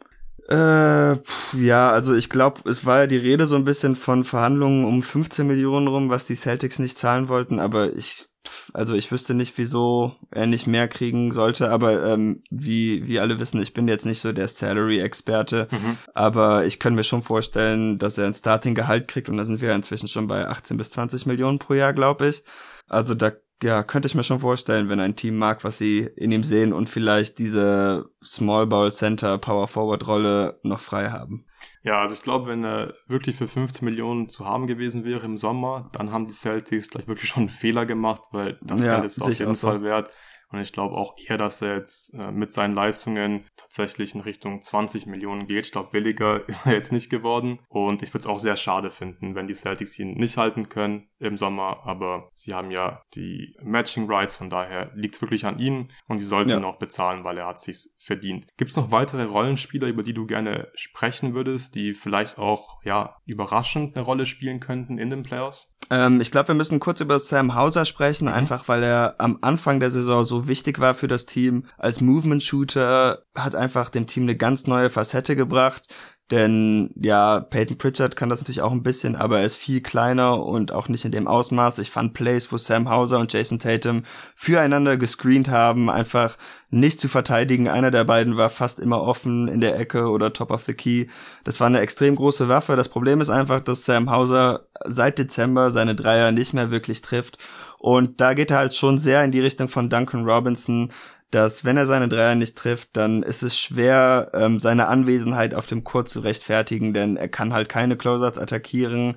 Äh, 0.51 1.17
pff, 1.17 1.55
ja, 1.55 1.91
also 1.93 2.15
ich 2.15 2.29
glaube, 2.29 2.69
es 2.69 2.85
war 2.85 3.01
ja 3.01 3.07
die 3.07 3.17
Rede 3.17 3.47
so 3.47 3.55
ein 3.55 3.65
bisschen 3.65 3.95
von 3.95 4.25
Verhandlungen 4.25 4.85
um 4.85 5.03
15 5.03 5.47
Millionen 5.47 5.87
rum, 5.87 6.11
was 6.11 6.27
die 6.27 6.35
Celtics 6.35 6.81
nicht 6.81 6.99
zahlen 6.99 7.29
wollten, 7.29 7.61
aber 7.61 7.95
ich 7.95 8.27
also 8.73 8.95
ich 8.95 9.13
wüsste 9.13 9.35
nicht, 9.35 9.59
wieso 9.59 10.17
er 10.31 10.47
nicht 10.47 10.67
mehr 10.67 10.89
kriegen 10.89 11.31
sollte, 11.31 11.71
aber 11.71 12.05
ähm, 12.07 12.43
wie, 12.51 13.07
wie 13.07 13.21
alle 13.21 13.39
wissen, 13.39 13.61
ich 13.61 13.75
bin 13.75 13.87
jetzt 13.87 14.07
nicht 14.07 14.21
so 14.21 14.33
der 14.33 14.49
Salary-Experte, 14.49 15.69
mhm. 15.71 15.99
aber 16.15 16.65
ich 16.65 16.79
kann 16.79 16.95
mir 16.95 17.03
schon 17.03 17.23
vorstellen, 17.23 17.99
dass 17.99 18.17
er 18.19 18.27
ein 18.27 18.33
Starting-Gehalt 18.33 19.09
kriegt 19.09 19.29
und 19.29 19.37
da 19.37 19.45
sind 19.45 19.61
wir 19.61 19.75
inzwischen 19.75 20.09
schon 20.09 20.27
bei 20.27 20.47
18 20.47 20.77
bis 20.77 20.91
20 20.91 21.27
Millionen 21.27 21.59
pro 21.59 21.75
Jahr, 21.75 21.93
glaube 21.93 22.29
ich. 22.29 22.43
Also 22.89 23.15
da 23.15 23.33
ja, 23.63 23.83
könnte 23.83 24.07
ich 24.07 24.15
mir 24.15 24.25
schon 24.25 24.41
vorstellen, 24.41 24.89
wenn 24.89 25.01
ein 25.01 25.17
Team 25.17 25.37
mag, 25.37 25.65
was 25.65 25.79
sie 25.79 26.09
in 26.17 26.33
ihm 26.33 26.45
sehen 26.45 26.73
und 26.73 26.89
vielleicht 26.89 27.39
diese 27.39 28.11
Small 28.25 28.67
Ball 28.67 28.91
Center 28.91 29.39
Power 29.39 29.69
Forward 29.69 30.07
Rolle 30.07 30.59
noch 30.63 30.81
frei 30.81 31.11
haben. 31.11 31.45
Ja, 31.83 32.01
also 32.01 32.15
ich 32.15 32.23
glaube, 32.23 32.47
wenn 32.49 32.65
er 32.65 32.95
wirklich 33.07 33.37
für 33.37 33.49
15 33.49 33.85
Millionen 33.85 34.29
zu 34.29 34.45
haben 34.45 34.67
gewesen 34.67 35.05
wäre 35.05 35.25
im 35.25 35.39
Sommer, 35.39 35.91
dann 35.93 36.11
haben 36.11 36.27
die 36.27 36.33
Celtics 36.33 36.91
gleich 36.91 37.07
wirklich 37.07 37.31
schon 37.31 37.45
einen 37.45 37.49
Fehler 37.51 37.87
gemacht, 37.87 38.23
weil 38.33 38.59
das 38.63 38.85
ja, 38.85 39.01
Geld 39.01 39.07
ist 39.07 39.23
auf 39.23 39.29
jeden 39.29 39.55
Fall 39.55 39.79
so. 39.79 39.85
wert. 39.85 40.11
Und 40.51 40.61
ich 40.61 40.73
glaube 40.73 40.97
auch 40.97 41.17
eher, 41.17 41.39
dass 41.39 41.63
er 41.63 41.77
jetzt 41.77 42.13
äh, 42.15 42.33
mit 42.33 42.53
seinen 42.53 42.73
Leistungen 42.73 43.45
tatsächlich 43.57 44.15
in 44.15 44.21
Richtung 44.21 44.61
20 44.61 45.07
Millionen 45.07 45.47
geht. 45.47 45.67
Ich 45.67 45.73
glaube, 45.73 45.91
billiger 45.93 46.49
ist 46.49 46.67
er 46.67 46.73
jetzt 46.73 46.93
nicht 46.93 47.09
geworden. 47.09 47.61
Und 47.69 48.03
ich 48.03 48.13
würde 48.13 48.21
es 48.21 48.27
auch 48.27 48.41
sehr 48.41 48.57
schade 48.57 48.91
finden, 48.91 49.35
wenn 49.35 49.47
die 49.47 49.55
Celtics 49.55 49.99
ihn 49.99 50.15
nicht 50.15 50.37
halten 50.37 50.69
können 50.69 51.09
im 51.19 51.37
Sommer. 51.37 51.83
Aber 51.85 52.31
sie 52.35 52.55
haben 52.55 52.71
ja 52.71 53.03
die 53.15 53.57
Matching 53.63 54.11
Rights, 54.11 54.37
von 54.37 54.51
daher 54.51 54.91
liegt 54.95 55.15
es 55.15 55.23
wirklich 55.23 55.47
an 55.47 55.59
ihnen. 55.59 55.89
Und 56.09 56.19
sie 56.19 56.25
sollten 56.25 56.51
ja. 56.51 56.57
ihn 56.57 56.65
auch 56.65 56.79
bezahlen, 56.79 57.23
weil 57.23 57.39
er 57.39 57.47
hat 57.47 57.61
sich's 57.61 57.95
verdient. 57.99 58.47
Gibt 58.57 58.71
es 58.71 58.77
noch 58.77 58.91
weitere 58.91 59.25
Rollenspieler, 59.25 59.87
über 59.87 60.03
die 60.03 60.15
du 60.15 60.27
gerne 60.27 60.69
sprechen 60.75 61.35
würdest, 61.35 61.75
die 61.75 61.95
vielleicht 61.95 62.39
auch 62.39 62.83
ja 62.83 63.17
überraschend 63.25 63.97
eine 63.97 64.05
Rolle 64.05 64.27
spielen 64.27 64.59
könnten 64.59 64.99
in 64.99 65.11
den 65.11 65.23
Playoffs? 65.23 65.77
Ähm, 65.91 66.21
ich 66.21 66.31
glaube, 66.31 66.49
wir 66.49 66.55
müssen 66.55 66.81
kurz 66.81 67.01
über 67.01 67.19
Sam 67.19 67.55
Hauser 67.55 67.85
sprechen, 67.85 68.29
mhm. 68.29 68.35
einfach 68.35 68.69
weil 68.69 68.83
er 68.83 69.17
am 69.19 69.39
Anfang 69.41 69.81
der 69.81 69.91
Saison 69.91 70.25
so 70.25 70.47
wichtig 70.47 70.79
war 70.79 70.95
für 70.95 71.09
das 71.09 71.27
Team. 71.27 71.67
Als 71.77 72.01
Movement-Shooter 72.01 73.25
hat 73.35 73.55
einfach 73.55 73.91
dem 73.91 74.07
Team 74.07 74.23
eine 74.25 74.37
ganz 74.37 74.67
neue 74.67 74.91
Facette 74.91 75.37
gebracht. 75.37 75.89
Denn 76.31 76.91
ja, 76.95 77.41
Peyton 77.41 77.77
Pritchard 77.77 78.15
kann 78.15 78.29
das 78.29 78.41
natürlich 78.41 78.63
auch 78.63 78.71
ein 78.71 78.85
bisschen, 78.85 79.17
aber 79.17 79.41
er 79.41 79.47
ist 79.47 79.57
viel 79.57 79.81
kleiner 79.81 80.45
und 80.45 80.71
auch 80.71 80.89
nicht 80.89 81.05
in 81.05 81.11
dem 81.11 81.27
Ausmaß. 81.27 81.79
Ich 81.79 81.91
fand 81.91 82.15
Plays, 82.15 82.53
wo 82.53 82.57
Sam 82.57 82.89
Hauser 82.89 83.19
und 83.19 83.33
Jason 83.33 83.59
Tatum 83.59 84.05
füreinander 84.37 84.97
gescreent 84.97 85.49
haben, 85.49 85.91
einfach 85.91 86.37
nicht 86.71 87.01
zu 87.01 87.09
verteidigen. 87.09 87.67
Einer 87.67 87.91
der 87.91 88.05
beiden 88.05 88.37
war 88.37 88.49
fast 88.49 88.79
immer 88.79 89.03
offen 89.03 89.49
in 89.49 89.61
der 89.61 89.77
Ecke 89.77 90.09
oder 90.09 90.33
top 90.33 90.53
of 90.53 90.63
the 90.63 90.75
key. 90.75 91.07
Das 91.43 91.59
war 91.59 91.67
eine 91.67 91.81
extrem 91.81 92.15
große 92.15 92.49
Waffe. 92.49 92.77
Das 92.77 92.89
Problem 92.89 93.21
ist 93.21 93.31
einfach, 93.31 93.59
dass 93.59 93.85
Sam 93.85 94.09
Hauser 94.09 94.67
seit 94.87 95.19
Dezember 95.19 95.73
seine 95.73 95.97
Dreier 95.97 96.31
nicht 96.31 96.55
mehr 96.55 96.71
wirklich 96.71 97.03
trifft. 97.03 97.39
Und 97.79 98.21
da 98.21 98.35
geht 98.35 98.53
er 98.53 98.59
halt 98.59 98.75
schon 98.75 98.99
sehr 98.99 99.25
in 99.25 99.33
die 99.33 99.41
Richtung 99.41 99.67
von 99.69 99.89
Duncan 99.89 100.25
Robinson, 100.25 100.93
dass 101.31 101.65
wenn 101.65 101.77
er 101.77 101.87
seine 101.87 102.09
Dreier 102.09 102.35
nicht 102.35 102.57
trifft, 102.57 102.91
dann 102.95 103.23
ist 103.23 103.43
es 103.43 103.59
schwer, 103.59 104.31
ähm, 104.35 104.59
seine 104.59 104.89
Anwesenheit 104.89 105.55
auf 105.55 105.67
dem 105.67 105.85
Court 105.85 106.09
zu 106.09 106.21
rechtfertigen, 106.21 106.93
denn 106.93 107.17
er 107.17 107.29
kann 107.29 107.53
halt 107.53 107.69
keine 107.69 107.97
Closers 107.97 108.39
attackieren. 108.39 109.15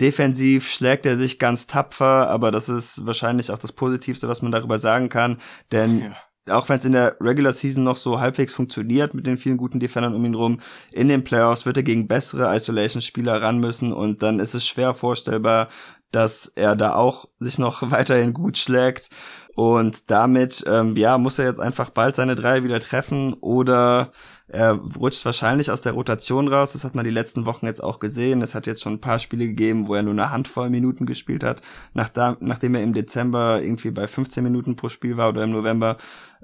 Defensiv 0.00 0.70
schlägt 0.70 1.06
er 1.06 1.16
sich 1.16 1.38
ganz 1.38 1.66
tapfer, 1.66 2.28
aber 2.28 2.50
das 2.50 2.68
ist 2.68 3.04
wahrscheinlich 3.06 3.50
auch 3.50 3.58
das 3.58 3.72
Positivste, 3.72 4.28
was 4.28 4.42
man 4.42 4.52
darüber 4.52 4.78
sagen 4.78 5.08
kann, 5.08 5.38
denn 5.72 6.00
ja 6.00 6.16
auch 6.48 6.68
wenn 6.68 6.78
es 6.78 6.84
in 6.84 6.92
der 6.92 7.16
Regular 7.20 7.52
Season 7.52 7.82
noch 7.82 7.96
so 7.96 8.20
halbwegs 8.20 8.52
funktioniert 8.52 9.14
mit 9.14 9.26
den 9.26 9.36
vielen 9.36 9.56
guten 9.56 9.80
Defendern 9.80 10.14
um 10.14 10.24
ihn 10.24 10.34
rum, 10.34 10.60
in 10.92 11.08
den 11.08 11.24
Playoffs 11.24 11.66
wird 11.66 11.76
er 11.76 11.82
gegen 11.82 12.06
bessere 12.06 12.54
Isolation-Spieler 12.54 13.42
ran 13.42 13.58
müssen 13.58 13.92
und 13.92 14.22
dann 14.22 14.38
ist 14.38 14.54
es 14.54 14.66
schwer 14.66 14.94
vorstellbar, 14.94 15.68
dass 16.12 16.46
er 16.54 16.76
da 16.76 16.94
auch 16.94 17.26
sich 17.38 17.58
noch 17.58 17.82
weiterhin 17.90 18.32
gut 18.32 18.58
schlägt. 18.58 19.10
Und 19.56 20.10
damit, 20.10 20.64
ähm, 20.66 20.96
ja, 20.96 21.16
muss 21.16 21.38
er 21.38 21.46
jetzt 21.46 21.60
einfach 21.60 21.88
bald 21.88 22.14
seine 22.14 22.34
drei 22.34 22.62
wieder 22.62 22.78
treffen 22.78 23.32
oder 23.40 24.12
er 24.48 24.72
rutscht 24.72 25.24
wahrscheinlich 25.24 25.70
aus 25.70 25.80
der 25.80 25.94
Rotation 25.94 26.46
raus. 26.46 26.74
Das 26.74 26.84
hat 26.84 26.94
man 26.94 27.06
die 27.06 27.10
letzten 27.10 27.46
Wochen 27.46 27.64
jetzt 27.64 27.82
auch 27.82 27.98
gesehen. 27.98 28.42
Es 28.42 28.54
hat 28.54 28.66
jetzt 28.66 28.82
schon 28.82 28.92
ein 28.92 29.00
paar 29.00 29.18
Spiele 29.18 29.46
gegeben, 29.46 29.88
wo 29.88 29.94
er 29.94 30.02
nur 30.02 30.12
eine 30.12 30.30
Handvoll 30.30 30.68
Minuten 30.68 31.06
gespielt 31.06 31.42
hat, 31.42 31.62
nachdem 31.94 32.74
er 32.74 32.82
im 32.82 32.92
Dezember 32.92 33.62
irgendwie 33.62 33.90
bei 33.90 34.06
15 34.06 34.44
Minuten 34.44 34.76
pro 34.76 34.90
Spiel 34.90 35.16
war 35.16 35.30
oder 35.30 35.44
im 35.44 35.50
November. 35.50 35.96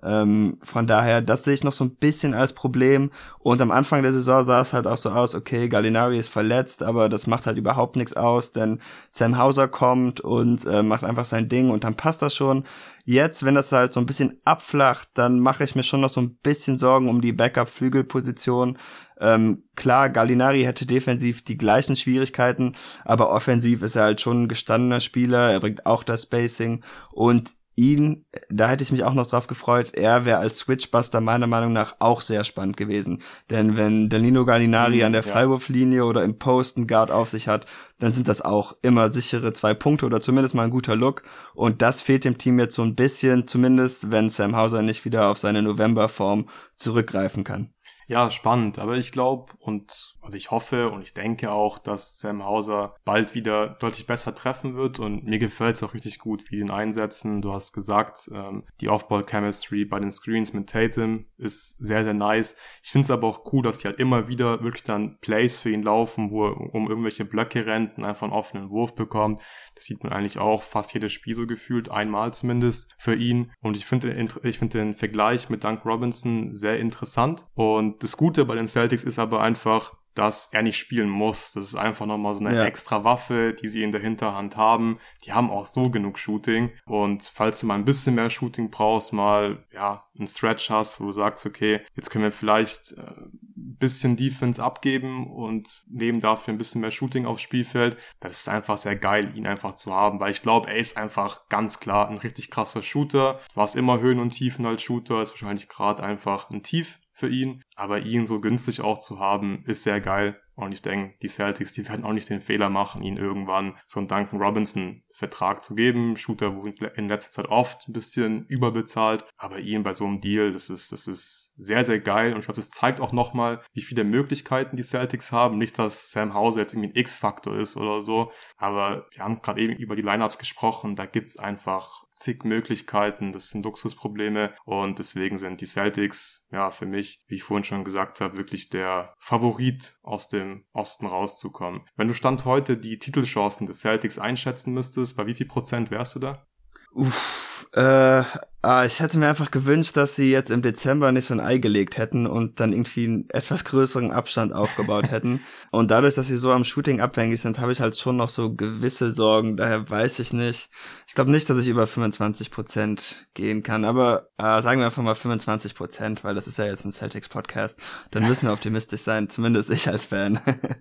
Ähm, 0.04 0.58
von 0.62 0.86
daher, 0.86 1.20
das 1.20 1.44
sehe 1.44 1.54
ich 1.54 1.64
noch 1.64 1.72
so 1.72 1.84
ein 1.84 1.94
bisschen 1.94 2.34
als 2.34 2.52
Problem. 2.52 3.10
Und 3.38 3.60
am 3.60 3.70
Anfang 3.70 4.02
der 4.02 4.12
Saison 4.12 4.42
sah 4.42 4.60
es 4.60 4.72
halt 4.72 4.86
auch 4.86 4.96
so 4.96 5.10
aus, 5.10 5.34
okay, 5.34 5.68
Gallinari 5.68 6.18
ist 6.18 6.28
verletzt, 6.28 6.82
aber 6.82 7.08
das 7.08 7.26
macht 7.26 7.46
halt 7.46 7.56
überhaupt 7.56 7.96
nichts 7.96 8.14
aus, 8.14 8.52
denn 8.52 8.80
Sam 9.10 9.38
Hauser 9.38 9.68
kommt 9.68 10.20
und 10.20 10.66
äh, 10.66 10.82
macht 10.82 11.04
einfach 11.04 11.24
sein 11.24 11.48
Ding 11.48 11.70
und 11.70 11.84
dann 11.84 11.94
passt 11.94 12.22
das 12.22 12.34
schon. 12.34 12.64
Jetzt, 13.04 13.44
wenn 13.44 13.54
das 13.54 13.72
halt 13.72 13.92
so 13.92 14.00
ein 14.00 14.06
bisschen 14.06 14.40
abflacht, 14.44 15.08
dann 15.14 15.40
mache 15.40 15.64
ich 15.64 15.74
mir 15.74 15.82
schon 15.82 16.00
noch 16.00 16.10
so 16.10 16.20
ein 16.20 16.36
bisschen 16.36 16.78
Sorgen 16.78 17.08
um 17.08 17.20
die 17.20 17.32
Backup-Flügelposition. 17.32 18.78
Ähm, 19.20 19.64
klar, 19.76 20.10
Gallinari 20.10 20.64
hätte 20.64 20.86
defensiv 20.86 21.42
die 21.42 21.58
gleichen 21.58 21.94
Schwierigkeiten, 21.96 22.74
aber 23.04 23.30
offensiv 23.30 23.82
ist 23.82 23.96
er 23.96 24.04
halt 24.04 24.20
schon 24.20 24.44
ein 24.44 24.48
gestandener 24.48 25.00
Spieler. 25.00 25.50
Er 25.50 25.60
bringt 25.60 25.86
auch 25.86 26.02
das 26.02 26.22
Spacing 26.22 26.82
und 27.12 27.54
ihn, 27.74 28.26
da 28.50 28.68
hätte 28.68 28.84
ich 28.84 28.92
mich 28.92 29.04
auch 29.04 29.14
noch 29.14 29.26
drauf 29.26 29.46
gefreut, 29.46 29.94
er 29.94 30.24
wäre 30.24 30.38
als 30.38 30.58
Switchbuster 30.58 31.20
meiner 31.20 31.46
Meinung 31.46 31.72
nach 31.72 31.96
auch 31.98 32.20
sehr 32.20 32.44
spannend 32.44 32.76
gewesen. 32.76 33.22
Denn 33.50 33.76
wenn 33.76 34.08
Danilo 34.08 34.44
Gallinari 34.44 34.98
mhm, 34.98 35.04
an 35.04 35.12
der 35.12 35.22
Freiwurflinie 35.22 36.04
oder 36.04 36.22
im 36.22 36.38
Post 36.38 36.76
einen 36.76 36.86
Guard 36.86 37.10
auf 37.10 37.30
sich 37.30 37.48
hat, 37.48 37.66
dann 37.98 38.12
sind 38.12 38.28
das 38.28 38.42
auch 38.42 38.74
immer 38.82 39.08
sichere 39.08 39.52
zwei 39.52 39.74
Punkte 39.74 40.06
oder 40.06 40.20
zumindest 40.20 40.54
mal 40.54 40.64
ein 40.64 40.70
guter 40.70 40.96
Look. 40.96 41.22
Und 41.54 41.82
das 41.82 42.02
fehlt 42.02 42.24
dem 42.24 42.38
Team 42.38 42.58
jetzt 42.58 42.74
so 42.74 42.82
ein 42.82 42.94
bisschen, 42.94 43.46
zumindest 43.46 44.10
wenn 44.10 44.28
Sam 44.28 44.56
Hauser 44.56 44.82
nicht 44.82 45.04
wieder 45.04 45.28
auf 45.28 45.38
seine 45.38 45.62
Novemberform 45.62 46.48
zurückgreifen 46.74 47.44
kann. 47.44 47.72
Ja, 48.08 48.30
spannend. 48.30 48.78
Aber 48.78 48.96
ich 48.96 49.12
glaube 49.12 49.52
und 49.58 50.16
also 50.22 50.36
ich 50.36 50.50
hoffe 50.52 50.90
und 50.90 51.02
ich 51.02 51.14
denke 51.14 51.50
auch, 51.50 51.78
dass 51.78 52.18
Sam 52.20 52.44
Hauser 52.44 52.94
bald 53.04 53.34
wieder 53.34 53.76
deutlich 53.80 54.06
besser 54.06 54.34
treffen 54.34 54.76
wird 54.76 55.00
und 55.00 55.24
mir 55.24 55.38
gefällt 55.38 55.76
es 55.76 55.82
auch 55.82 55.94
richtig 55.94 56.20
gut, 56.20 56.44
wie 56.50 56.56
sie 56.56 56.62
ihn 56.62 56.70
einsetzen. 56.70 57.42
Du 57.42 57.52
hast 57.52 57.72
gesagt, 57.72 58.30
ähm, 58.32 58.64
die 58.80 58.88
Off-Ball-Chemistry 58.88 59.84
bei 59.84 59.98
den 59.98 60.12
Screens 60.12 60.52
mit 60.52 60.68
Tatum 60.70 61.26
ist 61.38 61.76
sehr, 61.84 62.04
sehr 62.04 62.14
nice. 62.14 62.56
Ich 62.84 62.90
finde 62.90 63.06
es 63.06 63.10
aber 63.10 63.26
auch 63.26 63.52
cool, 63.52 63.62
dass 63.62 63.78
die 63.78 63.88
halt 63.88 63.98
immer 63.98 64.28
wieder 64.28 64.62
wirklich 64.62 64.84
dann 64.84 65.18
Plays 65.20 65.58
für 65.58 65.70
ihn 65.70 65.82
laufen, 65.82 66.30
wo 66.30 66.46
er 66.46 66.56
um 66.74 66.88
irgendwelche 66.88 67.24
Blöcke 67.24 67.66
rennt 67.66 67.98
und 67.98 68.04
einfach 68.04 68.22
einen 68.22 68.32
offenen 68.32 68.70
Wurf 68.70 68.94
bekommt. 68.94 69.42
Das 69.74 69.86
sieht 69.86 70.04
man 70.04 70.12
eigentlich 70.12 70.38
auch 70.38 70.62
fast 70.62 70.94
jedes 70.94 71.12
Spiel 71.12 71.34
so 71.34 71.48
gefühlt, 71.48 71.90
einmal 71.90 72.32
zumindest 72.32 72.94
für 72.96 73.16
ihn. 73.16 73.50
Und 73.60 73.76
ich 73.76 73.86
finde 73.86 74.12
ich 74.44 74.58
finde 74.58 74.78
den 74.78 74.94
Vergleich 74.94 75.48
mit 75.48 75.64
Dunk 75.64 75.84
Robinson 75.84 76.54
sehr 76.54 76.78
interessant. 76.78 77.42
Und 77.54 78.02
das 78.04 78.16
Gute 78.16 78.44
bei 78.44 78.54
den 78.54 78.68
Celtics 78.68 79.02
ist 79.02 79.18
aber 79.18 79.40
einfach, 79.40 79.92
dass 80.14 80.46
er 80.52 80.62
nicht 80.62 80.76
spielen 80.78 81.08
muss. 81.08 81.52
Das 81.52 81.64
ist 81.64 81.74
einfach 81.74 82.06
nochmal 82.06 82.34
so 82.34 82.44
eine 82.44 82.56
Ja. 82.56 82.64
extra 82.64 83.04
Waffe, 83.04 83.54
die 83.54 83.68
sie 83.68 83.82
in 83.82 83.92
der 83.92 84.00
Hinterhand 84.00 84.56
haben. 84.56 84.98
Die 85.24 85.32
haben 85.32 85.50
auch 85.50 85.66
so 85.66 85.90
genug 85.90 86.18
Shooting. 86.18 86.70
Und 86.84 87.30
falls 87.32 87.60
du 87.60 87.66
mal 87.66 87.74
ein 87.74 87.84
bisschen 87.84 88.14
mehr 88.14 88.30
Shooting 88.30 88.70
brauchst, 88.70 89.12
mal, 89.12 89.64
ja, 89.72 90.04
einen 90.18 90.28
Stretch 90.28 90.68
hast, 90.68 91.00
wo 91.00 91.04
du 91.06 91.12
sagst, 91.12 91.46
okay, 91.46 91.80
jetzt 91.96 92.10
können 92.10 92.24
wir 92.24 92.32
vielleicht 92.32 92.92
äh, 92.92 93.00
ein 93.00 93.76
bisschen 93.78 94.16
Defense 94.16 94.62
abgeben 94.62 95.26
und 95.32 95.84
nehmen 95.88 96.20
dafür 96.20 96.52
ein 96.52 96.58
bisschen 96.58 96.82
mehr 96.82 96.90
Shooting 96.90 97.24
aufs 97.24 97.42
Spielfeld. 97.42 97.96
Das 98.20 98.40
ist 98.40 98.48
einfach 98.48 98.76
sehr 98.76 98.96
geil, 98.96 99.32
ihn 99.34 99.46
einfach 99.46 99.74
zu 99.74 99.92
haben, 99.94 100.20
weil 100.20 100.30
ich 100.32 100.42
glaube, 100.42 100.68
er 100.68 100.76
ist 100.76 100.96
einfach 100.98 101.48
ganz 101.48 101.80
klar 101.80 102.08
ein 102.08 102.18
richtig 102.18 102.50
krasser 102.50 102.82
Shooter. 102.82 103.40
Du 103.54 103.60
hast 103.60 103.74
immer 103.74 104.00
Höhen 104.00 104.20
und 104.20 104.30
Tiefen 104.30 104.66
als 104.66 104.82
Shooter, 104.82 105.22
ist 105.22 105.30
wahrscheinlich 105.30 105.68
gerade 105.68 106.02
einfach 106.02 106.50
ein 106.50 106.62
Tief 106.62 106.98
für 107.22 107.28
ihn. 107.28 107.62
Aber 107.76 108.00
ihn 108.00 108.26
so 108.26 108.40
günstig 108.40 108.80
auch 108.80 108.98
zu 108.98 109.20
haben, 109.20 109.62
ist 109.66 109.84
sehr 109.84 110.00
geil. 110.00 110.40
Und 110.56 110.72
ich 110.72 110.82
denke, 110.82 111.14
die 111.22 111.28
Celtics, 111.28 111.72
die 111.72 111.88
werden 111.88 112.04
auch 112.04 112.12
nicht 112.12 112.28
den 112.28 112.40
Fehler 112.40 112.68
machen, 112.68 113.02
ihn 113.02 113.16
irgendwann 113.16 113.76
so 113.86 114.00
einen 114.00 114.08
Duncan 114.08 114.42
Robinson 114.42 115.04
Vertrag 115.12 115.62
zu 115.62 115.74
geben. 115.74 116.16
Shooter 116.16 116.56
wurde 116.56 116.92
in 116.96 117.08
letzter 117.08 117.30
Zeit 117.30 117.46
oft 117.46 117.88
ein 117.88 117.92
bisschen 117.92 118.46
überbezahlt, 118.46 119.24
aber 119.36 119.58
ihn 119.58 119.82
bei 119.82 119.92
so 119.92 120.04
einem 120.04 120.20
Deal, 120.20 120.52
das 120.52 120.70
ist, 120.70 120.92
das 120.92 121.06
ist 121.06 121.54
sehr, 121.56 121.84
sehr 121.84 122.00
geil. 122.00 122.32
Und 122.32 122.40
ich 122.40 122.46
glaube, 122.46 122.60
das 122.60 122.70
zeigt 122.70 123.00
auch 123.00 123.12
nochmal, 123.12 123.62
wie 123.72 123.82
viele 123.82 124.04
Möglichkeiten 124.04 124.76
die 124.76 124.82
Celtics 124.82 125.32
haben. 125.32 125.58
Nicht, 125.58 125.78
dass 125.78 126.10
Sam 126.10 126.34
Hauser 126.34 126.60
jetzt 126.60 126.72
irgendwie 126.74 126.90
ein 126.90 126.96
X-Faktor 126.96 127.56
ist 127.56 127.76
oder 127.76 128.00
so, 128.00 128.32
aber 128.56 129.06
wir 129.12 129.24
haben 129.24 129.40
gerade 129.42 129.60
eben 129.60 129.74
über 129.74 129.96
die 129.96 130.02
Lineups 130.02 130.38
gesprochen. 130.38 130.96
Da 130.96 131.06
gibt's 131.06 131.36
einfach 131.36 132.04
zig 132.12 132.44
Möglichkeiten. 132.44 133.32
Das 133.32 133.48
sind 133.48 133.64
Luxusprobleme 133.64 134.54
und 134.64 134.98
deswegen 134.98 135.38
sind 135.38 135.60
die 135.60 135.66
Celtics, 135.66 136.46
ja, 136.50 136.70
für 136.70 136.86
mich, 136.86 137.24
wie 137.26 137.36
ich 137.36 137.42
vorhin 137.42 137.64
schon 137.64 137.84
gesagt 137.84 138.20
habe, 138.20 138.36
wirklich 138.36 138.68
der 138.68 139.14
Favorit 139.18 139.98
aus 140.02 140.28
dem 140.28 140.64
Osten 140.72 141.06
rauszukommen. 141.06 141.82
Wenn 141.96 142.08
du 142.08 142.14
Stand 142.14 142.44
heute 142.44 142.76
die 142.76 142.98
Titelchancen 142.98 143.66
des 143.66 143.80
Celtics 143.80 144.18
einschätzen 144.18 144.74
müsstest, 144.74 144.92
bei 145.16 145.26
wie 145.26 145.34
viel 145.34 145.46
Prozent 145.46 145.90
wärst 145.90 146.14
du 146.14 146.18
da? 146.20 146.46
Uff, 146.92 147.68
äh, 147.72 148.22
ah, 148.62 148.84
ich 148.84 149.00
hätte 149.00 149.18
mir 149.18 149.28
einfach 149.28 149.50
gewünscht, 149.50 149.96
dass 149.96 150.14
sie 150.14 150.30
jetzt 150.30 150.50
im 150.50 150.62
Dezember 150.62 151.10
nicht 151.10 151.26
so 151.26 151.34
ein 151.34 151.40
Ei 151.40 151.58
gelegt 151.58 151.98
hätten 151.98 152.28
und 152.28 152.60
dann 152.60 152.72
irgendwie 152.72 153.04
einen 153.04 153.30
etwas 153.30 153.64
größeren 153.64 154.12
Abstand 154.12 154.52
aufgebaut 154.52 155.10
hätten. 155.10 155.40
Und 155.72 155.90
dadurch, 155.90 156.14
dass 156.14 156.26
sie 156.26 156.36
so 156.36 156.52
am 156.52 156.64
Shooting 156.64 157.00
abhängig 157.00 157.40
sind, 157.40 157.58
habe 157.58 157.72
ich 157.72 157.80
halt 157.80 157.96
schon 157.96 158.18
noch 158.18 158.28
so 158.28 158.54
gewisse 158.54 159.10
Sorgen. 159.10 159.56
Daher 159.56 159.88
weiß 159.88 160.18
ich 160.18 160.34
nicht. 160.34 160.68
Ich 161.08 161.14
glaube 161.14 161.30
nicht, 161.30 161.48
dass 161.48 161.58
ich 161.58 161.68
über 161.68 161.86
25 161.86 162.50
Prozent 162.50 163.26
gehen 163.32 163.62
kann, 163.62 163.86
aber 163.86 164.28
äh, 164.36 164.60
sagen 164.60 164.80
wir 164.80 164.86
einfach 164.86 165.02
mal 165.02 165.14
25 165.14 165.74
Prozent, 165.74 166.24
weil 166.24 166.34
das 166.34 166.46
ist 166.46 166.58
ja 166.58 166.66
jetzt 166.66 166.84
ein 166.84 166.92
Celtics-Podcast. 166.92 167.80
Dann 168.10 168.26
müssen 168.26 168.46
wir 168.46 168.52
optimistisch 168.52 169.00
sein, 169.00 169.30
zumindest 169.30 169.70
ich 169.70 169.88
als 169.88 170.04
Fan. 170.04 170.40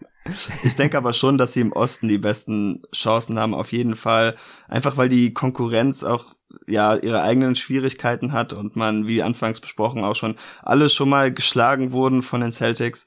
ich 0.64 0.76
denke 0.76 0.98
aber 0.98 1.14
schon, 1.14 1.38
dass 1.38 1.54
sie 1.54 1.62
im 1.62 1.72
Osten 1.72 2.10
die 2.10 2.18
besten 2.18 2.82
Chancen 2.94 3.40
haben, 3.40 3.54
auf 3.54 3.72
jeden 3.72 3.96
Fall. 3.96 4.36
Einfach 4.68 4.98
weil 4.98 5.08
die 5.08 5.34
Konkurrenz 5.34 6.04
auch 6.04 6.36
ja 6.68 6.96
ihre 6.96 7.22
eigenen 7.22 7.56
Schwierigkeiten 7.72 8.34
hat 8.34 8.51
und 8.51 8.76
man, 8.76 9.07
wie 9.07 9.24
anfangs 9.24 9.61
besprochen, 9.61 10.03
auch 10.03 10.15
schon 10.15 10.36
alles 10.61 10.93
schon 10.93 11.07
mal 11.07 11.34
geschlagen 11.34 11.93
wurden 11.93 12.22
von 12.22 12.41
den 12.41 12.51
Celtics. 12.51 13.05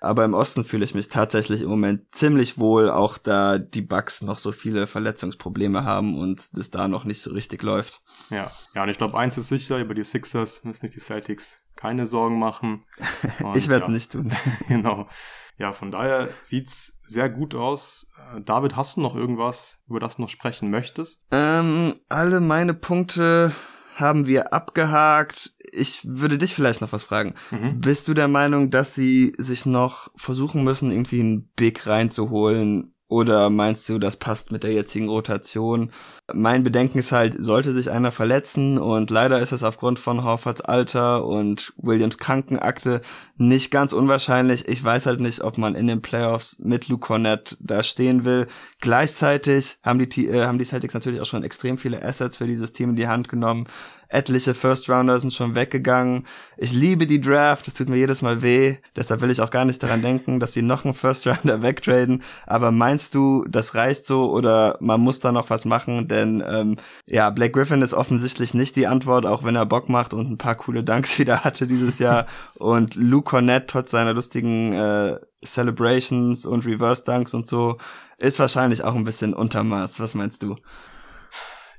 Aber 0.00 0.24
im 0.24 0.34
Osten 0.34 0.64
fühle 0.64 0.84
ich 0.84 0.94
mich 0.94 1.08
tatsächlich 1.08 1.62
im 1.62 1.70
Moment 1.70 2.14
ziemlich 2.14 2.58
wohl, 2.58 2.90
auch 2.90 3.16
da 3.16 3.58
die 3.58 3.80
Bucks 3.80 4.22
noch 4.22 4.38
so 4.38 4.52
viele 4.52 4.86
Verletzungsprobleme 4.86 5.84
haben 5.84 6.18
und 6.18 6.42
es 6.56 6.70
da 6.70 6.88
noch 6.88 7.04
nicht 7.04 7.22
so 7.22 7.30
richtig 7.30 7.62
läuft. 7.62 8.02
Ja, 8.28 8.52
ja, 8.74 8.82
und 8.82 8.90
ich 8.90 8.98
glaube, 8.98 9.18
eins 9.18 9.38
ist 9.38 9.48
sicher, 9.48 9.78
über 9.78 9.94
die 9.94 10.04
Sixers 10.04 10.62
müssen 10.64 10.84
nicht 10.84 10.94
die 10.94 11.00
Celtics 11.00 11.62
keine 11.74 12.06
Sorgen 12.06 12.38
machen. 12.38 12.84
Und, 13.42 13.56
ich 13.56 13.68
werde 13.68 13.82
es 13.82 13.88
ja, 13.88 13.94
nicht 13.94 14.12
tun. 14.12 14.32
Genau. 14.68 15.08
Ja, 15.56 15.72
von 15.72 15.90
daher 15.90 16.28
sieht's 16.42 17.00
sehr 17.06 17.28
gut 17.28 17.54
aus. 17.54 18.10
Äh, 18.34 18.40
David, 18.42 18.76
hast 18.76 18.96
du 18.96 19.00
noch 19.00 19.14
irgendwas, 19.14 19.80
über 19.88 20.00
das 20.00 20.16
du 20.16 20.22
noch 20.22 20.28
sprechen 20.28 20.70
möchtest? 20.70 21.22
Ähm, 21.30 22.00
alle 22.08 22.40
meine 22.40 22.74
Punkte 22.74 23.52
haben 23.94 24.26
wir 24.26 24.52
abgehakt. 24.52 25.54
Ich 25.72 26.00
würde 26.04 26.38
dich 26.38 26.54
vielleicht 26.54 26.80
noch 26.80 26.92
was 26.92 27.04
fragen. 27.04 27.34
Mhm. 27.50 27.80
Bist 27.80 28.08
du 28.08 28.14
der 28.14 28.28
Meinung, 28.28 28.70
dass 28.70 28.94
sie 28.94 29.34
sich 29.38 29.66
noch 29.66 30.10
versuchen 30.16 30.64
müssen, 30.64 30.90
irgendwie 30.90 31.20
einen 31.20 31.48
Big 31.56 31.86
reinzuholen? 31.86 32.93
Oder 33.14 33.48
meinst 33.48 33.88
du, 33.88 34.00
das 34.00 34.16
passt 34.16 34.50
mit 34.50 34.64
der 34.64 34.72
jetzigen 34.72 35.08
Rotation? 35.08 35.92
Mein 36.32 36.64
Bedenken 36.64 36.98
ist 36.98 37.12
halt, 37.12 37.36
sollte 37.38 37.72
sich 37.72 37.88
einer 37.88 38.10
verletzen 38.10 38.76
und 38.76 39.08
leider 39.08 39.38
ist 39.38 39.52
es 39.52 39.62
aufgrund 39.62 40.00
von 40.00 40.24
Horfords 40.24 40.62
Alter 40.62 41.24
und 41.24 41.72
Williams 41.76 42.18
Krankenakte 42.18 43.02
nicht 43.36 43.70
ganz 43.70 43.92
unwahrscheinlich. 43.92 44.66
Ich 44.66 44.82
weiß 44.82 45.06
halt 45.06 45.20
nicht, 45.20 45.42
ob 45.42 45.58
man 45.58 45.76
in 45.76 45.86
den 45.86 46.02
Playoffs 46.02 46.58
mit 46.58 46.88
Luke 46.88 47.06
Cornett 47.06 47.56
da 47.60 47.84
stehen 47.84 48.24
will. 48.24 48.48
Gleichzeitig 48.80 49.78
haben 49.84 50.00
die, 50.00 50.26
äh, 50.26 50.46
haben 50.46 50.58
die 50.58 50.64
Celtics 50.64 50.94
natürlich 50.94 51.20
auch 51.20 51.26
schon 51.26 51.44
extrem 51.44 51.78
viele 51.78 52.02
Assets 52.02 52.38
für 52.38 52.48
dieses 52.48 52.72
Team 52.72 52.90
in 52.90 52.96
die 52.96 53.06
Hand 53.06 53.28
genommen. 53.28 53.68
Etliche 54.14 54.54
First 54.54 54.88
Rounder 54.88 55.18
sind 55.18 55.32
schon 55.32 55.54
weggegangen. 55.54 56.24
Ich 56.56 56.72
liebe 56.72 57.06
die 57.06 57.20
Draft, 57.20 57.66
das 57.66 57.74
tut 57.74 57.88
mir 57.88 57.96
jedes 57.96 58.22
Mal 58.22 58.42
weh. 58.42 58.76
Deshalb 58.94 59.20
will 59.20 59.30
ich 59.30 59.40
auch 59.40 59.50
gar 59.50 59.64
nicht 59.64 59.82
daran 59.82 60.02
denken, 60.02 60.38
dass 60.38 60.52
sie 60.52 60.62
noch 60.62 60.84
einen 60.84 60.94
First 60.94 61.26
Rounder 61.26 61.62
wegtraden. 61.62 62.22
Aber 62.46 62.70
meinst 62.70 63.14
du, 63.14 63.44
das 63.48 63.74
reicht 63.74 64.06
so 64.06 64.30
oder 64.30 64.76
man 64.80 65.00
muss 65.00 65.18
da 65.20 65.32
noch 65.32 65.50
was 65.50 65.64
machen? 65.64 66.06
Denn 66.06 66.42
ähm, 66.46 66.76
ja, 67.06 67.30
Blake 67.30 67.52
Griffin 67.52 67.82
ist 67.82 67.92
offensichtlich 67.92 68.54
nicht 68.54 68.76
die 68.76 68.86
Antwort, 68.86 69.26
auch 69.26 69.42
wenn 69.42 69.56
er 69.56 69.66
Bock 69.66 69.88
macht 69.88 70.14
und 70.14 70.30
ein 70.30 70.38
paar 70.38 70.54
coole 70.54 70.84
Dunks 70.84 71.18
wieder 71.18 71.42
hatte 71.42 71.66
dieses 71.66 71.98
Jahr. 71.98 72.26
und 72.54 72.94
Luke 72.94 73.30
Cornett 73.30 73.68
trotz 73.68 73.90
seiner 73.90 74.14
lustigen 74.14 74.72
äh, 74.72 75.18
Celebrations 75.44 76.46
und 76.46 76.64
Reverse 76.66 77.04
Dunks 77.04 77.34
und 77.34 77.46
so 77.46 77.78
ist 78.18 78.38
wahrscheinlich 78.38 78.84
auch 78.84 78.94
ein 78.94 79.04
bisschen 79.04 79.34
Untermaß. 79.34 80.00
Was 80.00 80.14
meinst 80.14 80.42
du? 80.42 80.56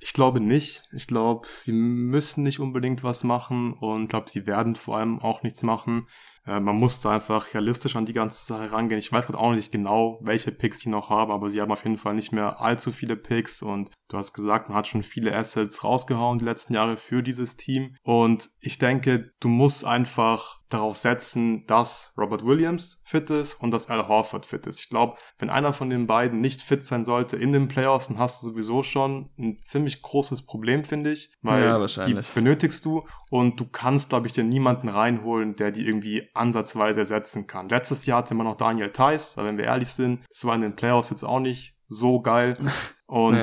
Ich 0.06 0.14
glaube 0.14 0.40
nicht. 0.40 0.84
Ich 0.92 1.08
glaube, 1.08 1.48
sie 1.48 1.74
müssen 1.74 2.44
nicht 2.44 2.60
unbedingt 2.60 3.04
was 3.04 3.24
machen 3.24 3.74
und 3.74 4.08
glaube, 4.08 4.30
sie 4.30 4.46
werden 4.46 4.76
vor 4.76 4.98
allem 4.98 5.18
auch 5.18 5.42
nichts 5.42 5.64
machen. 5.64 6.06
Äh, 6.46 6.60
man 6.60 6.76
muss 6.76 7.02
da 7.02 7.10
einfach 7.10 7.56
realistisch 7.56 7.96
an 7.96 8.06
die 8.06 8.14
ganze 8.14 8.46
Sache 8.46 8.72
rangehen. 8.72 9.00
Ich 9.00 9.12
weiß 9.12 9.26
gerade 9.26 9.40
auch 9.40 9.54
nicht 9.54 9.72
genau, 9.72 10.20
welche 10.22 10.52
Picks 10.52 10.82
sie 10.82 10.90
noch 10.90 11.10
haben, 11.10 11.32
aber 11.32 11.50
sie 11.50 11.60
haben 11.60 11.72
auf 11.72 11.84
jeden 11.84 11.98
Fall 11.98 12.14
nicht 12.14 12.32
mehr 12.32 12.62
allzu 12.62 12.92
viele 12.92 13.16
Picks 13.16 13.64
und 13.64 13.90
du 14.10 14.18
hast 14.18 14.34
gesagt, 14.34 14.70
man 14.70 14.78
hat 14.78 14.88
schon 14.88 15.02
viele 15.02 15.36
Assets 15.36 15.84
rausgehauen 15.84 16.38
die 16.38 16.46
letzten 16.46 16.76
Jahre 16.76 16.98
für 16.98 17.24
dieses 17.24 17.58
Team 17.58 17.96
und 18.04 18.52
ich 18.60 18.78
denke, 18.78 19.32
du 19.40 19.48
musst 19.48 19.86
einfach 19.86 20.60
darauf 20.70 20.98
setzen, 20.98 21.66
dass 21.68 22.14
Robert 22.18 22.46
Williams 22.46 23.02
fit 23.04 23.30
ist 23.30 23.54
und 23.56 23.72
dass 23.72 23.90
Al 23.90 24.08
Horford 24.08 24.46
fit 24.46 24.66
ist. 24.68 24.80
Ich 24.80 24.90
glaube, 24.90 25.18
wenn 25.38 25.50
einer 25.50 25.74
von 25.74 25.90
den 25.90 26.08
beiden 26.08 26.42
nicht 26.42 26.62
fit 26.62 26.84
sein 26.84 27.06
sollte 27.06 27.38
in 27.38 27.52
den 27.52 27.68
Playoffs, 27.68 28.08
dann 28.08 28.18
hast 28.18 28.42
du 28.42 28.50
sowieso 28.50 28.82
schon 28.84 29.30
ein 29.38 29.62
ziemlich 29.62 30.02
großes 30.02 30.44
Problem, 30.46 30.84
finde 30.84 31.12
ich, 31.12 31.32
weil 31.42 31.64
Ja, 31.64 31.86
die 32.06 32.14
benötigst 32.34 32.84
du 32.86 33.06
und 33.30 33.60
du 33.60 33.66
kannst, 33.68 34.10
glaube 34.10 34.28
ich, 34.28 34.34
dir 34.34 34.44
niemanden 34.44 34.90
reinholen, 34.90 35.56
der 35.56 35.72
die 35.72 35.86
irgendwie 35.86 36.30
ansatzweise 36.34 37.02
ersetzen 37.02 37.48
kann. 37.48 37.70
Letztes 37.70 38.06
Jahr 38.06 38.20
hatte 38.20 38.34
man 38.34 38.48
noch 38.48 38.58
Daniel 38.58 38.92
Theiss, 38.92 39.38
aber 39.38 39.48
wenn 39.48 39.58
wir 39.58 39.66
ehrlich 39.66 39.90
sind, 39.90 40.26
das 40.30 40.46
war 40.46 40.56
in 40.56 40.62
den 40.62 40.76
Playoffs 40.76 41.10
jetzt 41.12 41.24
auch 41.24 41.40
nicht 41.40 41.76
so 41.88 42.22
geil 42.22 42.58
und. 43.08 43.36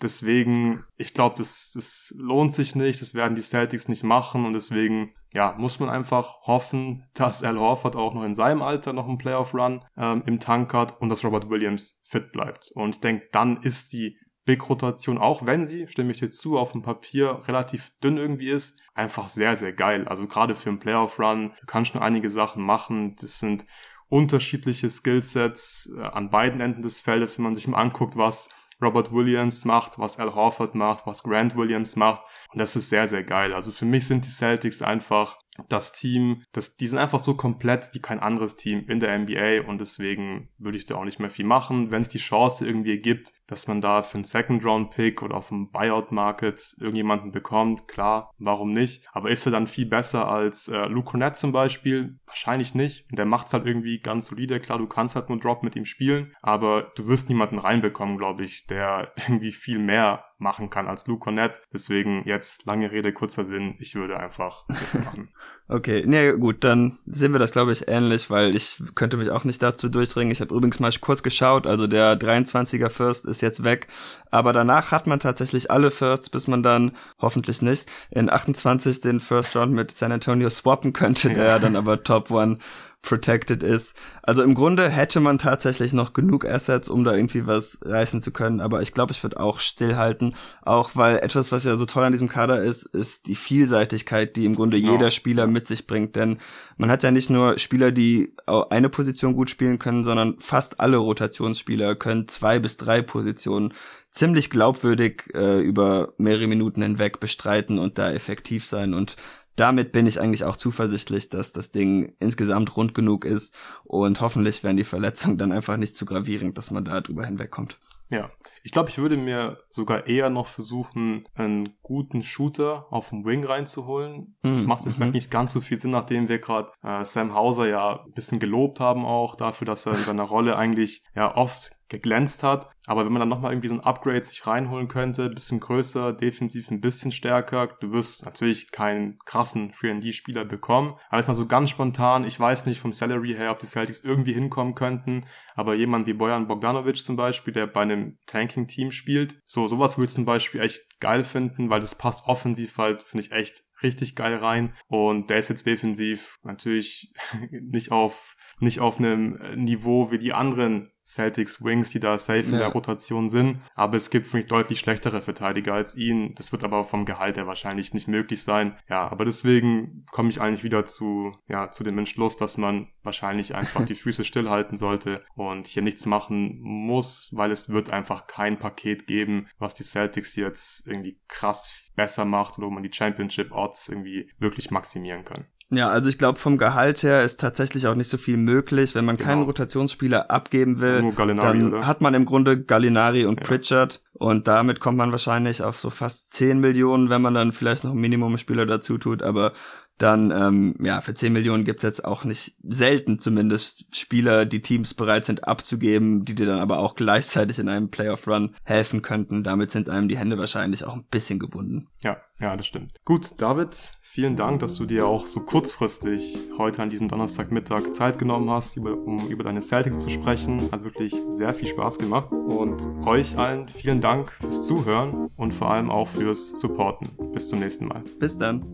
Deswegen, 0.00 0.84
ich 0.96 1.12
glaube, 1.12 1.36
das, 1.38 1.72
das 1.74 2.14
lohnt 2.16 2.52
sich 2.52 2.76
nicht, 2.76 3.00
das 3.00 3.14
werden 3.14 3.34
die 3.34 3.42
Celtics 3.42 3.88
nicht 3.88 4.04
machen 4.04 4.46
und 4.46 4.52
deswegen, 4.52 5.12
ja, 5.32 5.56
muss 5.58 5.80
man 5.80 5.88
einfach 5.88 6.42
hoffen, 6.42 7.04
dass 7.14 7.42
Al 7.42 7.58
Horford 7.58 7.96
auch 7.96 8.14
noch 8.14 8.22
in 8.22 8.34
seinem 8.34 8.62
Alter 8.62 8.92
noch 8.92 9.08
einen 9.08 9.18
Playoff-Run 9.18 9.84
ähm, 9.96 10.22
im 10.26 10.38
Tank 10.38 10.72
hat 10.72 11.00
und 11.00 11.08
dass 11.08 11.24
Robert 11.24 11.50
Williams 11.50 12.00
fit 12.04 12.30
bleibt. 12.30 12.70
Und 12.74 12.96
ich 12.96 13.00
denke, 13.00 13.26
dann 13.32 13.60
ist 13.62 13.92
die 13.92 14.16
Big-Rotation, 14.44 15.18
auch 15.18 15.44
wenn 15.44 15.64
sie, 15.64 15.88
stimme 15.88 16.12
ich 16.12 16.20
dir 16.20 16.30
zu, 16.30 16.58
auf 16.58 16.72
dem 16.72 16.82
Papier 16.82 17.42
relativ 17.46 17.92
dünn 18.02 18.16
irgendwie 18.16 18.48
ist, 18.48 18.80
einfach 18.94 19.28
sehr, 19.28 19.56
sehr 19.56 19.72
geil. 19.72 20.06
Also 20.06 20.26
gerade 20.26 20.54
für 20.54 20.70
einen 20.70 20.78
Playoff-Run, 20.78 21.54
du 21.60 21.66
kannst 21.66 21.92
schon 21.92 22.00
einige 22.00 22.30
Sachen 22.30 22.62
machen, 22.62 23.14
das 23.20 23.40
sind 23.40 23.66
unterschiedliche 24.08 24.88
Skillsets 24.88 25.92
äh, 25.96 26.02
an 26.02 26.30
beiden 26.30 26.60
Enden 26.60 26.82
des 26.82 27.00
Feldes, 27.00 27.36
wenn 27.36 27.44
man 27.44 27.56
sich 27.56 27.68
mal 27.68 27.78
anguckt, 27.78 28.16
was 28.16 28.48
Robert 28.80 29.12
Williams 29.12 29.64
macht, 29.64 29.98
was 29.98 30.18
Al 30.18 30.34
Horford 30.34 30.74
macht, 30.74 31.06
was 31.06 31.22
Grant 31.22 31.56
Williams 31.56 31.96
macht. 31.96 32.22
Und 32.52 32.58
das 32.58 32.76
ist 32.76 32.88
sehr, 32.88 33.08
sehr 33.08 33.24
geil. 33.24 33.52
Also 33.52 33.72
für 33.72 33.84
mich 33.84 34.06
sind 34.06 34.24
die 34.24 34.30
Celtics 34.30 34.82
einfach 34.82 35.38
das 35.68 35.92
Team, 35.92 36.42
das, 36.52 36.76
die 36.76 36.86
sind 36.86 36.98
einfach 36.98 37.18
so 37.18 37.34
komplett 37.34 37.90
wie 37.92 38.00
kein 38.00 38.20
anderes 38.20 38.56
Team 38.56 38.84
in 38.88 39.00
der 39.00 39.18
NBA 39.18 39.68
und 39.68 39.78
deswegen 39.78 40.48
würde 40.58 40.78
ich 40.78 40.86
da 40.86 40.96
auch 40.96 41.04
nicht 41.04 41.20
mehr 41.20 41.30
viel 41.30 41.44
machen. 41.44 41.90
Wenn 41.90 42.02
es 42.02 42.08
die 42.08 42.18
Chance 42.18 42.66
irgendwie 42.66 42.98
gibt, 42.98 43.32
dass 43.46 43.66
man 43.66 43.80
da 43.80 44.02
für 44.02 44.14
einen 44.14 44.24
Second-Round-Pick 44.24 45.22
oder 45.22 45.36
auf 45.36 45.48
dem 45.48 45.70
Buyout-Market 45.70 46.76
irgendjemanden 46.78 47.32
bekommt, 47.32 47.88
klar, 47.88 48.30
warum 48.38 48.72
nicht? 48.72 49.06
Aber 49.12 49.30
ist 49.30 49.46
er 49.46 49.52
dann 49.52 49.66
viel 49.66 49.86
besser 49.86 50.28
als 50.28 50.68
äh, 50.68 50.82
Luke 50.88 51.10
Cornett 51.10 51.36
zum 51.36 51.52
Beispiel? 51.52 52.18
Wahrscheinlich 52.26 52.74
nicht. 52.74 53.10
Und 53.10 53.18
der 53.18 53.26
macht's 53.26 53.52
halt 53.52 53.66
irgendwie 53.66 54.00
ganz 54.00 54.26
solide. 54.26 54.60
Klar, 54.60 54.78
du 54.78 54.86
kannst 54.86 55.16
halt 55.16 55.28
nur 55.28 55.38
Drop 55.38 55.62
mit 55.62 55.76
ihm 55.76 55.84
spielen, 55.84 56.34
aber 56.42 56.92
du 56.96 57.06
wirst 57.06 57.28
niemanden 57.28 57.58
reinbekommen, 57.58 58.18
glaube 58.18 58.44
ich, 58.44 58.66
der 58.66 59.12
irgendwie 59.16 59.52
viel 59.52 59.78
mehr 59.78 60.24
machen 60.38 60.70
kann 60.70 60.86
als 60.86 61.06
Luke 61.06 61.24
Cornett. 61.24 61.60
Deswegen 61.72 62.22
jetzt 62.24 62.64
lange 62.64 62.90
Rede, 62.90 63.12
kurzer 63.12 63.44
Sinn. 63.44 63.74
Ich 63.78 63.94
würde 63.94 64.18
einfach 64.18 64.64
machen. 65.04 65.30
okay, 65.68 66.04
nee, 66.06 66.32
gut, 66.32 66.64
dann 66.64 66.98
sehen 67.06 67.32
wir 67.32 67.38
das, 67.38 67.52
glaube 67.52 67.72
ich, 67.72 67.88
ähnlich, 67.88 68.30
weil 68.30 68.54
ich 68.54 68.82
könnte 68.94 69.16
mich 69.16 69.30
auch 69.30 69.44
nicht 69.44 69.62
dazu 69.62 69.88
durchdringen. 69.88 70.30
Ich 70.30 70.40
habe 70.40 70.54
übrigens 70.54 70.80
mal 70.80 70.92
kurz 71.00 71.22
geschaut, 71.22 71.66
also 71.66 71.86
der 71.86 72.18
23er 72.18 72.88
First 72.88 73.26
ist 73.26 73.40
jetzt 73.40 73.64
weg, 73.64 73.88
aber 74.30 74.52
danach 74.52 74.92
hat 74.92 75.06
man 75.06 75.20
tatsächlich 75.20 75.70
alle 75.70 75.90
Firsts, 75.90 76.30
bis 76.30 76.46
man 76.46 76.62
dann, 76.62 76.92
hoffentlich 77.18 77.60
nicht, 77.62 77.90
in 78.10 78.30
28 78.30 79.00
den 79.00 79.20
First 79.20 79.56
Round 79.56 79.72
mit 79.72 79.90
San 79.90 80.12
Antonio 80.12 80.48
swappen 80.48 80.92
könnte, 80.92 81.30
der 81.30 81.44
ja 81.44 81.58
dann 81.58 81.76
aber 81.76 82.02
Top 82.02 82.30
One 82.30 82.58
protected 83.02 83.62
ist. 83.62 83.96
Also 84.22 84.42
im 84.42 84.54
Grunde 84.54 84.88
hätte 84.88 85.20
man 85.20 85.38
tatsächlich 85.38 85.92
noch 85.92 86.12
genug 86.12 86.44
Assets, 86.44 86.88
um 86.88 87.04
da 87.04 87.14
irgendwie 87.14 87.46
was 87.46 87.78
reißen 87.82 88.20
zu 88.20 88.32
können, 88.32 88.60
aber 88.60 88.82
ich 88.82 88.92
glaube, 88.92 89.12
ich 89.12 89.22
würde 89.22 89.40
auch 89.40 89.60
stillhalten, 89.60 90.34
auch 90.62 90.90
weil 90.94 91.18
etwas, 91.18 91.52
was 91.52 91.64
ja 91.64 91.76
so 91.76 91.86
toll 91.86 92.04
an 92.04 92.12
diesem 92.12 92.28
Kader 92.28 92.62
ist, 92.62 92.84
ist 92.84 93.26
die 93.26 93.36
Vielseitigkeit, 93.36 94.36
die 94.36 94.44
im 94.44 94.54
Grunde 94.54 94.80
genau. 94.80 94.92
jeder 94.92 95.10
Spieler 95.10 95.46
mit 95.46 95.66
sich 95.66 95.86
bringt, 95.86 96.16
denn 96.16 96.38
man 96.76 96.90
hat 96.90 97.02
ja 97.02 97.10
nicht 97.10 97.30
nur 97.30 97.56
Spieler, 97.58 97.92
die 97.92 98.34
eine 98.46 98.88
Position 98.88 99.34
gut 99.34 99.48
spielen 99.48 99.78
können, 99.78 100.04
sondern 100.04 100.36
fast 100.38 100.80
alle 100.80 100.96
Rotationsspieler 100.96 101.94
können 101.94 102.28
zwei 102.28 102.58
bis 102.58 102.76
drei 102.76 103.00
Positionen 103.00 103.72
ziemlich 104.10 104.50
glaubwürdig 104.50 105.24
äh, 105.34 105.60
über 105.60 106.14
mehrere 106.16 106.46
Minuten 106.46 106.82
hinweg 106.82 107.20
bestreiten 107.20 107.78
und 107.78 107.98
da 107.98 108.10
effektiv 108.10 108.66
sein 108.66 108.94
und 108.94 109.16
damit 109.58 109.92
bin 109.92 110.06
ich 110.06 110.20
eigentlich 110.20 110.44
auch 110.44 110.56
zuversichtlich, 110.56 111.28
dass 111.28 111.52
das 111.52 111.70
Ding 111.70 112.14
insgesamt 112.20 112.76
rund 112.76 112.94
genug 112.94 113.24
ist 113.24 113.54
und 113.84 114.20
hoffentlich 114.20 114.62
werden 114.62 114.76
die 114.76 114.84
Verletzungen 114.84 115.38
dann 115.38 115.52
einfach 115.52 115.76
nicht 115.76 115.96
zu 115.96 116.04
gravierend, 116.04 116.56
dass 116.56 116.70
man 116.70 116.84
da 116.84 117.00
drüber 117.00 117.26
hinwegkommt. 117.26 117.78
Ja, 118.10 118.30
ich 118.68 118.72
glaube, 118.72 118.90
ich 118.90 118.98
würde 118.98 119.16
mir 119.16 119.56
sogar 119.70 120.08
eher 120.08 120.28
noch 120.28 120.46
versuchen, 120.46 121.26
einen 121.34 121.70
guten 121.80 122.22
Shooter 122.22 122.84
auf 122.90 123.08
dem 123.08 123.24
Wing 123.24 123.42
reinzuholen. 123.42 124.36
Mhm. 124.42 124.50
Das 124.50 124.66
macht 124.66 124.84
jetzt 124.84 124.98
mhm. 124.98 125.08
nicht 125.08 125.30
ganz 125.30 125.54
so 125.54 125.62
viel 125.62 125.78
Sinn, 125.78 125.92
nachdem 125.92 126.28
wir 126.28 126.38
gerade 126.38 126.70
äh, 126.82 127.02
Sam 127.02 127.32
Hauser 127.32 127.66
ja 127.66 128.04
ein 128.04 128.12
bisschen 128.12 128.40
gelobt 128.40 128.78
haben 128.78 129.06
auch 129.06 129.36
dafür, 129.36 129.64
dass 129.64 129.86
er 129.86 129.92
in 129.92 129.98
seiner 130.00 130.22
Rolle 130.24 130.58
eigentlich 130.58 131.02
ja 131.14 131.34
oft 131.34 131.78
geglänzt 131.88 132.42
hat. 132.42 132.68
Aber 132.86 133.04
wenn 133.04 133.12
man 133.12 133.20
dann 133.20 133.28
nochmal 133.28 133.52
irgendwie 133.52 133.68
so 133.68 133.74
ein 133.74 133.80
Upgrade 133.80 134.24
sich 134.24 134.46
reinholen 134.46 134.88
könnte, 134.88 135.28
bisschen 135.28 135.60
größer, 135.60 136.12
defensiv 136.12 136.70
ein 136.70 136.80
bisschen 136.80 137.12
stärker, 137.12 137.68
du 137.80 137.92
wirst 137.92 138.24
natürlich 138.24 138.70
keinen 138.70 139.18
krassen 139.24 139.72
3D-Spieler 139.72 140.44
bekommen. 140.44 140.94
Aber 141.08 141.18
jetzt 141.18 141.28
mal 141.28 141.34
so 141.34 141.46
ganz 141.46 141.70
spontan, 141.70 142.24
ich 142.24 142.38
weiß 142.38 142.66
nicht 142.66 142.80
vom 142.80 142.92
Salary 142.92 143.34
her, 143.34 143.50
ob 143.50 143.58
die 143.58 143.66
Celtics 143.66 144.00
irgendwie 144.00 144.32
hinkommen 144.32 144.74
könnten, 144.74 145.26
aber 145.54 145.74
jemand 145.74 146.06
wie 146.06 146.12
Bojan 146.12 146.46
Bogdanovic 146.46 146.98
zum 146.98 147.16
Beispiel, 147.16 147.52
der 147.52 147.66
bei 147.66 147.82
einem 147.82 148.18
Tanking-Team 148.58 148.90
spielt, 148.90 149.40
so 149.46 149.68
sowas 149.68 149.98
würde 149.98 150.08
ich 150.08 150.14
zum 150.14 150.24
Beispiel 150.24 150.60
echt 150.60 151.00
geil 151.00 151.24
finden, 151.24 151.70
weil 151.70 151.80
das 151.80 151.96
passt 151.96 152.26
offensiv 152.26 152.76
halt, 152.78 153.02
finde 153.02 153.24
ich 153.24 153.32
echt 153.32 153.62
richtig 153.82 154.16
geil 154.16 154.36
rein. 154.36 154.74
Und 154.88 155.30
der 155.30 155.38
ist 155.38 155.48
jetzt 155.48 155.66
defensiv 155.66 156.38
natürlich 156.42 157.12
nicht 157.50 157.92
auf 157.92 158.36
nicht 158.60 158.80
auf 158.80 158.98
einem 158.98 159.38
Niveau 159.56 160.10
wie 160.10 160.18
die 160.18 160.32
anderen 160.32 160.90
Celtics 161.08 161.64
Wings, 161.64 161.90
die 161.90 162.00
da 162.00 162.18
safe 162.18 162.40
ja. 162.40 162.48
in 162.48 162.58
der 162.58 162.68
Rotation 162.68 163.30
sind. 163.30 163.60
Aber 163.74 163.96
es 163.96 164.10
gibt 164.10 164.26
für 164.26 164.36
mich 164.36 164.46
deutlich 164.46 164.78
schlechtere 164.78 165.22
Verteidiger 165.22 165.72
als 165.72 165.96
ihn. 165.96 166.34
Das 166.34 166.52
wird 166.52 166.64
aber 166.64 166.84
vom 166.84 167.06
Gehalt 167.06 167.38
her 167.38 167.46
wahrscheinlich 167.46 167.94
nicht 167.94 168.08
möglich 168.08 168.42
sein. 168.42 168.76
Ja, 168.90 169.08
aber 169.08 169.24
deswegen 169.24 170.04
komme 170.10 170.28
ich 170.28 170.40
eigentlich 170.40 170.64
wieder 170.64 170.84
zu, 170.84 171.34
ja, 171.48 171.70
zu 171.70 171.82
dem 171.82 171.96
Entschluss, 171.96 172.36
dass 172.36 172.58
man 172.58 172.88
wahrscheinlich 173.02 173.54
einfach 173.54 173.86
die 173.86 173.94
Füße 173.94 174.22
stillhalten 174.22 174.76
sollte 174.76 175.24
und 175.34 175.66
hier 175.66 175.82
nichts 175.82 176.04
machen 176.04 176.58
muss, 176.60 177.30
weil 177.32 177.52
es 177.52 177.70
wird 177.70 177.88
einfach 177.90 178.26
kein 178.26 178.58
Paket 178.58 179.06
geben, 179.06 179.48
was 179.58 179.72
die 179.72 179.84
Celtics 179.84 180.36
jetzt 180.36 180.86
irgendwie 180.86 181.18
krass 181.26 181.90
besser 181.96 182.26
macht 182.26 182.58
oder 182.58 182.66
wo 182.66 182.70
man 182.70 182.82
die 182.82 182.92
Championship 182.92 183.50
Odds 183.50 183.88
irgendwie 183.88 184.30
wirklich 184.38 184.70
maximieren 184.70 185.24
kann. 185.24 185.46
Ja, 185.70 185.90
also 185.90 186.08
ich 186.08 186.16
glaube, 186.16 186.38
vom 186.38 186.56
Gehalt 186.56 187.02
her 187.02 187.22
ist 187.22 187.40
tatsächlich 187.40 187.86
auch 187.86 187.94
nicht 187.94 188.08
so 188.08 188.16
viel 188.16 188.38
möglich. 188.38 188.94
Wenn 188.94 189.04
man 189.04 189.16
genau. 189.16 189.28
keinen 189.28 189.42
Rotationsspieler 189.42 190.30
abgeben 190.30 190.80
will, 190.80 191.12
dann 191.16 191.74
oder? 191.74 191.86
hat 191.86 192.00
man 192.00 192.14
im 192.14 192.24
Grunde 192.24 192.62
Gallinari 192.62 193.26
und 193.26 193.40
ja. 193.40 193.46
Pritchard 193.46 194.02
und 194.14 194.48
damit 194.48 194.80
kommt 194.80 194.96
man 194.96 195.12
wahrscheinlich 195.12 195.62
auf 195.62 195.78
so 195.78 195.90
fast 195.90 196.32
10 196.34 196.60
Millionen, 196.60 197.10
wenn 197.10 197.20
man 197.20 197.34
dann 197.34 197.52
vielleicht 197.52 197.84
noch 197.84 197.90
einen 197.90 198.00
Minimumspieler 198.00 198.64
dazu 198.64 198.96
tut. 198.96 199.22
Aber 199.22 199.52
dann, 199.98 200.30
ähm, 200.30 200.74
ja, 200.80 201.00
für 201.00 201.12
10 201.12 201.32
Millionen 201.32 201.64
gibt's 201.64 201.82
jetzt 201.82 202.04
auch 202.04 202.24
nicht 202.24 202.54
selten 202.62 203.18
zumindest 203.18 203.94
Spieler, 203.94 204.46
die 204.46 204.62
Teams 204.62 204.94
bereit 204.94 205.24
sind 205.24 205.46
abzugeben, 205.46 206.24
die 206.24 206.34
dir 206.34 206.46
dann 206.46 206.60
aber 206.60 206.78
auch 206.78 206.94
gleichzeitig 206.94 207.58
in 207.58 207.68
einem 207.68 207.90
Playoff-Run 207.90 208.54
helfen 208.62 209.02
könnten. 209.02 209.42
Damit 209.42 209.70
sind 209.70 209.88
einem 209.88 210.08
die 210.08 210.16
Hände 210.16 210.38
wahrscheinlich 210.38 210.84
auch 210.84 210.94
ein 210.94 211.04
bisschen 211.10 211.38
gebunden. 211.38 211.88
Ja, 212.02 212.18
ja, 212.40 212.56
das 212.56 212.66
stimmt. 212.66 212.92
Gut, 213.04 213.32
David, 213.38 213.74
vielen 214.00 214.36
Dank, 214.36 214.60
dass 214.60 214.76
du 214.76 214.86
dir 214.86 215.06
auch 215.06 215.26
so 215.26 215.40
kurzfristig 215.40 216.38
heute 216.56 216.82
an 216.82 216.90
diesem 216.90 217.08
Donnerstagmittag 217.08 217.92
Zeit 217.92 218.18
genommen 218.18 218.48
hast, 218.50 218.76
über, 218.76 218.92
um 218.92 219.28
über 219.28 219.42
deine 219.42 219.60
Celtics 219.60 220.00
zu 220.00 220.10
sprechen. 220.10 220.70
Hat 220.70 220.84
wirklich 220.84 221.14
sehr 221.32 221.52
viel 221.54 221.68
Spaß 221.68 221.98
gemacht. 221.98 222.30
Und 222.30 222.80
euch 223.04 223.36
allen 223.36 223.68
vielen 223.68 224.00
Dank 224.00 224.32
fürs 224.40 224.64
Zuhören 224.66 225.30
und 225.36 225.52
vor 225.52 225.70
allem 225.70 225.90
auch 225.90 226.06
fürs 226.06 226.50
Supporten. 226.50 227.10
Bis 227.32 227.48
zum 227.48 227.58
nächsten 227.58 227.86
Mal. 227.86 228.04
Bis 228.20 228.38
dann. 228.38 228.64